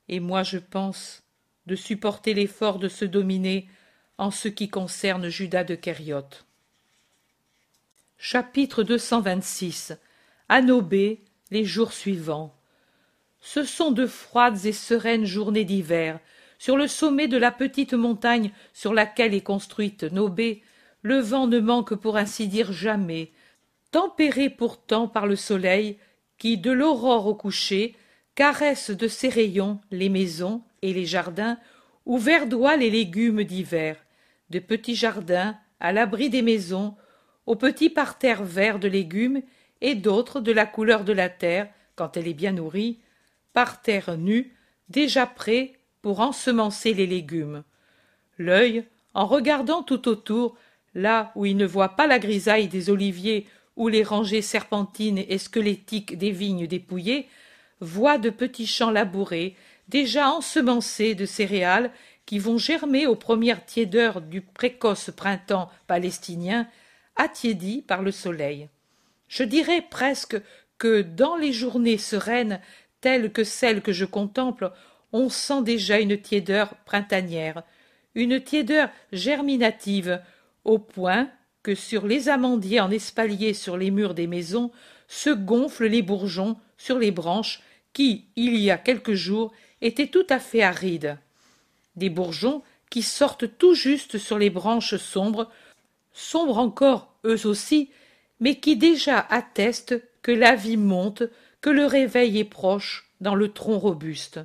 et 0.09 0.19
moi 0.19 0.43
je 0.43 0.57
pense 0.57 1.23
de 1.65 1.75
supporter 1.75 2.33
l'effort 2.33 2.79
de 2.79 2.87
se 2.87 3.05
dominer 3.05 3.67
en 4.17 4.31
ce 4.31 4.47
qui 4.47 4.69
concerne 4.69 5.27
Judas 5.27 5.63
de 5.63 5.75
Kériote. 5.75 6.45
Chapitre 8.17 8.83
226 8.83 9.93
À 10.49 10.61
Nobé, 10.61 11.23
les 11.51 11.65
jours 11.65 11.93
suivants. 11.93 12.55
Ce 13.41 13.63
sont 13.63 13.91
de 13.91 14.07
froides 14.07 14.65
et 14.65 14.73
sereines 14.73 15.25
journées 15.25 15.65
d'hiver. 15.65 16.19
Sur 16.57 16.77
le 16.77 16.87
sommet 16.87 17.27
de 17.27 17.37
la 17.37 17.51
petite 17.51 17.93
montagne 17.93 18.51
sur 18.73 18.93
laquelle 18.93 19.35
est 19.35 19.41
construite 19.41 20.03
Nobé, 20.03 20.63
le 21.03 21.19
vent 21.19 21.45
ne 21.45 21.59
manque 21.59 21.93
pour 21.93 22.17
ainsi 22.17 22.47
dire 22.47 22.71
jamais, 22.71 23.31
tempéré 23.91 24.49
pourtant 24.49 25.07
par 25.07 25.27
le 25.27 25.35
soleil 25.35 25.97
qui, 26.39 26.57
de 26.57 26.71
l'aurore 26.71 27.27
au 27.27 27.35
coucher, 27.35 27.95
caresse 28.37 28.91
de 28.91 29.07
ses 29.07 29.29
rayons 29.29 29.79
les 29.89 30.09
maisons 30.09 30.61
et 30.83 30.93
les 30.93 31.07
jardins 31.07 31.57
où 32.05 32.19
verdoient 32.19 32.77
les 32.77 32.91
légumes 32.91 33.43
d'hiver 33.43 33.97
de 34.51 34.59
petits 34.59 34.95
jardins 34.95 35.57
à 35.79 35.91
l'abri 35.91 36.29
des 36.29 36.43
maisons, 36.43 36.95
aux 37.47 37.55
petits 37.55 37.89
parterres 37.89 38.43
verts 38.43 38.77
de 38.77 38.87
légumes 38.87 39.41
et 39.81 39.95
d'autres 39.95 40.39
de 40.39 40.51
la 40.51 40.67
couleur 40.67 41.03
de 41.03 41.13
la 41.13 41.29
terre 41.29 41.67
quand 41.95 42.15
elle 42.15 42.27
est 42.27 42.35
bien 42.35 42.51
nourrie, 42.51 42.99
parterres 43.53 44.17
nus, 44.19 44.53
déjà 44.87 45.25
prêts 45.25 45.73
pour 46.03 46.19
ensemencer 46.19 46.93
les 46.93 47.07
légumes. 47.07 47.63
L'œil, 48.37 48.85
en 49.15 49.25
regardant 49.25 49.81
tout 49.81 50.07
autour, 50.07 50.55
là 50.93 51.31
où 51.33 51.47
il 51.47 51.57
ne 51.57 51.65
voit 51.65 51.95
pas 51.95 52.05
la 52.05 52.19
grisaille 52.19 52.67
des 52.67 52.91
oliviers 52.91 53.47
ou 53.75 53.87
les 53.87 54.03
rangées 54.03 54.43
serpentines 54.43 55.17
et 55.27 55.39
squelettiques 55.39 56.19
des 56.19 56.31
vignes 56.31 56.67
dépouillées, 56.67 57.27
voit 57.79 58.17
de 58.17 58.29
petits 58.29 58.67
champs 58.67 58.91
labourés, 58.91 59.55
déjà 59.87 60.29
ensemencés 60.29 61.15
de 61.15 61.25
céréales 61.25 61.91
qui 62.25 62.39
vont 62.39 62.57
germer 62.57 63.07
aux 63.07 63.15
premières 63.15 63.65
tiédeurs 63.65 64.21
du 64.21 64.41
précoce 64.41 65.11
printemps 65.15 65.69
palestinien, 65.87 66.67
attiédis 67.15 67.81
par 67.81 68.01
le 68.01 68.11
soleil. 68.11 68.69
Je 69.27 69.43
dirais 69.43 69.85
presque 69.89 70.37
que 70.77 71.01
dans 71.01 71.35
les 71.35 71.53
journées 71.53 71.97
sereines 71.97 72.59
telles 73.01 73.31
que 73.31 73.43
celles 73.43 73.81
que 73.81 73.93
je 73.93 74.05
contemple, 74.05 74.71
on 75.13 75.29
sent 75.29 75.63
déjà 75.63 75.99
une 75.99 76.19
tiédeur 76.19 76.75
printanière, 76.85 77.63
une 78.15 78.41
tiédeur 78.41 78.89
germinative, 79.11 80.21
au 80.65 80.79
point 80.79 81.29
que 81.63 81.75
sur 81.75 82.05
les 82.05 82.29
amandiers 82.29 82.79
en 82.79 82.91
espalier 82.91 83.53
sur 83.53 83.77
les 83.77 83.91
murs 83.91 84.13
des 84.13 84.27
maisons 84.27 84.71
se 85.07 85.29
gonflent 85.29 85.87
les 85.87 86.01
bourgeons 86.01 86.57
sur 86.77 86.99
les 86.99 87.11
branches 87.11 87.61
qui, 87.97 88.27
il 88.35 88.55
y 88.57 88.69
a 88.69 88.77
quelques 88.77 89.15
jours, 89.15 89.51
étaient 89.81 90.05
tout 90.05 90.27
à 90.29 90.37
fait 90.37 90.61
arides 90.61 91.17
des 91.95 92.11
bourgeons 92.11 92.61
qui 92.91 93.01
sortent 93.01 93.57
tout 93.57 93.73
juste 93.73 94.19
sur 94.19 94.37
les 94.37 94.51
branches 94.51 94.97
sombres, 94.97 95.49
sombres 96.13 96.59
encore 96.59 97.15
eux 97.25 97.47
aussi, 97.47 97.89
mais 98.39 98.59
qui 98.59 98.77
déjà 98.77 99.25
attestent 99.31 99.99
que 100.21 100.31
la 100.31 100.53
vie 100.53 100.77
monte, 100.77 101.23
que 101.59 101.71
le 101.71 101.87
réveil 101.87 102.37
est 102.37 102.43
proche 102.43 103.09
dans 103.19 103.33
le 103.33 103.51
tronc 103.51 103.79
robuste. 103.79 104.41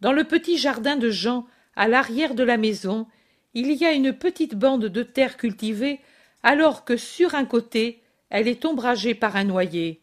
Dans 0.00 0.12
le 0.12 0.22
petit 0.22 0.56
jardin 0.56 0.94
de 0.94 1.10
Jean, 1.10 1.48
à 1.74 1.88
l'arrière 1.88 2.36
de 2.36 2.44
la 2.44 2.56
maison, 2.56 3.08
il 3.52 3.72
y 3.72 3.84
a 3.84 3.90
une 3.90 4.12
petite 4.12 4.54
bande 4.54 4.84
de 4.84 5.02
terre 5.02 5.36
cultivée, 5.36 5.98
alors 6.44 6.84
que 6.84 6.96
sur 6.96 7.34
un 7.34 7.46
côté 7.46 8.00
elle 8.28 8.46
est 8.46 8.64
ombragée 8.64 9.16
par 9.16 9.34
un 9.34 9.42
noyer, 9.42 10.02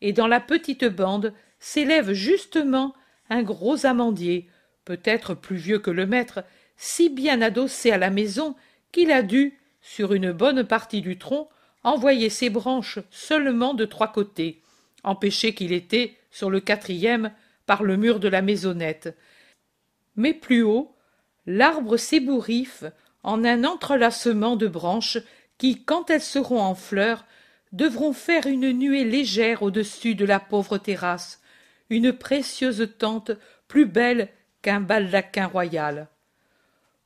et 0.00 0.14
dans 0.14 0.28
la 0.28 0.40
petite 0.40 0.86
bande 0.86 1.34
s'élève 1.66 2.12
justement 2.12 2.94
un 3.28 3.42
gros 3.42 3.86
amandier, 3.86 4.48
peut-être 4.84 5.34
plus 5.34 5.56
vieux 5.56 5.80
que 5.80 5.90
le 5.90 6.06
maître, 6.06 6.44
si 6.76 7.08
bien 7.08 7.42
adossé 7.42 7.90
à 7.90 7.98
la 7.98 8.08
maison 8.08 8.54
qu'il 8.92 9.10
a 9.10 9.22
dû, 9.22 9.58
sur 9.80 10.12
une 10.12 10.30
bonne 10.30 10.62
partie 10.62 11.00
du 11.00 11.18
tronc, 11.18 11.48
envoyer 11.82 12.30
ses 12.30 12.50
branches 12.50 13.00
seulement 13.10 13.74
de 13.74 13.84
trois 13.84 14.12
côtés, 14.12 14.62
empêché 15.02 15.54
qu'il 15.54 15.72
était, 15.72 16.14
sur 16.30 16.50
le 16.50 16.60
quatrième, 16.60 17.32
par 17.66 17.82
le 17.82 17.96
mur 17.96 18.20
de 18.20 18.28
la 18.28 18.42
maisonnette. 18.42 19.16
Mais 20.14 20.34
plus 20.34 20.62
haut, 20.62 20.94
l'arbre 21.46 21.96
s'ébouriffe 21.96 22.84
en 23.24 23.44
un 23.44 23.64
entrelacement 23.64 24.54
de 24.54 24.68
branches 24.68 25.18
qui, 25.58 25.82
quand 25.82 26.10
elles 26.10 26.22
seront 26.22 26.60
en 26.60 26.76
fleurs, 26.76 27.24
devront 27.72 28.12
faire 28.12 28.46
une 28.46 28.70
nuée 28.70 29.04
légère 29.04 29.64
au-dessus 29.64 30.14
de 30.14 30.24
la 30.24 30.38
pauvre 30.38 30.78
terrasse, 30.78 31.40
une 31.90 32.12
précieuse 32.12 32.88
tente 32.98 33.32
plus 33.68 33.86
belle 33.86 34.28
qu'un 34.62 34.80
baldaquin 34.80 35.46
royal. 35.46 36.08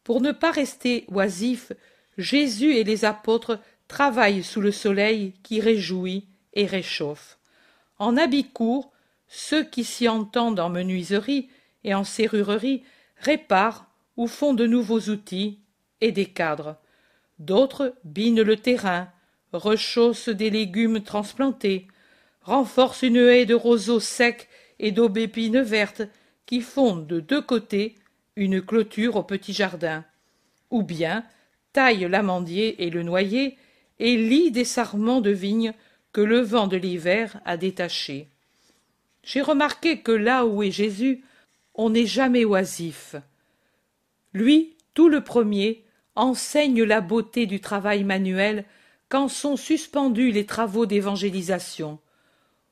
Pour 0.04 0.20
ne 0.20 0.32
pas 0.32 0.50
rester 0.50 1.04
oisifs, 1.08 1.72
Jésus 2.18 2.74
et 2.74 2.84
les 2.84 3.04
apôtres 3.04 3.58
travaillent 3.88 4.42
sous 4.42 4.60
le 4.60 4.72
soleil 4.72 5.34
qui 5.42 5.60
réjouit 5.60 6.26
et 6.54 6.66
réchauffe. 6.66 7.38
En 7.98 8.16
habit 8.16 8.48
court, 8.48 8.92
ceux 9.28 9.64
qui 9.64 9.84
s'y 9.84 10.08
entendent 10.08 10.60
en 10.60 10.70
menuiserie 10.70 11.48
et 11.84 11.94
en 11.94 12.04
serrurerie 12.04 12.82
réparent 13.16 13.86
ou 14.16 14.26
font 14.26 14.54
de 14.54 14.66
nouveaux 14.66 15.00
outils 15.10 15.60
et 16.00 16.12
des 16.12 16.26
cadres. 16.26 16.76
D'autres 17.38 17.94
binent 18.04 18.42
le 18.42 18.56
terrain, 18.56 19.08
rechaussent 19.52 20.28
des 20.28 20.50
légumes 20.50 21.02
transplantés, 21.02 21.86
renforcent 22.42 23.02
une 23.02 23.16
haie 23.16 23.46
de 23.46 23.54
roseaux 23.54 24.00
secs 24.00 24.48
et 24.80 24.90
d'aubépines 24.90 25.60
vertes 25.60 26.02
qui 26.46 26.60
font 26.60 26.96
de 26.96 27.20
deux 27.20 27.42
côtés 27.42 27.94
une 28.34 28.60
clôture 28.60 29.16
au 29.16 29.22
petit 29.22 29.52
jardin, 29.52 30.04
ou 30.70 30.82
bien 30.82 31.24
taillent 31.72 32.08
l'amandier 32.08 32.82
et 32.82 32.90
le 32.90 33.04
noyer 33.04 33.56
et 34.00 34.16
lient 34.16 34.50
des 34.50 34.64
sarments 34.64 35.20
de 35.20 35.30
vigne 35.30 35.74
que 36.12 36.20
le 36.20 36.40
vent 36.40 36.66
de 36.66 36.76
l'hiver 36.76 37.40
a 37.44 37.56
détachés. 37.56 38.28
J'ai 39.22 39.42
remarqué 39.42 40.00
que 40.00 40.12
là 40.12 40.46
où 40.46 40.62
est 40.62 40.70
Jésus, 40.70 41.22
on 41.74 41.90
n'est 41.90 42.06
jamais 42.06 42.44
oisif. 42.44 43.14
Lui, 44.32 44.76
tout 44.94 45.08
le 45.08 45.22
premier, 45.22 45.84
enseigne 46.16 46.82
la 46.82 47.00
beauté 47.00 47.46
du 47.46 47.60
travail 47.60 48.02
manuel 48.02 48.64
quand 49.08 49.28
sont 49.28 49.56
suspendus 49.56 50.30
les 50.30 50.46
travaux 50.46 50.86
d'évangélisation. 50.86 51.98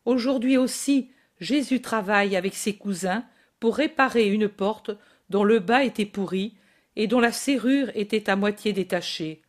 Aujourd'hui 0.04 0.56
aussi, 0.56 1.10
Jésus 1.40 1.80
travaille 1.80 2.36
avec 2.36 2.54
ses 2.54 2.76
cousins 2.76 3.24
pour 3.60 3.76
réparer 3.76 4.28
une 4.28 4.48
porte 4.48 4.90
dont 5.30 5.44
le 5.44 5.58
bas 5.58 5.84
était 5.84 6.06
pourri 6.06 6.54
et 6.96 7.06
dont 7.06 7.20
la 7.20 7.32
serrure 7.32 7.90
était 7.94 8.28
à 8.28 8.36
moitié 8.36 8.72
détachée. 8.72 9.42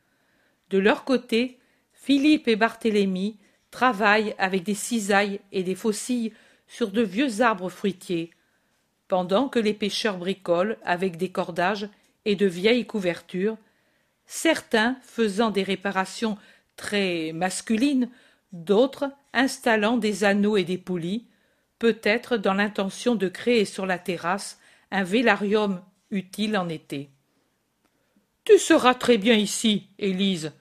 De 0.69 0.77
leur 0.77 1.03
côté, 1.03 1.57
Philippe 1.93 2.47
et 2.47 2.55
Barthélemy 2.55 3.37
travaillent 3.71 4.35
avec 4.37 4.63
des 4.63 4.75
cisailles 4.75 5.39
et 5.51 5.63
des 5.63 5.75
faucilles 5.75 6.33
sur 6.67 6.91
de 6.91 7.01
vieux 7.01 7.41
arbres 7.41 7.69
fruitiers, 7.69 8.31
pendant 9.07 9.49
que 9.49 9.59
les 9.59 9.73
pêcheurs 9.73 10.17
bricolent 10.17 10.77
avec 10.83 11.17
des 11.17 11.29
cordages 11.29 11.89
et 12.25 12.35
de 12.35 12.45
vieilles 12.45 12.85
couvertures, 12.85 13.57
certains 14.25 14.97
faisant 15.01 15.49
des 15.49 15.63
réparations 15.63 16.37
très 16.75 17.31
masculines, 17.33 18.09
d'autres 18.53 19.11
installant 19.33 19.97
des 19.97 20.23
anneaux 20.23 20.57
et 20.57 20.63
des 20.63 20.77
poulies, 20.77 21.25
peut-être 21.79 22.37
dans 22.37 22.53
l'intention 22.53 23.15
de 23.15 23.27
créer 23.27 23.65
sur 23.65 23.85
la 23.85 23.97
terrasse 23.97 24.59
un 24.91 25.03
vélarium 25.03 25.81
utile 26.11 26.57
en 26.57 26.69
été. 26.69 27.09
Tu 28.43 28.57
seras 28.57 28.93
très 28.93 29.17
bien 29.17 29.35
ici, 29.35 29.87
Élise, 29.97 30.51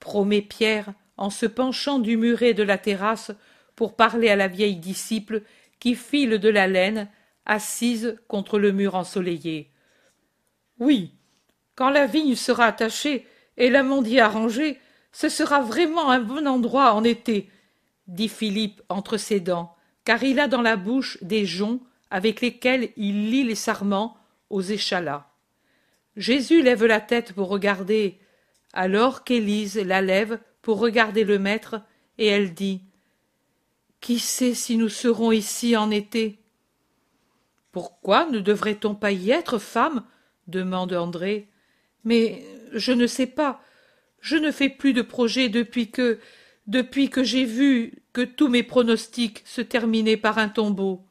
promet 0.00 0.42
Pierre 0.42 0.92
en 1.16 1.30
se 1.30 1.46
penchant 1.46 1.98
du 1.98 2.16
muret 2.16 2.54
de 2.54 2.62
la 2.62 2.78
terrasse 2.78 3.32
pour 3.74 3.96
parler 3.96 4.28
à 4.28 4.36
la 4.36 4.48
vieille 4.48 4.76
disciple 4.76 5.42
qui 5.78 5.94
file 5.94 6.38
de 6.38 6.48
la 6.48 6.66
laine, 6.66 7.08
assise 7.46 8.18
contre 8.28 8.58
le 8.58 8.72
mur 8.72 8.94
ensoleillé. 8.94 9.70
Oui, 10.80 11.14
quand 11.76 11.90
la 11.90 12.06
vigne 12.06 12.34
sera 12.34 12.66
attachée 12.66 13.26
et 13.56 13.70
l'amandier 13.70 14.20
arrangé, 14.20 14.78
ce 15.12 15.28
sera 15.28 15.60
vraiment 15.60 16.10
un 16.10 16.20
bon 16.20 16.46
endroit 16.46 16.92
en 16.92 17.04
été, 17.04 17.48
dit 18.06 18.28
Philippe 18.28 18.82
entre 18.88 19.16
ses 19.16 19.40
dents, 19.40 19.74
car 20.08 20.24
il 20.24 20.40
a 20.40 20.48
dans 20.48 20.62
la 20.62 20.76
bouche 20.76 21.18
des 21.20 21.44
joncs 21.44 21.82
avec 22.08 22.40
lesquels 22.40 22.92
il 22.96 23.30
lit 23.30 23.44
les 23.44 23.54
sarments 23.54 24.16
aux 24.48 24.62
échalas. 24.62 25.28
Jésus 26.16 26.62
lève 26.62 26.86
la 26.86 27.02
tête 27.02 27.34
pour 27.34 27.50
regarder, 27.50 28.18
alors 28.72 29.22
qu'Élise 29.22 29.76
la 29.76 30.00
lève 30.00 30.40
pour 30.62 30.78
regarder 30.78 31.24
le 31.24 31.38
maître, 31.38 31.82
et 32.16 32.26
elle 32.26 32.54
dit 32.54 32.80
Qui 34.00 34.18
sait 34.18 34.54
si 34.54 34.78
nous 34.78 34.88
serons 34.88 35.30
ici 35.30 35.76
en 35.76 35.90
été? 35.90 36.38
Pourquoi 37.70 38.30
ne 38.30 38.40
devrait-on 38.40 38.94
pas 38.94 39.12
y 39.12 39.30
être, 39.30 39.58
femme? 39.58 40.04
demande 40.46 40.94
André. 40.94 41.50
Mais 42.04 42.42
je 42.72 42.92
ne 42.92 43.06
sais 43.06 43.26
pas. 43.26 43.60
Je 44.22 44.36
ne 44.36 44.52
fais 44.52 44.70
plus 44.70 44.94
de 44.94 45.02
projets 45.02 45.50
depuis 45.50 45.90
que 45.90 46.18
depuis 46.68 47.10
que 47.10 47.24
j'ai 47.24 47.44
vu 47.44 47.94
que 48.12 48.20
tous 48.20 48.48
mes 48.48 48.62
pronostics 48.62 49.42
se 49.44 49.60
terminaient 49.60 50.16
par 50.16 50.38
un 50.38 50.48
tombeau. 50.48 51.04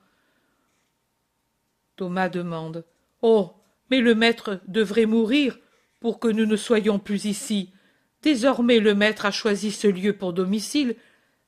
Thomas 1.97 2.30
demande. 2.30 2.86
Oh. 3.22 3.51
Mais 3.89 4.01
le 4.01 4.16
maître 4.16 4.60
devrait 4.68 5.05
mourir 5.05 5.58
pour 5.99 6.20
que 6.20 6.28
nous 6.28 6.45
ne 6.45 6.58
soyons 6.58 6.99
plus 6.99 7.26
ici. 7.26 7.72
Désormais 8.22 8.80
le 8.80 8.93
maître 8.93 9.26
a 9.26 9.32
choisi 9.32 9.72
ce 9.72 9.88
lieu 9.88 10.14
pour 10.14 10.34
domicile, 10.34 10.95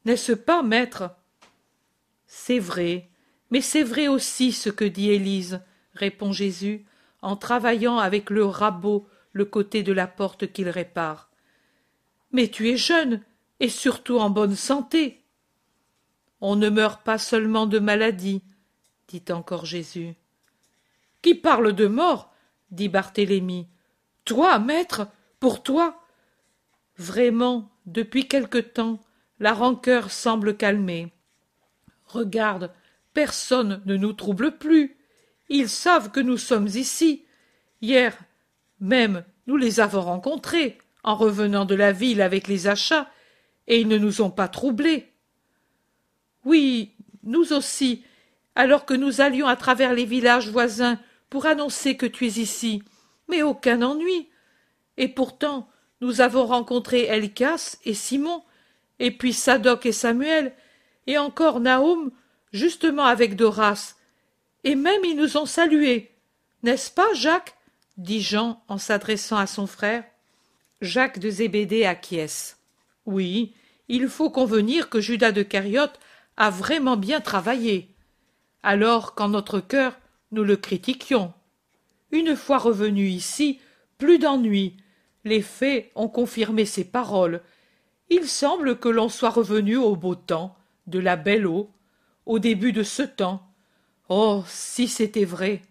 n'est-ce 0.06 0.32
pas, 0.32 0.64
maître? 0.64 1.12
C'est 2.28 2.60
vrai, 2.60 3.10
mais 3.52 3.62
c'est 3.62 3.84
vrai 3.84 4.08
aussi 4.08 4.54
ce 4.54 4.70
que 4.70 4.86
dit 4.86 5.10
Élise, 5.10 5.62
répond 5.94 6.32
Jésus, 6.32 6.86
en 7.22 7.36
travaillant 7.36 7.98
avec 7.98 8.30
le 8.30 8.46
rabot 8.46 9.06
le 9.34 9.46
côté 9.46 9.84
de 9.84 9.92
la 9.92 10.08
porte 10.08 10.52
qu'il 10.52 10.70
répare. 10.70 11.30
Mais 12.32 12.48
tu 12.48 12.70
es 12.70 12.78
jeune, 12.78 13.22
et 13.60 13.70
surtout 13.70 14.20
en 14.20 14.30
bonne 14.30 14.56
santé. 14.56 15.24
On 16.42 16.56
ne 16.56 16.70
meurt 16.70 17.04
pas 17.04 17.18
seulement 17.18 17.66
de 17.66 17.80
maladie, 17.80 18.42
dit 19.08 19.24
encore 19.30 19.66
Jésus. 19.66 20.16
Qui 21.22 21.36
parle 21.36 21.74
de 21.74 21.88
mort 21.88 22.34
dit 22.72 22.88
Barthélemy. 22.88 23.68
Toi, 24.26 24.60
maître, 24.60 25.08
pour 25.40 25.64
toi 25.64 26.02
Vraiment, 26.98 27.72
depuis 27.86 28.28
quelque 28.28 28.58
temps, 28.58 29.00
la 29.40 29.54
rancœur 29.54 30.12
semble 30.12 30.56
calmer. 30.56 31.14
Regarde, 32.06 32.72
personne 33.14 33.82
ne 33.86 33.96
nous 33.96 34.14
trouble 34.14 34.58
plus. 34.58 34.98
Ils 35.50 35.70
savent 35.70 36.12
que 36.12 36.20
nous 36.20 36.38
sommes 36.38 36.68
ici. 36.68 37.26
Hier 37.82 38.18
même 38.80 39.24
nous 39.48 39.58
les 39.58 39.80
avons 39.80 40.02
rencontrés 40.02 40.78
en 41.04 41.16
revenant 41.16 41.66
de 41.66 41.76
la 41.76 41.92
ville 41.92 42.22
avec 42.22 42.48
les 42.48 42.68
achats, 42.68 43.10
et 43.70 43.80
ils 43.80 43.88
ne 43.88 43.98
nous 43.98 44.22
ont 44.22 44.32
pas 44.32 44.50
troublés. 44.50 45.14
Oui, 46.44 46.92
nous 47.24 47.54
aussi, 47.54 48.04
alors 48.56 48.86
que 48.86 48.94
nous 48.94 49.22
allions 49.22 49.48
à 49.48 49.56
travers 49.56 49.94
les 49.94 50.06
villages 50.06 50.50
voisins 50.50 51.00
pour 51.30 51.46
annoncer 51.46 51.96
que 51.96 52.08
tu 52.08 52.26
es 52.26 52.42
ici, 52.42 52.84
mais 53.30 53.44
aucun 53.44 53.82
ennui. 53.82 54.28
Et 54.98 55.08
pourtant, 55.08 55.70
nous 56.02 56.20
avons 56.20 56.46
rencontré 56.46 57.04
Elkas 57.04 57.78
et 57.86 57.94
Simon, 57.94 58.44
et 58.98 59.12
puis 59.12 59.32
Sadoc 59.32 59.86
et 59.86 59.92
Samuel, 59.92 60.54
et 61.08 61.18
encore 61.18 61.60
Naoum, 61.60 62.12
justement 62.52 63.06
avec 63.06 63.36
Doras. 63.36 63.96
Et 64.64 64.76
même 64.76 65.06
ils 65.06 65.16
nous 65.16 65.38
ont 65.38 65.46
salués. 65.46 66.12
N'est-ce 66.64 66.92
pas, 66.92 67.14
Jacques? 67.14 67.56
dit 67.98 68.22
Jean 68.22 68.64
en 68.68 68.78
s'adressant 68.78 69.38
à 69.38 69.46
son 69.46 69.68
frère. 69.68 70.04
Jacques 70.82 71.20
de 71.20 71.30
Zébédée 71.30 71.86
acquiesce. 71.86 72.58
Oui, 73.06 73.54
il 73.90 74.08
faut 74.08 74.30
convenir 74.30 74.90
que 74.90 75.02
Judas 75.02 75.32
de 75.32 75.42
Cariote 75.42 76.00
a 76.38 76.52
vraiment 76.52 76.96
bien 76.96 77.20
travaillé. 77.20 77.90
Alors 78.62 79.16
qu'en 79.16 79.30
notre 79.30 79.60
cœur, 79.60 79.98
nous 80.32 80.44
le 80.44 80.56
critiquions. 80.56 81.34
Une 82.12 82.36
fois 82.36 82.60
revenu 82.60 83.08
ici, 83.08 83.60
plus 83.98 84.20
d'ennui, 84.20 84.78
les 85.26 85.42
faits 85.42 85.92
ont 85.96 86.08
confirmé 86.08 86.66
ses 86.66 86.86
paroles. 86.86 87.42
Il 88.10 88.28
semble 88.28 88.78
que 88.80 88.90
l'on 88.90 89.10
soit 89.10 89.30
revenu 89.32 89.76
au 89.76 89.96
beau 89.96 90.16
temps, 90.16 90.56
de 90.88 91.00
la 91.00 91.16
belle 91.16 91.48
eau, 91.48 91.72
au 92.26 92.40
début 92.40 92.72
de 92.72 92.84
ce 92.84 93.04
temps. 93.04 93.42
Oh, 94.08 94.44
si 94.48 94.88
c'était 94.88 95.26
vrai. 95.26 95.62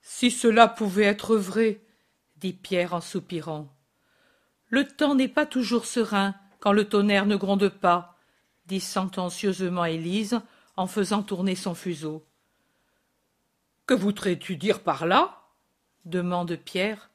Si 0.00 0.30
cela 0.30 0.66
pouvait 0.66 1.04
être 1.04 1.36
vrai, 1.36 1.80
dit 2.36 2.52
Pierre 2.52 2.94
en 2.94 3.00
soupirant. 3.00 3.68
Le 4.68 4.86
temps 4.86 5.14
n'est 5.14 5.28
pas 5.28 5.46
toujours 5.46 5.84
serein 5.84 6.34
quand 6.62 6.72
le 6.72 6.84
tonnerre 6.84 7.26
ne 7.26 7.34
gronde 7.34 7.68
pas, 7.68 8.16
dit 8.66 8.78
sentencieusement 8.78 9.84
Élise 9.84 10.40
en 10.76 10.86
faisant 10.86 11.24
tourner 11.24 11.56
son 11.56 11.74
fuseau. 11.74 12.24
Que 13.84 13.94
voudrais-tu 13.94 14.54
dire 14.54 14.78
par 14.78 15.04
là? 15.04 15.40
demande 16.04 16.54
Pierre. 16.54 17.10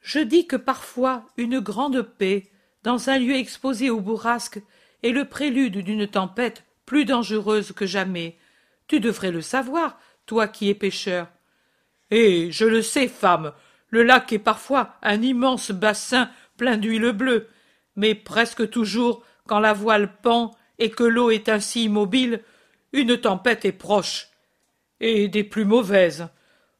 Je 0.00 0.20
dis 0.20 0.46
que 0.46 0.56
parfois 0.56 1.26
une 1.36 1.60
grande 1.60 2.00
paix, 2.00 2.50
dans 2.84 3.10
un 3.10 3.18
lieu 3.18 3.34
exposé 3.34 3.90
aux 3.90 4.00
bourrasques, 4.00 4.62
est 5.02 5.10
le 5.10 5.26
prélude 5.26 5.76
d'une 5.76 6.08
tempête 6.08 6.64
plus 6.86 7.04
dangereuse 7.04 7.72
que 7.72 7.84
jamais. 7.84 8.38
Tu 8.86 8.98
devrais 8.98 9.30
le 9.30 9.42
savoir, 9.42 10.00
toi 10.24 10.48
qui 10.48 10.70
es 10.70 10.74
pêcheur. 10.74 11.28
Eh. 12.10 12.50
Je 12.50 12.64
le 12.64 12.80
sais, 12.80 13.08
femme. 13.08 13.52
Le 13.90 14.02
lac 14.04 14.32
est 14.32 14.38
parfois 14.38 14.96
un 15.02 15.20
immense 15.20 15.70
bassin 15.70 16.30
plein 16.56 16.78
d'huile 16.78 17.12
bleue, 17.12 17.46
mais 17.98 18.14
presque 18.14 18.70
toujours, 18.70 19.24
quand 19.48 19.58
la 19.58 19.72
voile 19.72 20.20
pend 20.22 20.52
et 20.78 20.88
que 20.88 21.02
l'eau 21.02 21.30
est 21.30 21.48
ainsi 21.48 21.86
immobile, 21.86 22.44
une 22.92 23.18
tempête 23.18 23.64
est 23.64 23.72
proche. 23.72 24.28
Et 25.00 25.26
des 25.26 25.42
plus 25.42 25.64
mauvaises. 25.64 26.28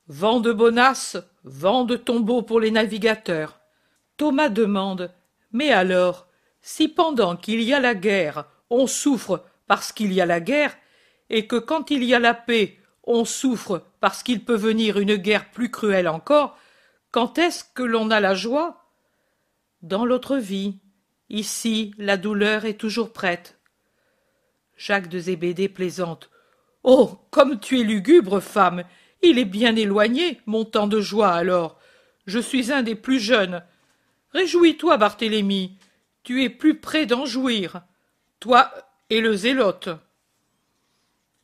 Vent 0.07 0.39
de 0.39 0.53
bonasse, 0.53 1.17
vent 1.43 1.85
de 1.85 1.97
tombeau 1.97 2.43
pour 2.43 2.61
les 2.61 2.71
navigateurs. 2.71 3.59
Thomas 4.17 4.49
demande. 4.49 5.13
Mais 5.51 5.73
alors, 5.73 6.29
si 6.63 6.87
pendant 6.87 7.37
qu'il 7.37 7.63
y 7.63 7.75
a 7.75 7.81
la 7.81 7.97
guerre, 7.97 8.45
on 8.71 8.87
souffre 8.87 9.45
parce 9.67 9.91
qu'il 9.91 10.13
y 10.13 10.21
a 10.21 10.27
la 10.27 10.39
guerre, 10.39 10.77
et 11.31 11.49
que 11.49 11.57
quand 11.57 11.91
il 11.91 12.05
y 12.05 12.15
a 12.15 12.21
la 12.21 12.35
paix, 12.35 12.79
on 13.03 13.25
souffre 13.25 13.83
parce 13.99 14.23
qu'il 14.23 14.45
peut 14.45 14.55
venir 14.55 15.01
une 15.01 15.17
guerre 15.17 15.51
plus 15.51 15.73
cruelle 15.73 16.07
encore, 16.07 16.57
quand 17.11 17.39
est-ce 17.39 17.65
que 17.75 17.83
l'on 17.83 18.13
a 18.13 18.21
la 18.21 18.37
joie? 18.37 18.85
Dans 19.83 20.05
l'autre 20.05 20.37
vie. 20.37 20.79
Ici, 21.31 21.95
la 21.99 22.17
douleur 22.17 22.65
est 22.65 22.79
toujours 22.79 23.13
prête. 23.13 23.59
Jacques 24.77 25.09
de 25.09 25.19
Zébédée 25.19 25.69
plaisante. 25.69 26.31
Oh. 26.83 27.19
Comme 27.31 27.61
tu 27.61 27.81
es 27.81 27.85
lugubre, 27.85 28.41
femme. 28.41 28.85
Il 29.23 29.39
est 29.39 29.45
bien 29.45 29.77
éloigné, 29.77 30.41
mon 30.47 30.65
temps 30.65 30.87
de 30.87 31.01
joie 31.01 31.33
alors. 31.33 31.79
Je 32.27 32.39
suis 32.39 32.73
un 32.73 32.83
des 32.83 32.95
plus 32.95 33.19
jeunes. 33.19 33.63
Réjouis-toi, 34.33 34.97
Barthélemy. 34.97 35.79
Tu 36.23 36.45
es 36.45 36.51
plus 36.51 36.79
près 36.79 37.05
d'en 37.05 37.27
jouir. 37.27 37.83
Toi 38.41 38.73
et 39.11 39.21
le 39.21 39.35
zélote. 39.35 39.89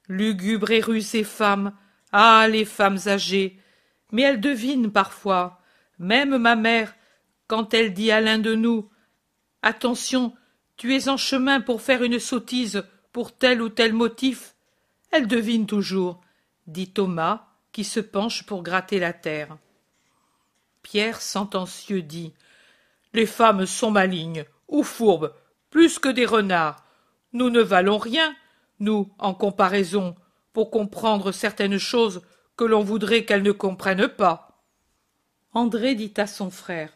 Lugubre 0.09 0.70
et 0.70 0.80
rusée 0.80 1.24
femme. 1.24 1.74
Ah. 2.12 2.47
Les 2.49 2.64
femmes 2.64 2.99
âgées. 3.07 3.61
Mais 4.12 4.22
elles 4.22 4.41
devinent 4.41 4.93
parfois. 4.93 5.61
Même 5.99 6.39
ma 6.39 6.57
mère, 6.57 6.95
quand 7.49 7.74
elle 7.74 7.93
dit 7.93 8.11
à 8.11 8.20
l'un 8.20 8.39
de 8.39 8.55
nous. 8.55 8.89
Attention, 9.66 10.34
tu 10.76 10.94
es 10.94 11.08
en 11.08 11.16
chemin 11.16 11.62
pour 11.62 11.80
faire 11.80 12.02
une 12.02 12.18
sottise 12.18 12.84
pour 13.12 13.34
tel 13.34 13.62
ou 13.62 13.70
tel 13.70 13.94
motif. 13.94 14.56
Elle 15.10 15.26
devine 15.26 15.64
toujours, 15.64 16.20
dit 16.66 16.90
Thomas, 16.90 17.46
qui 17.72 17.82
se 17.82 17.98
penche 17.98 18.44
pour 18.44 18.62
gratter 18.62 18.98
la 18.98 19.14
terre. 19.14 19.56
Pierre 20.82 21.22
sentencieux 21.22 22.02
dit. 22.02 22.34
Les 23.14 23.24
femmes 23.24 23.64
sont 23.64 23.90
malignes, 23.90 24.44
ou 24.68 24.82
fourbes, 24.82 25.32
plus 25.70 25.98
que 25.98 26.10
des 26.10 26.26
renards. 26.26 26.84
Nous 27.32 27.48
ne 27.48 27.62
valons 27.62 27.96
rien, 27.96 28.36
nous, 28.80 29.10
en 29.18 29.32
comparaison, 29.32 30.14
pour 30.52 30.70
comprendre 30.70 31.32
certaines 31.32 31.78
choses 31.78 32.20
que 32.58 32.64
l'on 32.64 32.82
voudrait 32.82 33.24
qu'elles 33.24 33.42
ne 33.42 33.50
comprennent 33.52 34.08
pas. 34.08 34.62
André 35.54 35.94
dit 35.94 36.12
à 36.18 36.26
son 36.26 36.50
frère. 36.50 36.92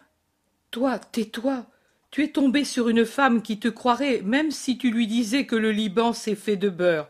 Toi, 0.71 0.99
tais-toi. 0.99 1.65
Tu 2.11 2.25
es 2.25 2.29
tombé 2.29 2.65
sur 2.65 2.89
une 2.89 3.05
femme 3.05 3.43
qui 3.43 3.59
te 3.59 3.69
croirait 3.69 4.23
même 4.23 4.51
si 4.51 4.79
tu 4.79 4.91
lui 4.91 5.07
disais 5.07 5.47
que 5.47 5.57
le 5.57 5.71
Liban 5.71 6.13
s'est 6.13 6.35
fait 6.35 6.57
de 6.57 6.69
beurre. 6.69 7.09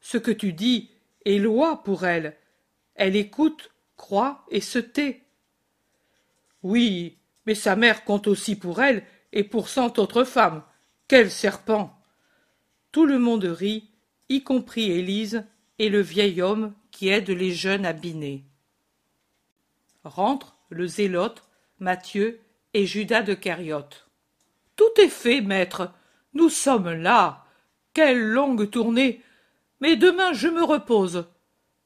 Ce 0.00 0.18
que 0.18 0.30
tu 0.30 0.52
dis 0.52 0.90
est 1.24 1.38
loi 1.38 1.82
pour 1.82 2.06
elle. 2.06 2.36
Elle 2.94 3.16
écoute, 3.16 3.70
croit 3.96 4.44
et 4.50 4.60
se 4.60 4.78
tait. 4.78 5.22
Oui, 6.62 7.18
mais 7.46 7.54
sa 7.54 7.76
mère 7.76 8.04
compte 8.04 8.26
aussi 8.26 8.56
pour 8.56 8.82
elle 8.82 9.04
et 9.32 9.44
pour 9.44 9.68
cent 9.68 9.98
autres 9.98 10.24
femmes. 10.24 10.62
Quel 11.08 11.30
serpent 11.30 11.98
Tout 12.92 13.06
le 13.06 13.18
monde 13.18 13.44
rit, 13.44 13.90
y 14.28 14.42
compris 14.42 14.90
Élise 14.90 15.44
et 15.78 15.88
le 15.88 16.00
vieil 16.00 16.40
homme 16.40 16.74
qui 16.90 17.08
aide 17.08 17.30
les 17.30 17.52
jeunes 17.52 17.86
à 17.86 17.92
biner. 17.92 18.44
Rentrent 20.04 20.56
le 20.70 20.86
zélote, 20.86 21.42
Matthieu 21.78 22.40
et 22.74 22.86
Judas 22.86 23.22
de 23.22 23.34
Cariote. 23.34 24.09
Tout 24.80 25.02
est 25.02 25.10
fait, 25.10 25.42
maître. 25.42 25.92
Nous 26.32 26.48
sommes 26.48 26.90
là. 26.90 27.44
Quelle 27.92 28.18
longue 28.18 28.70
tournée. 28.70 29.22
Mais 29.82 29.94
demain 29.94 30.32
je 30.32 30.48
me 30.48 30.64
repose. 30.64 31.26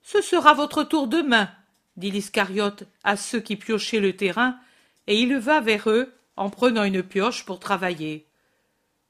Ce 0.01 0.23
sera 0.23 0.55
votre 0.55 0.85
tour 0.85 1.09
demain, 1.09 1.51
dit 1.97 2.13
l'Iscariote 2.13 2.85
à 3.03 3.17
ceux 3.17 3.41
qui 3.41 3.57
piochaient 3.57 3.99
le 3.99 4.15
terrain, 4.15 4.61
et 5.09 5.21
il 5.21 5.37
va 5.39 5.61
vers 5.61 5.91
eux 5.91 6.15
en 6.37 6.51
prenant 6.51 6.85
une 6.85 7.03
pioche 7.03 7.45
pour 7.45 7.59
travailler. 7.59 8.29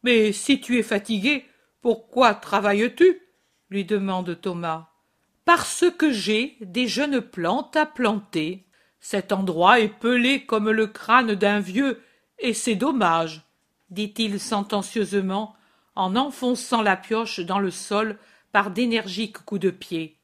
Mais 0.03 0.33
si 0.33 0.63
tu 0.63 0.79
es 0.79 0.83
fatigué, 0.83 1.45
pourquoi 1.83 2.33
travailles-tu? 2.33 3.21
lui 3.69 3.85
demande 3.85 4.41
Thomas. 4.41 4.89
Parce 5.45 5.85
que 5.99 6.11
j'ai 6.11 6.57
des 6.63 6.89
jeunes 6.89 7.21
plantes 7.21 7.77
à 7.77 7.85
planter. 7.85 8.65
Cet 8.99 9.31
endroit 9.31 9.79
est 9.81 9.89
pelé 9.89 10.47
comme 10.47 10.71
le 10.71 10.87
crâne 10.87 11.35
d'un 11.35 11.61
vieux, 11.61 12.01
et 12.39 12.55
c'est 12.55 12.77
dommage, 12.77 13.45
dit-il 13.91 14.41
sentencieusement 14.41 15.55
en 15.95 16.17
enfonçant 16.17 16.83
la 16.83 16.97
pioche 16.97 17.41
dans 17.41 17.59
le 17.59 17.71
sol 17.71 18.19
par 18.53 18.71
d'énergiques 18.71 19.39
coups 19.45 19.61
de 19.61 19.71
pied. 19.71 20.17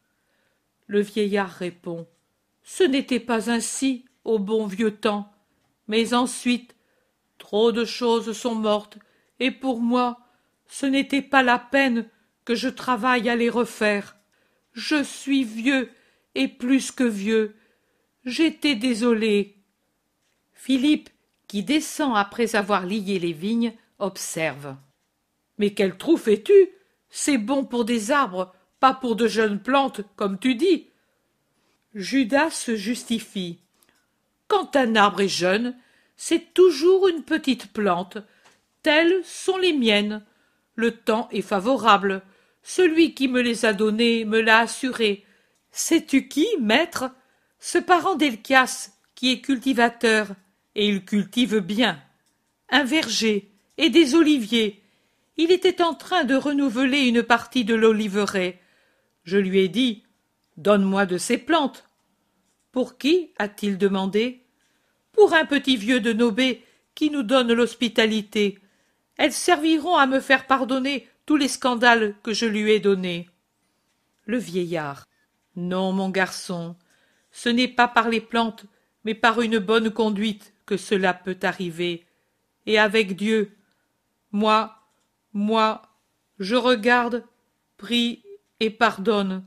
Le 0.86 1.00
vieillard 1.00 1.50
répond. 1.50 2.06
Ce 2.62 2.84
n'était 2.84 3.20
pas 3.20 3.50
ainsi 3.50 4.04
au 4.24 4.38
bon 4.38 4.66
vieux 4.66 4.96
temps. 4.96 5.32
Mais 5.88 6.14
ensuite, 6.14 6.74
trop 7.38 7.72
de 7.72 7.84
choses 7.84 8.32
sont 8.32 8.54
mortes, 8.54 8.98
et 9.40 9.50
pour 9.50 9.80
moi, 9.80 10.20
ce 10.68 10.86
n'était 10.86 11.22
pas 11.22 11.42
la 11.42 11.58
peine 11.58 12.08
que 12.44 12.54
je 12.54 12.68
travaille 12.68 13.28
à 13.28 13.36
les 13.36 13.50
refaire. 13.50 14.16
Je 14.72 15.02
suis 15.02 15.42
vieux, 15.42 15.90
et 16.34 16.48
plus 16.48 16.92
que 16.92 17.04
vieux. 17.04 17.56
J'étais 18.24 18.76
désolé. 18.76 19.56
Philippe, 20.52 21.10
qui 21.50 21.64
descend 21.64 22.16
après 22.16 22.54
avoir 22.54 22.86
lié 22.86 23.18
les 23.18 23.32
vignes, 23.32 23.72
observe. 23.98 24.76
Mais 25.58 25.74
quel 25.74 25.98
trou 25.98 26.16
fais-tu 26.16 26.68
C'est 27.08 27.38
bon 27.38 27.64
pour 27.64 27.84
des 27.84 28.12
arbres, 28.12 28.54
pas 28.78 28.94
pour 28.94 29.16
de 29.16 29.26
jeunes 29.26 29.60
plantes, 29.60 30.02
comme 30.14 30.38
tu 30.38 30.54
dis. 30.54 30.90
Judas 31.92 32.50
se 32.50 32.76
justifie. 32.76 33.58
Quand 34.46 34.76
un 34.76 34.94
arbre 34.94 35.22
est 35.22 35.28
jeune, 35.28 35.76
c'est 36.16 36.54
toujours 36.54 37.08
une 37.08 37.24
petite 37.24 37.72
plante. 37.72 38.18
Telles 38.84 39.20
sont 39.24 39.58
les 39.58 39.72
miennes. 39.72 40.24
Le 40.76 40.92
temps 40.92 41.28
est 41.32 41.42
favorable. 41.42 42.22
Celui 42.62 43.12
qui 43.12 43.26
me 43.26 43.40
les 43.40 43.64
a 43.64 43.72
données 43.72 44.24
me 44.24 44.40
l'a 44.40 44.60
assuré. 44.60 45.26
Sais-tu 45.72 46.28
qui, 46.28 46.46
maître? 46.60 47.10
Ce 47.58 47.78
parent 47.78 48.14
d'Elchias, 48.14 48.92
qui 49.16 49.32
est 49.32 49.40
cultivateur, 49.40 50.28
et 50.74 50.88
il 50.88 51.04
cultive 51.04 51.58
bien. 51.58 52.00
Un 52.68 52.84
verger 52.84 53.50
et 53.78 53.90
des 53.90 54.14
oliviers. 54.14 54.82
Il 55.36 55.50
était 55.50 55.82
en 55.82 55.94
train 55.94 56.24
de 56.24 56.34
renouveler 56.34 57.00
une 57.08 57.22
partie 57.22 57.64
de 57.64 57.74
l'oliveraie. 57.74 58.60
Je 59.24 59.38
lui 59.38 59.60
ai 59.60 59.68
dit 59.68 60.04
Donne-moi 60.56 61.06
de 61.06 61.18
ces 61.18 61.38
plantes. 61.38 61.88
Pour 62.72 62.98
qui 62.98 63.30
a-t-il 63.38 63.78
demandé 63.78 64.44
Pour 65.12 65.34
un 65.34 65.46
petit 65.46 65.76
vieux 65.76 66.00
de 66.00 66.12
Nobé 66.12 66.64
qui 66.94 67.10
nous 67.10 67.22
donne 67.22 67.52
l'hospitalité. 67.52 68.58
Elles 69.16 69.32
serviront 69.32 69.96
à 69.96 70.06
me 70.06 70.20
faire 70.20 70.46
pardonner 70.46 71.08
tous 71.26 71.36
les 71.36 71.48
scandales 71.48 72.14
que 72.22 72.32
je 72.32 72.46
lui 72.46 72.70
ai 72.70 72.80
donnés. 72.80 73.28
Le 74.26 74.38
vieillard. 74.38 75.06
Non, 75.56 75.92
mon 75.92 76.10
garçon, 76.10 76.76
ce 77.32 77.48
n'est 77.48 77.68
pas 77.68 77.88
par 77.88 78.08
les 78.08 78.20
plantes, 78.20 78.66
mais 79.04 79.14
par 79.14 79.40
une 79.40 79.58
bonne 79.58 79.90
conduite 79.90 80.52
cela 80.76 81.14
peut 81.14 81.38
arriver. 81.42 82.06
Et 82.66 82.78
avec 82.78 83.16
Dieu. 83.16 83.56
Moi, 84.32 84.76
moi, 85.32 85.82
je 86.38 86.56
regarde, 86.56 87.24
prie 87.76 88.22
et 88.60 88.70
pardonne. 88.70 89.44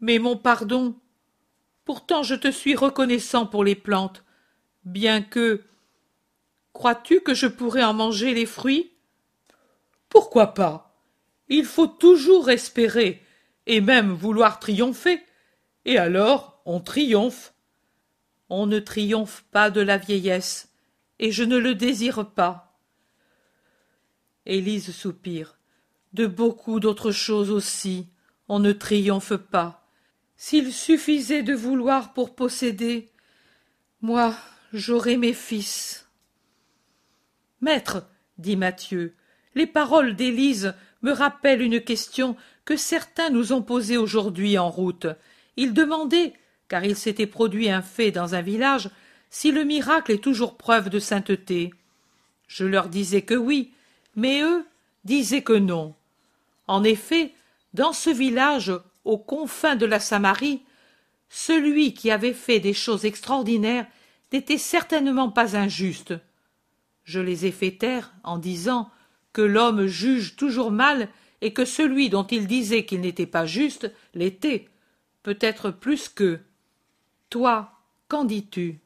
Mais 0.00 0.18
mon 0.18 0.36
pardon, 0.36 0.96
pourtant 1.84 2.22
je 2.22 2.34
te 2.34 2.50
suis 2.50 2.74
reconnaissant 2.74 3.46
pour 3.46 3.64
les 3.64 3.74
plantes, 3.74 4.24
bien 4.84 5.22
que. 5.22 5.62
Crois-tu 6.72 7.20
que 7.20 7.34
je 7.34 7.46
pourrais 7.46 7.84
en 7.84 7.94
manger 7.94 8.34
les 8.34 8.46
fruits? 8.46 8.92
Pourquoi 10.08 10.54
pas? 10.54 11.00
Il 11.48 11.64
faut 11.64 11.86
toujours 11.86 12.50
espérer, 12.50 13.22
et 13.66 13.80
même 13.80 14.12
vouloir 14.12 14.58
triompher. 14.58 15.22
Et 15.84 15.98
alors 15.98 16.60
on 16.66 16.80
triomphe. 16.80 17.53
On 18.56 18.66
ne 18.66 18.78
triomphe 18.78 19.44
pas 19.50 19.70
de 19.70 19.80
la 19.80 19.98
vieillesse, 19.98 20.68
et 21.18 21.32
je 21.32 21.42
ne 21.42 21.56
le 21.56 21.74
désire 21.74 22.30
pas. 22.30 22.78
Élise 24.46 24.94
soupire. 24.94 25.58
De 26.12 26.28
beaucoup 26.28 26.78
d'autres 26.78 27.10
choses 27.10 27.50
aussi 27.50 28.06
on 28.48 28.60
ne 28.60 28.70
triomphe 28.70 29.34
pas 29.34 29.88
S'il 30.36 30.72
suffisait 30.72 31.42
de 31.42 31.54
vouloir 31.54 32.12
pour 32.12 32.36
posséder, 32.36 33.08
moi 34.02 34.36
j'aurais 34.72 35.16
mes 35.16 35.32
fils. 35.32 36.08
Maître, 37.60 38.06
dit 38.38 38.56
Mathieu, 38.56 39.16
les 39.56 39.66
paroles 39.66 40.14
d'Élise 40.14 40.74
me 41.02 41.10
rappellent 41.10 41.62
une 41.62 41.80
question 41.80 42.36
que 42.64 42.76
certains 42.76 43.30
nous 43.30 43.52
ont 43.52 43.62
posée 43.62 43.96
aujourd'hui 43.96 44.58
en 44.58 44.70
route. 44.70 45.08
Ils 45.56 45.74
demandaient, 45.74 46.34
car 46.68 46.84
il 46.84 46.96
s'était 46.96 47.26
produit 47.26 47.70
un 47.70 47.82
fait 47.82 48.10
dans 48.10 48.34
un 48.34 48.42
village, 48.42 48.90
si 49.30 49.50
le 49.50 49.64
miracle 49.64 50.12
est 50.12 50.22
toujours 50.22 50.56
preuve 50.56 50.90
de 50.90 50.98
sainteté. 50.98 51.72
Je 52.46 52.64
leur 52.64 52.88
disais 52.88 53.22
que 53.22 53.34
oui, 53.34 53.72
mais 54.16 54.42
eux 54.42 54.64
disaient 55.04 55.42
que 55.42 55.52
non. 55.52 55.94
En 56.66 56.84
effet, 56.84 57.32
dans 57.74 57.92
ce 57.92 58.10
village, 58.10 58.72
aux 59.04 59.18
confins 59.18 59.76
de 59.76 59.86
la 59.86 60.00
Samarie, 60.00 60.62
celui 61.28 61.94
qui 61.94 62.10
avait 62.10 62.32
fait 62.32 62.60
des 62.60 62.72
choses 62.72 63.04
extraordinaires 63.04 63.86
n'était 64.32 64.58
certainement 64.58 65.30
pas 65.30 65.56
injuste. 65.56 66.14
Je 67.04 67.20
les 67.20 67.46
ai 67.46 67.52
fait 67.52 67.72
taire 67.72 68.12
en 68.22 68.38
disant 68.38 68.90
que 69.32 69.42
l'homme 69.42 69.86
juge 69.86 70.36
toujours 70.36 70.70
mal 70.70 71.08
et 71.40 71.52
que 71.52 71.64
celui 71.64 72.08
dont 72.08 72.26
il 72.26 72.46
disait 72.46 72.84
qu'il 72.84 73.00
n'était 73.00 73.26
pas 73.26 73.46
juste 73.46 73.92
l'était, 74.14 74.68
peut-être 75.22 75.70
plus 75.70 76.08
qu'eux. 76.08 76.40
Toi, 77.34 77.72
qu'en 78.06 78.22
dis-tu? 78.22 78.78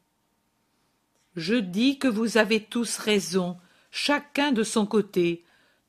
Je 1.36 1.54
dis 1.54 1.98
que 1.98 2.08
vous 2.08 2.38
avez 2.38 2.64
tous 2.64 2.96
raison, 2.96 3.58
chacun 3.90 4.52
de 4.52 4.62
son 4.62 4.86
côté, 4.86 5.44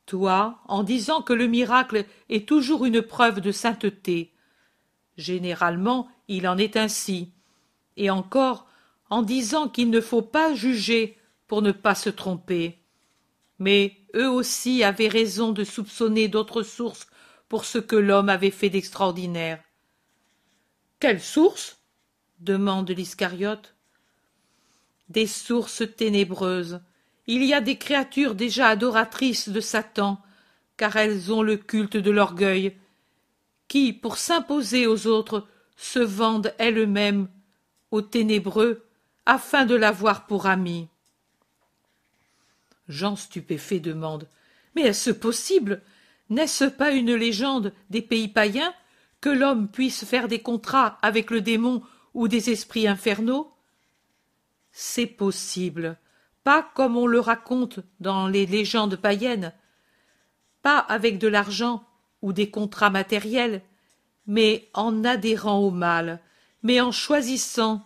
toi 0.06 0.60
en 0.68 0.84
disant 0.84 1.22
que 1.22 1.32
le 1.32 1.48
miracle 1.48 2.04
est 2.28 2.46
toujours 2.46 2.84
une 2.84 3.02
preuve 3.02 3.40
de 3.40 3.54
sainteté. 3.54 4.34
Généralement 5.16 6.10
il 6.28 6.50
en 6.50 6.58
est 6.58 6.76
ainsi, 6.76 7.32
et 7.96 8.10
encore 8.10 8.68
en 9.10 9.22
disant 9.22 9.70
qu'il 9.70 9.90
ne 9.90 10.02
faut 10.02 10.22
pas 10.22 10.54
juger 10.54 11.18
pour 11.48 11.62
ne 11.62 11.72
pas 11.72 11.96
se 11.96 12.10
tromper. 12.10 12.78
Mais 13.58 13.96
eux 14.16 14.30
aussi 14.30 14.84
avaient 14.84 15.08
raison 15.08 15.54
de 15.54 15.64
soupçonner 15.64 16.28
d'autres 16.28 16.64
sources 16.64 17.08
pour 17.48 17.64
ce 17.64 17.78
que 17.78 17.96
l'homme 17.96 18.28
avait 18.28 18.52
fait 18.52 18.70
d'extraordinaire. 18.70 19.64
Quelles 21.00 21.22
sources 21.22 21.79
demande 22.40 22.90
l'Iscariote. 22.92 23.76
Des 25.10 25.28
sources 25.28 25.84
ténébreuses. 25.96 26.82
Il 27.28 27.44
y 27.44 27.54
a 27.54 27.62
des 27.62 27.78
créatures 27.78 28.36
déjà 28.36 28.68
adoratrices 28.68 29.50
de 29.50 29.60
Satan, 29.60 30.22
car 30.78 30.96
elles 30.96 31.32
ont 31.32 31.42
le 31.42 31.58
culte 31.58 31.98
de 31.98 32.12
l'orgueil, 32.12 32.76
qui, 33.68 33.94
pour 33.94 34.18
s'imposer 34.18 34.88
aux 34.88 35.08
autres, 35.08 35.48
se 35.78 36.00
vendent 36.00 36.54
elles-mêmes 36.58 37.28
aux 37.92 38.02
ténébreux 38.02 38.86
afin 39.26 39.66
de 39.66 39.76
l'avoir 39.76 40.26
pour 40.26 40.48
ami. 40.48 40.88
Jean 42.88 43.16
stupéfait 43.16 43.80
demande 43.80 44.28
Mais 44.76 44.84
est-ce 44.84 45.12
possible? 45.12 45.82
N'est-ce 46.30 46.66
pas 46.66 46.92
une 46.92 47.14
légende 47.14 47.74
des 47.90 48.02
pays 48.02 48.28
païens 48.28 48.74
que 49.22 49.30
l'homme 49.30 49.68
puisse 49.68 50.06
faire 50.06 50.28
des 50.28 50.40
contrats 50.40 50.98
avec 51.02 51.32
le 51.32 51.42
démon 51.42 51.84
ou 52.14 52.28
des 52.28 52.50
esprits 52.50 52.88
infernaux 52.88 53.52
C'est 54.72 55.08
possible, 55.08 55.98
pas 56.44 56.64
comme 56.74 56.98
on 56.98 57.08
le 57.08 57.20
raconte 57.20 57.80
dans 58.00 58.28
les 58.28 58.46
légendes 58.46 58.96
païennes, 58.96 59.54
pas 60.62 60.78
avec 60.78 61.18
de 61.18 61.28
l'argent 61.28 61.84
ou 62.22 62.34
des 62.34 62.50
contrats 62.50 62.90
matériels, 62.90 63.62
mais 64.28 64.70
en 64.74 65.04
adhérant 65.04 65.60
au 65.60 65.72
mal, 65.72 66.20
mais 66.64 66.82
en 66.82 66.92
choisissant, 66.92 67.86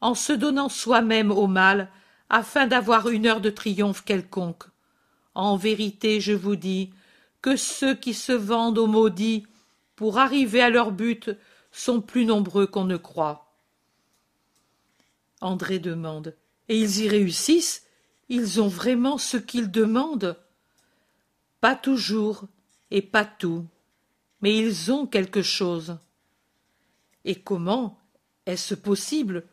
en 0.00 0.14
se 0.14 0.32
donnant 0.32 0.68
soi-même 0.68 1.30
au 1.30 1.46
mal, 1.46 1.90
afin 2.30 2.66
d'avoir 2.66 3.08
une 3.08 3.26
heure 3.26 3.40
de 3.40 3.50
triomphe 3.50 4.04
quelconque. 4.04 4.64
En 5.34 5.56
vérité, 5.56 6.20
je 6.20 6.32
vous 6.32 6.56
dis 6.56 6.90
que 7.40 7.56
ceux 7.56 7.94
qui 7.94 8.14
se 8.14 8.32
vendent 8.32 8.78
aux 8.78 8.86
maudits 8.86 9.46
pour 9.96 10.18
arriver 10.18 10.60
à 10.60 10.70
leur 10.70 10.92
but 10.92 11.30
sont 11.72 12.00
plus 12.00 12.24
nombreux 12.24 12.66
qu'on 12.66 12.84
ne 12.84 12.96
croit. 12.96 13.47
André 15.40 15.78
demande 15.78 16.34
Et 16.68 16.78
ils 16.78 17.00
y 17.00 17.08
réussissent 17.08 17.84
Ils 18.28 18.60
ont 18.60 18.68
vraiment 18.68 19.18
ce 19.18 19.36
qu'ils 19.36 19.70
demandent 19.70 20.36
Pas 21.60 21.76
toujours, 21.76 22.46
et 22.90 23.02
pas 23.02 23.24
tout, 23.24 23.66
mais 24.40 24.56
ils 24.56 24.92
ont 24.92 25.06
quelque 25.06 25.42
chose. 25.42 25.98
Et 27.24 27.34
comment 27.34 27.98
est-ce 28.46 28.74
possible? 28.74 29.44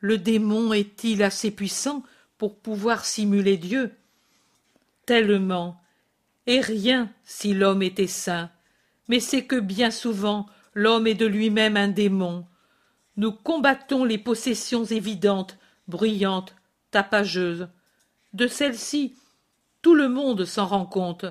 Le 0.00 0.18
démon 0.18 0.72
est-il 0.72 1.22
assez 1.22 1.50
puissant 1.50 2.02
pour 2.38 2.58
pouvoir 2.58 3.04
simuler 3.04 3.56
Dieu? 3.56 3.92
Tellement. 5.06 5.80
Et 6.46 6.60
rien 6.60 7.12
si 7.24 7.54
l'homme 7.54 7.82
était 7.82 8.08
saint. 8.08 8.50
Mais 9.08 9.20
c'est 9.20 9.44
que 9.44 9.60
bien 9.60 9.90
souvent 9.90 10.46
l'homme 10.74 11.06
est 11.06 11.14
de 11.14 11.26
lui-même 11.26 11.76
un 11.76 11.88
démon. 11.88 12.46
Nous 13.16 13.32
combattons 13.32 14.04
les 14.04 14.18
possessions 14.18 14.84
évidentes, 14.84 15.58
bruyantes, 15.86 16.54
tapageuses. 16.90 17.68
De 18.32 18.46
celles-ci, 18.46 19.14
tout 19.82 19.94
le 19.94 20.08
monde 20.08 20.44
s'en 20.44 20.66
rend 20.66 20.86
compte. 20.86 21.26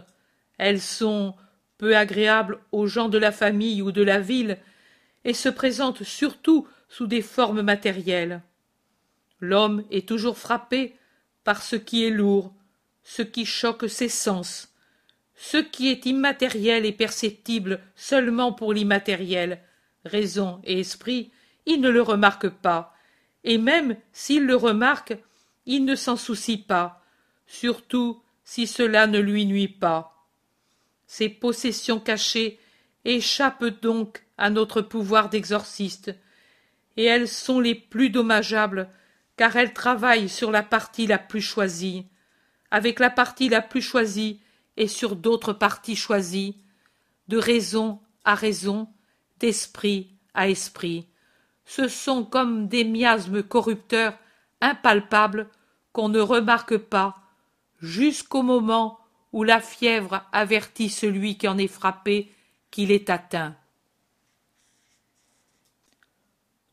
Elles 0.58 0.82
sont 0.82 1.36
peu 1.78 1.98
agréables 1.98 2.60
aux 2.72 2.86
gens 2.86 3.10
de 3.10 3.18
la 3.18 3.32
famille 3.32 3.82
ou 3.82 3.92
de 3.92 4.04
la 4.04 4.20
ville, 4.20 4.60
et 5.24 5.34
se 5.34 5.50
présentent 5.50 6.04
surtout 6.04 6.68
sous 6.90 7.08
des 7.08 7.22
formes 7.22 7.62
matérielles. 7.62 8.42
L'homme 9.40 9.84
est 9.90 10.08
toujours 10.08 10.38
frappé 10.38 10.96
par 11.44 11.64
ce 11.64 11.76
qui 11.76 12.06
est 12.06 12.12
lourd, 12.12 12.54
ce 13.04 13.24
qui 13.24 13.46
choque 13.46 13.90
ses 13.90 14.10
sens. 14.10 14.74
Ce 15.36 15.58
qui 15.58 15.90
est 15.90 16.06
immatériel 16.06 16.86
et 16.86 16.92
perceptible 16.92 17.82
seulement 17.96 18.54
pour 18.54 18.74
l'immatériel, 18.74 19.60
raison 20.06 20.62
et 20.64 20.80
esprit, 20.80 21.32
il 21.66 21.82
ne 21.82 21.90
le 21.90 22.02
remarque 22.02 22.50
pas, 22.50 22.96
et 23.44 23.58
même 23.58 23.98
s'il 24.12 24.46
le 24.46 24.56
remarque, 24.56 25.18
il 25.66 25.86
ne 25.86 25.96
s'en 25.96 26.18
soucie 26.18 26.58
pas, 26.58 27.02
surtout 27.48 28.22
si 28.44 28.68
cela 28.68 29.08
ne 29.08 29.20
lui 29.20 29.46
nuit 29.46 29.68
pas. 29.68 30.26
Ces 31.08 31.30
possessions 31.30 32.00
cachées 32.00 32.60
échappent 33.06 33.82
donc 33.82 34.24
à 34.38 34.50
notre 34.50 34.82
pouvoir 34.82 35.30
d'exorciste, 35.30 36.16
et 36.98 37.06
elles 37.06 37.28
sont 37.28 37.60
les 37.60 37.76
plus 37.76 38.10
dommageables 38.10 38.90
car 39.38 39.56
elle 39.56 39.74
travaille 39.74 40.30
sur 40.30 40.52
la 40.52 40.62
partie 40.62 41.08
la 41.08 41.18
plus 41.18 41.42
choisie, 41.42 42.06
avec 42.70 43.00
la 43.00 43.10
partie 43.10 43.50
la 43.50 43.62
plus 43.62 43.82
choisie 43.82 44.40
et 44.78 44.88
sur 44.88 45.16
d'autres 45.16 45.54
parties 45.54 45.96
choisies, 45.96 46.58
de 47.28 47.38
raison 47.38 48.00
à 48.24 48.36
raison, 48.36 48.88
d'esprit 49.40 50.12
à 50.36 50.48
esprit. 50.48 51.08
Ce 51.66 51.88
sont 51.88 52.24
comme 52.24 52.68
des 52.68 52.84
miasmes 52.84 53.44
corrupteurs 53.44 54.18
impalpables 54.62 55.50
qu'on 55.94 56.10
ne 56.10 56.20
remarque 56.20 56.78
pas 56.78 57.18
jusqu'au 57.80 58.44
moment 58.44 59.00
où 59.34 59.44
la 59.44 59.60
fièvre 59.60 60.24
avertit 60.32 60.90
celui 60.90 61.38
qui 61.38 61.48
en 61.48 61.58
est 61.58 61.68
frappé 61.68 62.34
qu'il 62.70 62.92
est 62.92 63.10
atteint. 63.10 63.56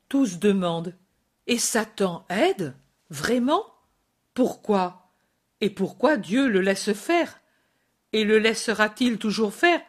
Tous 0.09 0.39
demandent 0.39 0.95
et 1.47 1.59
Satan 1.59 2.25
aide? 2.29 2.75
Vraiment? 3.11 3.65
Pourquoi? 4.35 5.11
Et 5.61 5.71
pourquoi 5.71 6.17
Dieu 6.17 6.47
le 6.49 6.61
laisse 6.61 6.93
faire? 6.93 7.41
Et 8.13 8.25
le 8.25 8.39
laissera-t-il 8.39 9.19
toujours 9.19 9.53
faire, 9.53 9.81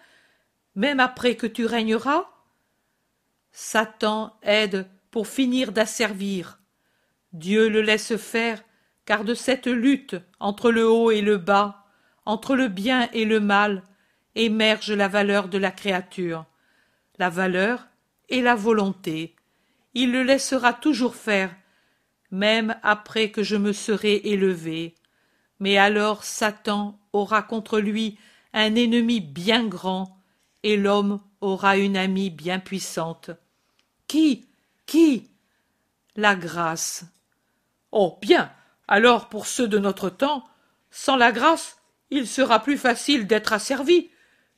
même 0.75 0.99
après 0.99 1.35
que 1.35 1.47
tu 1.47 1.65
régneras? 1.65 2.29
Satan 3.51 4.37
aide 4.41 4.87
pour 5.11 5.27
finir 5.27 5.71
d'asservir. 5.71 6.59
Dieu 7.33 7.69
le 7.69 7.81
laisse 7.81 8.15
faire, 8.17 8.63
car 9.05 9.23
de 9.23 9.33
cette 9.33 9.67
lutte 9.67 10.15
entre 10.39 10.71
le 10.71 10.87
haut 10.87 11.11
et 11.11 11.21
le 11.21 11.37
bas, 11.37 11.85
entre 12.25 12.55
le 12.55 12.67
bien 12.67 13.09
et 13.13 13.25
le 13.25 13.39
mal, 13.39 13.83
émerge 14.35 14.91
la 14.91 15.07
valeur 15.07 15.47
de 15.47 15.57
la 15.57 15.71
créature, 15.71 16.45
la 17.17 17.29
valeur 17.29 17.87
et 18.29 18.41
la 18.41 18.55
volonté 18.55 19.35
il 19.93 20.11
le 20.11 20.23
laissera 20.23 20.73
toujours 20.73 21.15
faire, 21.15 21.55
même 22.31 22.75
après 22.83 23.31
que 23.31 23.43
je 23.43 23.55
me 23.55 23.73
serai 23.73 24.15
élevé. 24.15 24.95
Mais 25.59 25.77
alors 25.77 26.23
Satan 26.23 26.99
aura 27.11 27.41
contre 27.41 27.79
lui 27.79 28.17
un 28.53 28.75
ennemi 28.75 29.19
bien 29.19 29.65
grand, 29.65 30.18
et 30.63 30.77
l'homme 30.77 31.21
aura 31.41 31.77
une 31.77 31.97
amie 31.97 32.29
bien 32.29 32.59
puissante. 32.59 33.31
Qui 34.07 34.47
Qui 34.85 35.29
La 36.15 36.35
grâce? 36.35 37.05
Oh 37.91 38.17
bien. 38.21 38.51
Alors 38.87 39.29
pour 39.29 39.47
ceux 39.47 39.67
de 39.67 39.77
notre 39.77 40.09
temps, 40.09 40.43
sans 40.91 41.15
la 41.15 41.31
grâce, 41.31 41.77
il 42.09 42.27
sera 42.27 42.61
plus 42.61 42.77
facile 42.77 43.27
d'être 43.27 43.53
asservi, 43.53 44.09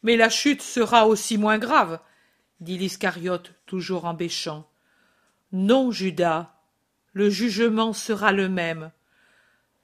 mais 0.04 0.16
la 0.16 0.30
chute 0.30 0.62
sera 0.62 1.08
aussi 1.08 1.38
moins 1.38 1.58
grave. 1.58 2.00
dit 2.60 2.78
l'Iscariote, 2.78 3.54
toujours 3.66 4.06
en 4.06 4.14
bêchant. 4.14 4.68
Non, 5.52 5.92
Judas, 5.92 6.54
le 7.14 7.30
jugement 7.30 7.94
sera 7.94 8.32
le 8.32 8.48
même. 8.48 8.92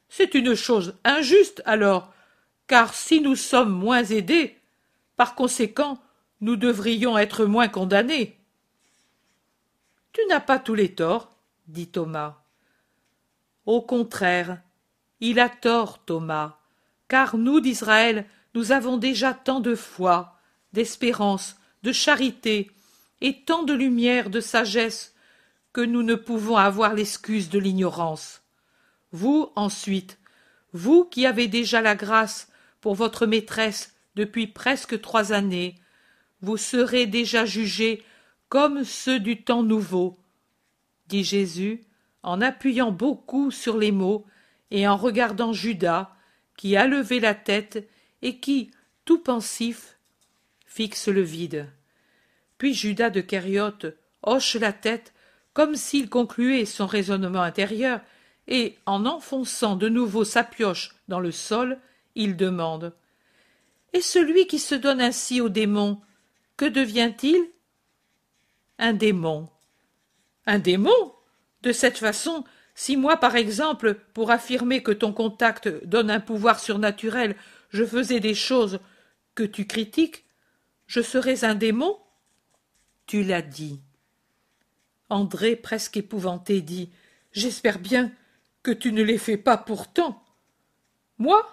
C'est 0.09 0.34
une 0.34 0.55
chose 0.55 0.95
injuste, 1.03 1.61
alors, 1.65 2.13
car 2.68 2.93
si 2.93 3.20
nous 3.20 3.36
sommes 3.36 3.72
moins 3.72 4.05
aidés, 4.05 4.57
par 5.18 5.36
conséquent, 5.36 5.99
nous 6.41 6.55
devrions 6.55 7.17
être 7.17 7.45
moins 7.45 7.67
condamnés. 7.67 8.38
Tu 10.13 10.21
n'as 10.29 10.39
pas 10.39 10.59
tous 10.59 10.75
les 10.75 10.93
torts, 10.93 11.35
dit 11.67 11.88
Thomas. 11.88 12.38
Au 13.65 13.81
contraire, 13.81 14.61
il 15.19 15.39
a 15.39 15.49
tort, 15.49 16.03
Thomas, 16.05 16.57
car 17.07 17.38
nous 17.38 17.59
d'Israël, 17.59 18.25
nous 18.53 18.71
avons 18.71 18.97
déjà 18.97 19.33
tant 19.33 19.59
de 19.59 19.75
foi, 19.75 20.39
d'espérance, 20.73 21.57
de 21.83 21.91
charité, 21.91 22.71
et 23.21 23.41
tant 23.41 23.63
de 23.63 23.73
lumière, 23.73 24.29
de 24.29 24.39
sagesse, 24.39 25.15
que 25.73 25.81
nous 25.81 26.03
ne 26.03 26.15
pouvons 26.15 26.57
avoir 26.57 26.93
l'excuse 26.93 27.49
de 27.49 27.59
l'ignorance. 27.59 28.41
Vous, 29.11 29.51
ensuite, 29.55 30.17
vous 30.73 31.05
qui 31.05 31.25
avez 31.25 31.47
déjà 31.47 31.81
la 31.81 31.95
grâce 31.95 32.47
pour 32.81 32.95
votre 32.95 33.25
maîtresse 33.25 33.93
depuis 34.15 34.47
presque 34.47 35.01
trois 35.01 35.33
années, 35.33 35.75
vous 36.41 36.57
serez 36.57 37.05
déjà 37.05 37.45
jugés 37.45 38.03
comme 38.49 38.83
ceux 38.83 39.19
du 39.19 39.43
temps 39.43 39.63
nouveau, 39.63 40.17
dit 41.07 41.23
Jésus, 41.23 41.83
en 42.23 42.41
appuyant 42.41 42.91
beaucoup 42.91 43.51
sur 43.51 43.77
les 43.77 43.91
mots 43.91 44.25
et 44.71 44.88
en 44.88 44.97
regardant 44.97 45.53
Judas, 45.53 46.13
qui 46.55 46.75
a 46.75 46.88
levé 46.88 47.19
la 47.19 47.35
tête 47.35 47.88
et 48.21 48.39
qui, 48.39 48.71
tout 49.05 49.19
pensif, 49.19 49.97
fixe 50.65 51.07
le 51.07 51.21
vide. 51.21 51.69
Puis 52.57 52.73
Judas 52.73 53.09
de 53.09 53.21
Kériote 53.21 53.85
hoche 54.23 54.55
la 54.55 54.73
tête 54.73 55.13
comme 55.57 55.75
s'il 55.75 56.07
concluait 56.07 56.65
son 56.65 56.85
raisonnement 56.85 57.41
intérieur, 57.41 58.01
et, 58.47 58.77
en 58.85 59.07
enfonçant 59.07 59.75
de 59.75 59.89
nouveau 59.89 60.23
sa 60.23 60.43
pioche 60.43 60.95
dans 61.07 61.19
le 61.19 61.31
sol, 61.31 61.79
il 62.13 62.38
demande 62.38 62.93
Et 63.93 64.01
celui 64.01 64.45
qui 64.45 64.59
se 64.59 64.75
donne 64.75 65.01
ainsi 65.01 65.41
au 65.41 65.49
démon, 65.49 65.99
que 66.57 66.65
devient-il? 66.65 67.37
Un 68.79 68.93
démon. 68.93 69.49
Un 70.45 70.59
démon? 70.59 71.13
De 71.61 71.71
cette 71.71 71.97
façon, 71.97 72.43
si 72.75 72.97
moi, 72.97 73.17
par 73.17 73.35
exemple, 73.35 73.95
pour 74.13 74.31
affirmer 74.31 74.83
que 74.83 74.91
ton 74.91 75.13
contact 75.13 75.67
donne 75.85 76.11
un 76.11 76.19
pouvoir 76.19 76.59
surnaturel, 76.59 77.35
je 77.69 77.85
faisais 77.85 78.19
des 78.19 78.35
choses 78.35 78.79
que 79.35 79.43
tu 79.43 79.65
critiques, 79.65 80.25
je 80.87 81.01
serais 81.01 81.43
un 81.43 81.55
démon? 81.55 81.97
Tu 83.05 83.23
l'as 83.23 83.41
dit. 83.41 83.81
André, 85.09 85.55
presque 85.55 85.97
épouvanté, 85.97 86.61
dit 86.61 86.91
J'espère 87.31 87.79
bien 87.79 88.11
que 88.63 88.71
tu 88.71 88.91
ne 88.91 89.03
les 89.03 89.17
fais 89.17 89.37
pas 89.37 89.57
pourtant. 89.57 90.23
Moi? 91.17 91.45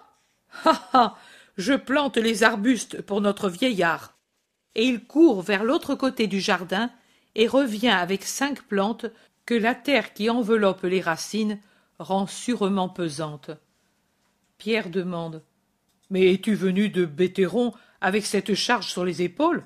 Ha 0.63 0.89
ha 0.93 1.17
Je 1.57 1.73
plante 1.73 2.17
les 2.17 2.43
arbustes 2.43 3.01
pour 3.01 3.21
notre 3.21 3.49
vieillard. 3.49 4.14
Et 4.75 4.85
il 4.85 5.05
court 5.05 5.41
vers 5.41 5.63
l'autre 5.63 5.95
côté 5.95 6.27
du 6.27 6.39
jardin 6.39 6.91
et 7.35 7.47
revient 7.47 7.89
avec 7.89 8.23
cinq 8.23 8.61
plantes 8.63 9.05
que 9.45 9.53
la 9.53 9.75
terre 9.75 10.13
qui 10.13 10.29
enveloppe 10.29 10.83
les 10.83 11.01
racines 11.01 11.59
rend 11.99 12.27
sûrement 12.27 12.89
pesante. 12.89 13.51
Pierre 14.57 14.89
demande 14.89 15.43
Mais 16.09 16.33
es-tu 16.33 16.55
venu 16.55 16.89
de 16.89 17.05
Béthéron 17.05 17.73
avec 18.01 18.25
cette 18.25 18.53
charge 18.53 18.91
sur 18.91 19.05
les 19.05 19.21
épaules? 19.21 19.63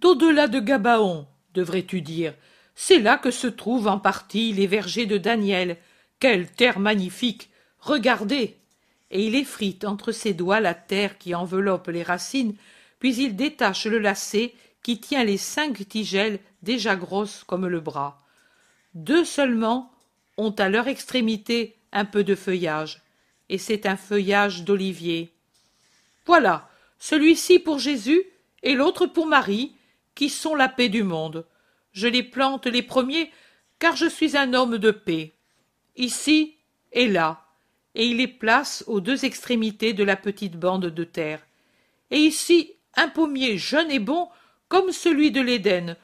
D'au-delà 0.00 0.48
de 0.48 0.60
Gabaon, 0.60 1.26
devrais-tu 1.54 2.00
dire. 2.00 2.34
C'est 2.74 2.98
là 3.00 3.18
que 3.18 3.30
se 3.30 3.46
trouvent 3.46 3.88
en 3.88 3.98
partie 3.98 4.52
les 4.52 4.66
vergers 4.66 5.06
de 5.06 5.18
Daniel. 5.18 5.76
Quelle 6.18 6.50
terre 6.50 6.78
magnifique 6.78 7.50
Regardez 7.78 8.56
Et 9.10 9.26
il 9.26 9.34
effrite 9.34 9.84
entre 9.84 10.12
ses 10.12 10.32
doigts 10.32 10.60
la 10.60 10.74
terre 10.74 11.18
qui 11.18 11.34
enveloppe 11.34 11.88
les 11.88 12.02
racines, 12.02 12.54
puis 13.00 13.16
il 13.16 13.34
détache 13.34 13.86
le 13.86 13.98
lacet 13.98 14.54
qui 14.82 15.00
tient 15.00 15.24
les 15.24 15.38
cinq 15.38 15.88
tigelles 15.88 16.38
déjà 16.62 16.94
grosses 16.94 17.42
comme 17.44 17.66
le 17.66 17.80
bras. 17.80 18.22
Deux 18.94 19.24
seulement 19.24 19.92
ont 20.36 20.52
à 20.52 20.68
leur 20.68 20.86
extrémité 20.86 21.76
un 21.92 22.04
peu 22.04 22.22
de 22.22 22.34
feuillage, 22.34 23.02
et 23.48 23.58
c'est 23.58 23.86
un 23.86 23.96
feuillage 23.96 24.62
d'olivier. 24.62 25.32
Voilà, 26.26 26.68
celui-ci 26.98 27.58
pour 27.58 27.78
Jésus 27.78 28.22
et 28.62 28.74
l'autre 28.74 29.06
pour 29.06 29.26
Marie, 29.26 29.72
qui 30.14 30.28
sont 30.28 30.54
la 30.54 30.68
paix 30.68 30.88
du 30.88 31.02
monde. 31.02 31.46
Je 31.92 32.06
les 32.06 32.22
plante 32.22 32.66
les 32.66 32.82
premiers, 32.82 33.30
car 33.78 33.96
je 33.96 34.06
suis 34.06 34.36
un 34.36 34.54
homme 34.54 34.78
de 34.78 34.90
paix. 34.90 35.32
Ici 35.96 36.56
et 36.92 37.08
là, 37.08 37.46
et 37.94 38.06
il 38.06 38.18
les 38.18 38.28
place 38.28 38.84
aux 38.86 39.00
deux 39.00 39.24
extrémités 39.24 39.92
de 39.92 40.04
la 40.04 40.16
petite 40.16 40.56
bande 40.56 40.86
de 40.86 41.04
terre. 41.04 41.44
Et 42.10 42.18
ici 42.18 42.74
un 42.96 43.08
pommier 43.08 43.58
jeune 43.58 43.90
et 43.90 43.98
bon, 43.98 44.28
comme 44.68 44.92
celui 44.92 45.30
de 45.30 45.40
l'Éden, 45.40 45.96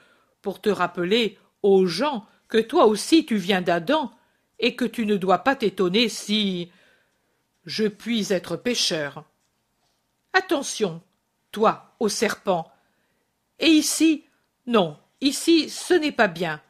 pour 0.42 0.60
te 0.60 0.68
rappeler, 0.68 1.38
aux 1.62 1.86
gens, 1.86 2.26
que 2.48 2.58
toi 2.58 2.86
aussi 2.86 3.26
tu 3.26 3.36
viens 3.36 3.62
d'Adam, 3.62 4.12
et 4.58 4.76
que 4.76 4.84
tu 4.84 5.06
ne 5.06 5.16
dois 5.16 5.38
pas 5.38 5.56
t'étonner 5.56 6.08
si 6.08 6.70
je 7.64 7.86
puis 7.86 8.32
être 8.32 8.56
pécheur. 8.56 9.24
Attention, 10.32 11.02
toi, 11.52 11.94
au 12.00 12.08
serpent. 12.08 12.70
Et 13.58 13.68
ici, 13.68 14.24
non, 14.66 14.96
ici, 15.20 15.68
ce 15.68 15.94
n'est 15.94 16.12
pas 16.12 16.28
bien. 16.28 16.60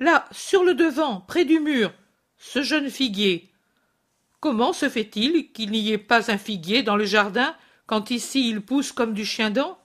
Là, 0.00 0.26
sur 0.30 0.64
le 0.64 0.74
devant, 0.74 1.20
près 1.20 1.44
du 1.44 1.60
mur, 1.60 1.92
ce 2.36 2.62
jeune 2.62 2.90
figuier. 2.90 3.52
Comment 4.40 4.72
se 4.72 4.88
fait-il 4.88 5.52
qu'il 5.52 5.72
n'y 5.72 5.90
ait 5.90 5.98
pas 5.98 6.30
un 6.30 6.38
figuier 6.38 6.82
dans 6.82 6.96
le 6.96 7.04
jardin? 7.04 7.56
Quand 7.88 8.12
ici 8.12 8.48
il 8.48 8.60
pousse 8.60 8.92
comme 8.92 9.14
du 9.14 9.24
chien-dent 9.24 9.76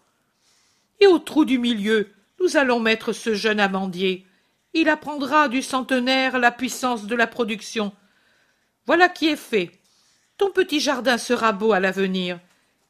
Et 0.99 1.07
au 1.07 1.17
trou 1.17 1.43
du 1.43 1.57
milieu, 1.57 2.11
nous 2.39 2.57
allons 2.57 2.79
mettre 2.79 3.13
ce 3.13 3.33
jeune 3.33 3.59
amandier 3.59 4.27
il 4.73 4.89
apprendra 4.89 5.49
du 5.49 5.61
centenaire 5.61 6.39
la 6.39 6.51
puissance 6.51 7.05
de 7.05 7.15
la 7.15 7.27
production. 7.27 7.93
Voilà 8.85 9.07
qui 9.07 9.27
est 9.27 9.35
fait. 9.35 9.71
Ton 10.37 10.51
petit 10.51 10.79
jardin 10.79 11.17
sera 11.17 11.51
beau 11.51 11.73
à 11.73 11.79
l'avenir, 11.79 12.39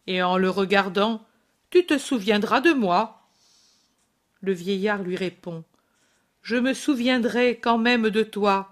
et 0.07 0.23
en 0.23 0.37
le 0.37 0.49
regardant, 0.49 1.25
tu 1.69 1.85
te 1.85 1.97
souviendras 1.97 2.61
de 2.61 2.71
moi. 2.71 3.27
Le 4.41 4.53
vieillard 4.53 5.03
lui 5.03 5.17
répond. 5.17 5.63
Je 6.41 6.55
me 6.55 6.73
souviendrai 6.73 7.59
quand 7.59 7.77
même 7.77 8.09
de 8.09 8.23
toi, 8.23 8.71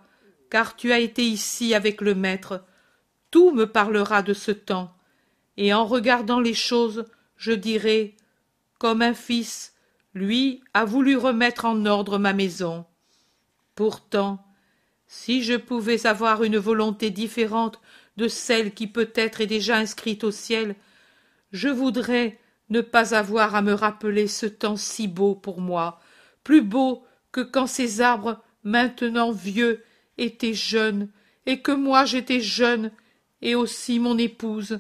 car 0.50 0.76
tu 0.76 0.92
as 0.92 1.00
été 1.00 1.24
ici 1.24 1.74
avec 1.74 2.02
le 2.02 2.16
maître. 2.16 2.64
Tout 3.30 3.52
me 3.52 3.66
parlera 3.66 4.22
de 4.22 4.34
ce 4.34 4.52
temps, 4.52 4.94
et 5.62 5.76
en 5.76 5.86
regardant 5.86 6.40
les 6.40 6.56
choses, 6.56 7.06
je 7.38 7.52
dirai, 7.52 8.16
comme 8.80 9.04
un 9.04 9.14
fils, 9.14 9.76
lui 10.16 10.64
a 10.74 10.86
voulu 10.86 11.16
remettre 11.18 11.66
en 11.66 11.86
ordre 11.86 12.18
ma 12.18 12.34
maison. 12.34 12.84
Pourtant, 13.76 14.44
si 15.06 15.44
je 15.44 15.54
pouvais 15.54 16.08
avoir 16.08 16.44
une 16.44 16.58
volonté 16.58 17.12
différente 17.12 17.80
de 18.18 18.28
celle 18.28 18.74
qui 18.74 18.88
peut-être 18.88 19.40
est 19.40 19.46
déjà 19.46 19.78
inscrite 19.78 20.24
au 20.24 20.32
ciel, 20.32 20.76
je 21.52 21.70
voudrais 21.70 22.40
ne 22.72 22.82
pas 22.82 23.14
avoir 23.14 23.54
à 23.54 23.62
me 23.62 23.74
rappeler 23.74 24.28
ce 24.28 24.48
temps 24.48 24.78
si 24.78 25.08
beau 25.08 25.36
pour 25.36 25.62
moi, 25.62 26.02
plus 26.44 26.64
beau 26.64 27.04
que 27.32 27.42
quand 27.42 27.68
ces 27.68 28.02
arbres, 28.02 28.42
maintenant 28.64 29.32
vieux, 29.32 29.84
étaient 30.18 30.56
jeunes, 30.56 31.10
et 31.46 31.62
que 31.62 31.72
moi 31.72 32.06
j'étais 32.06 32.42
jeune, 32.42 32.92
et 33.44 33.54
aussi 33.54 34.00
mon 34.00 34.18
épouse, 34.18 34.80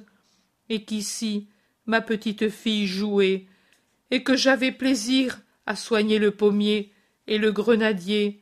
et 0.72 0.86
qu'ici 0.86 1.49
ma 1.86 1.99
petite 1.99 2.47
fille 2.49 2.88
jouait, 2.88 3.45
et 4.09 4.24
que 4.24 4.38
j'avais 4.38 4.72
plaisir 4.72 5.41
à 5.65 5.76
soigner 5.76 6.17
le 6.17 6.32
pommier 6.32 6.93
et 7.28 7.38
le 7.38 7.51
grenadier, 7.51 8.41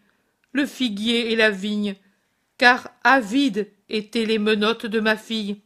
le 0.51 0.67
figuier 0.67 1.31
et 1.31 1.35
la 1.35 1.49
vigne, 1.49 1.95
car 2.59 2.91
avides 3.03 3.67
étaient 3.89 4.25
les 4.25 4.37
menottes 4.37 4.85
de 4.85 4.99
ma 4.99 5.17
fille. 5.17 5.61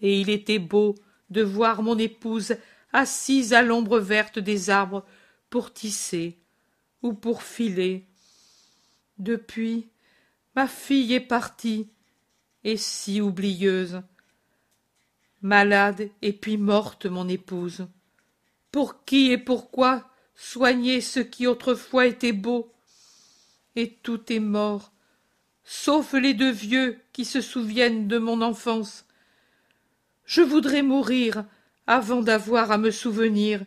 Et 0.00 0.20
il 0.20 0.30
était 0.30 0.60
beau 0.60 0.94
de 1.30 1.42
voir 1.42 1.82
mon 1.82 1.98
épouse 1.98 2.54
assise 2.92 3.52
à 3.52 3.62
l'ombre 3.62 3.98
verte 3.98 4.38
des 4.38 4.70
arbres 4.70 5.04
pour 5.50 5.72
tisser 5.72 6.38
ou 7.02 7.14
pour 7.14 7.42
filer. 7.42 8.06
Depuis, 9.18 9.88
ma 10.54 10.68
fille 10.68 11.14
est 11.14 11.20
partie, 11.20 11.88
et 12.62 12.76
si 12.76 13.20
oublieuse. 13.20 14.02
Malade 15.42 16.08
et 16.22 16.32
puis 16.32 16.56
morte, 16.56 17.06
mon 17.06 17.28
épouse. 17.28 17.86
Pour 18.70 19.04
qui 19.04 19.32
et 19.32 19.38
pourquoi 19.38 20.08
soigner 20.34 21.00
ce 21.00 21.20
qui 21.20 21.46
autrefois 21.46 22.06
était 22.06 22.32
beau 22.32 22.72
et 23.76 23.90
tout 24.02 24.32
est 24.32 24.40
mort, 24.40 24.92
sauf 25.64 26.12
les 26.12 26.34
deux 26.34 26.50
vieux 26.50 27.00
qui 27.12 27.24
se 27.24 27.40
souviennent 27.40 28.06
de 28.08 28.18
mon 28.18 28.42
enfance. 28.42 29.06
Je 30.24 30.42
voudrais 30.42 30.82
mourir 30.82 31.44
avant 31.86 32.22
d'avoir 32.22 32.70
à 32.70 32.78
me 32.78 32.90
souvenir, 32.90 33.64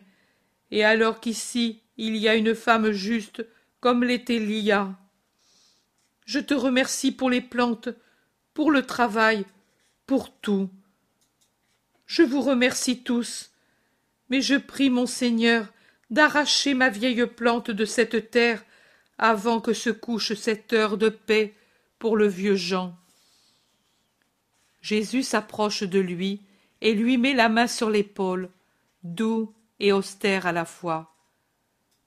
et 0.70 0.84
alors 0.84 1.20
qu'ici 1.20 1.82
il 1.96 2.16
y 2.16 2.28
a 2.28 2.34
une 2.34 2.54
femme 2.54 2.90
juste 2.90 3.46
comme 3.80 4.04
l'était 4.04 4.38
Lia. 4.38 4.98
Je 6.24 6.40
te 6.40 6.54
remercie 6.54 7.12
pour 7.12 7.30
les 7.30 7.40
plantes, 7.40 7.88
pour 8.54 8.70
le 8.70 8.82
travail, 8.82 9.44
pour 10.06 10.32
tout. 10.32 10.70
Je 12.06 12.22
vous 12.22 12.40
remercie 12.40 13.02
tous, 13.02 13.50
mais 14.30 14.40
je 14.40 14.54
prie 14.54 14.90
mon 14.90 15.06
Seigneur 15.06 15.66
d'arracher 16.10 16.74
ma 16.74 16.88
vieille 16.88 17.26
plante 17.26 17.70
de 17.70 17.84
cette 17.84 18.30
terre 18.30 18.64
avant 19.18 19.60
que 19.60 19.72
se 19.72 19.90
couche 19.90 20.34
cette 20.34 20.72
heure 20.72 20.98
de 20.98 21.08
paix 21.08 21.54
pour 21.98 22.16
le 22.16 22.28
vieux 22.28 22.54
Jean. 22.54 22.96
Jésus 24.82 25.24
s'approche 25.24 25.82
de 25.82 25.98
lui 25.98 26.42
et 26.80 26.94
lui 26.94 27.18
met 27.18 27.34
la 27.34 27.48
main 27.48 27.66
sur 27.66 27.90
l'épaule, 27.90 28.50
doux 29.02 29.52
et 29.80 29.92
austère 29.92 30.46
à 30.46 30.52
la 30.52 30.64
fois. 30.64 31.14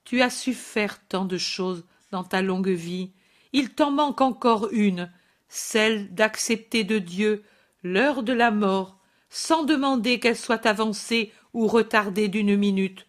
Tu 0.05 0.21
as 0.21 0.29
su 0.29 0.53
faire 0.53 1.05
tant 1.07 1.25
de 1.25 1.37
choses 1.37 1.83
dans 2.11 2.23
ta 2.23 2.41
longue 2.41 2.69
vie, 2.69 3.11
il 3.51 3.71
t'en 3.71 3.91
manque 3.91 4.21
encore 4.21 4.69
une, 4.71 5.11
celle 5.49 6.13
d'accepter 6.13 6.83
de 6.83 6.99
Dieu 6.99 7.43
l'heure 7.83 8.23
de 8.23 8.33
la 8.33 8.51
mort, 8.51 8.98
sans 9.29 9.63
demander 9.63 10.19
qu'elle 10.19 10.37
soit 10.37 10.65
avancée 10.65 11.31
ou 11.53 11.67
retardée 11.67 12.27
d'une 12.27 12.55
minute. 12.55 13.05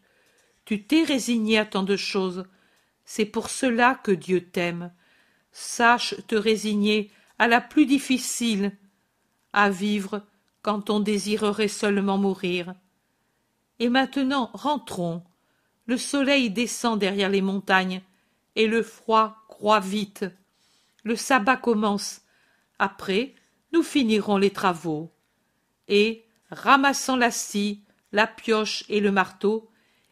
Tu 0.65 0.85
t'es 0.85 1.03
résigné 1.03 1.59
à 1.59 1.65
tant 1.65 1.83
de 1.83 1.97
choses. 1.97 2.45
C'est 3.05 3.25
pour 3.25 3.51
cela 3.51 3.95
que 3.95 4.13
Dieu 4.13 4.45
t'aime. 4.49 4.93
Sache 5.53 6.15
te 6.29 6.37
résigner 6.37 7.11
à 7.39 7.49
la 7.49 7.61
plus 7.61 7.87
difficile, 7.87 8.77
à 9.53 9.71
vivre 9.71 10.23
quand 10.63 10.91
on 10.91 11.01
désirerait 11.01 11.69
seulement 11.69 12.19
mourir. 12.19 12.75
Et 13.79 13.89
maintenant 13.89 14.51
rentrons. 14.53 15.23
Le 15.87 15.97
soleil 15.97 16.51
descend 16.51 17.01
derrière 17.01 17.31
les 17.31 17.41
montagnes, 17.41 18.03
et 18.55 18.67
le 18.67 18.83
froid 18.83 19.39
croît 19.49 19.81
vite. 19.81 20.27
Le 21.03 21.17
sabbat 21.17 21.57
commence. 21.57 22.21
Après, 22.79 23.35
nous 23.73 23.83
finirons 23.83 24.37
les 24.37 24.51
travaux. 24.51 25.11
Et, 25.91 26.25
ramassant 26.51 27.17
la 27.17 27.31
scie, 27.31 27.83
la 28.13 28.27
pioche 28.27 28.85
et 28.89 29.01
le 29.01 29.13
marteau, 29.13 29.69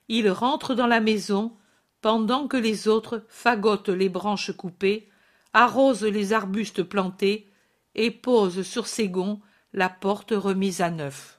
il 0.08 0.28
rentre 0.30 0.74
dans 0.74 0.86
la 0.86 1.00
maison, 1.00 1.56
pendant 2.02 2.46
que 2.46 2.56
les 2.56 2.88
autres 2.88 3.24
fagotent 3.28 3.88
les 3.88 4.10
branches 4.10 4.52
coupées, 4.52 5.08
arrosent 5.54 6.04
les 6.04 6.34
arbustes 6.34 6.82
plantés, 6.82 7.50
et 7.94 8.10
posent 8.10 8.62
sur 8.62 8.86
ses 8.86 9.08
gonds 9.08 9.40
la 9.72 9.88
porte 9.88 10.32
remise 10.32 10.80
à 10.82 10.90
neuf. 10.90 11.37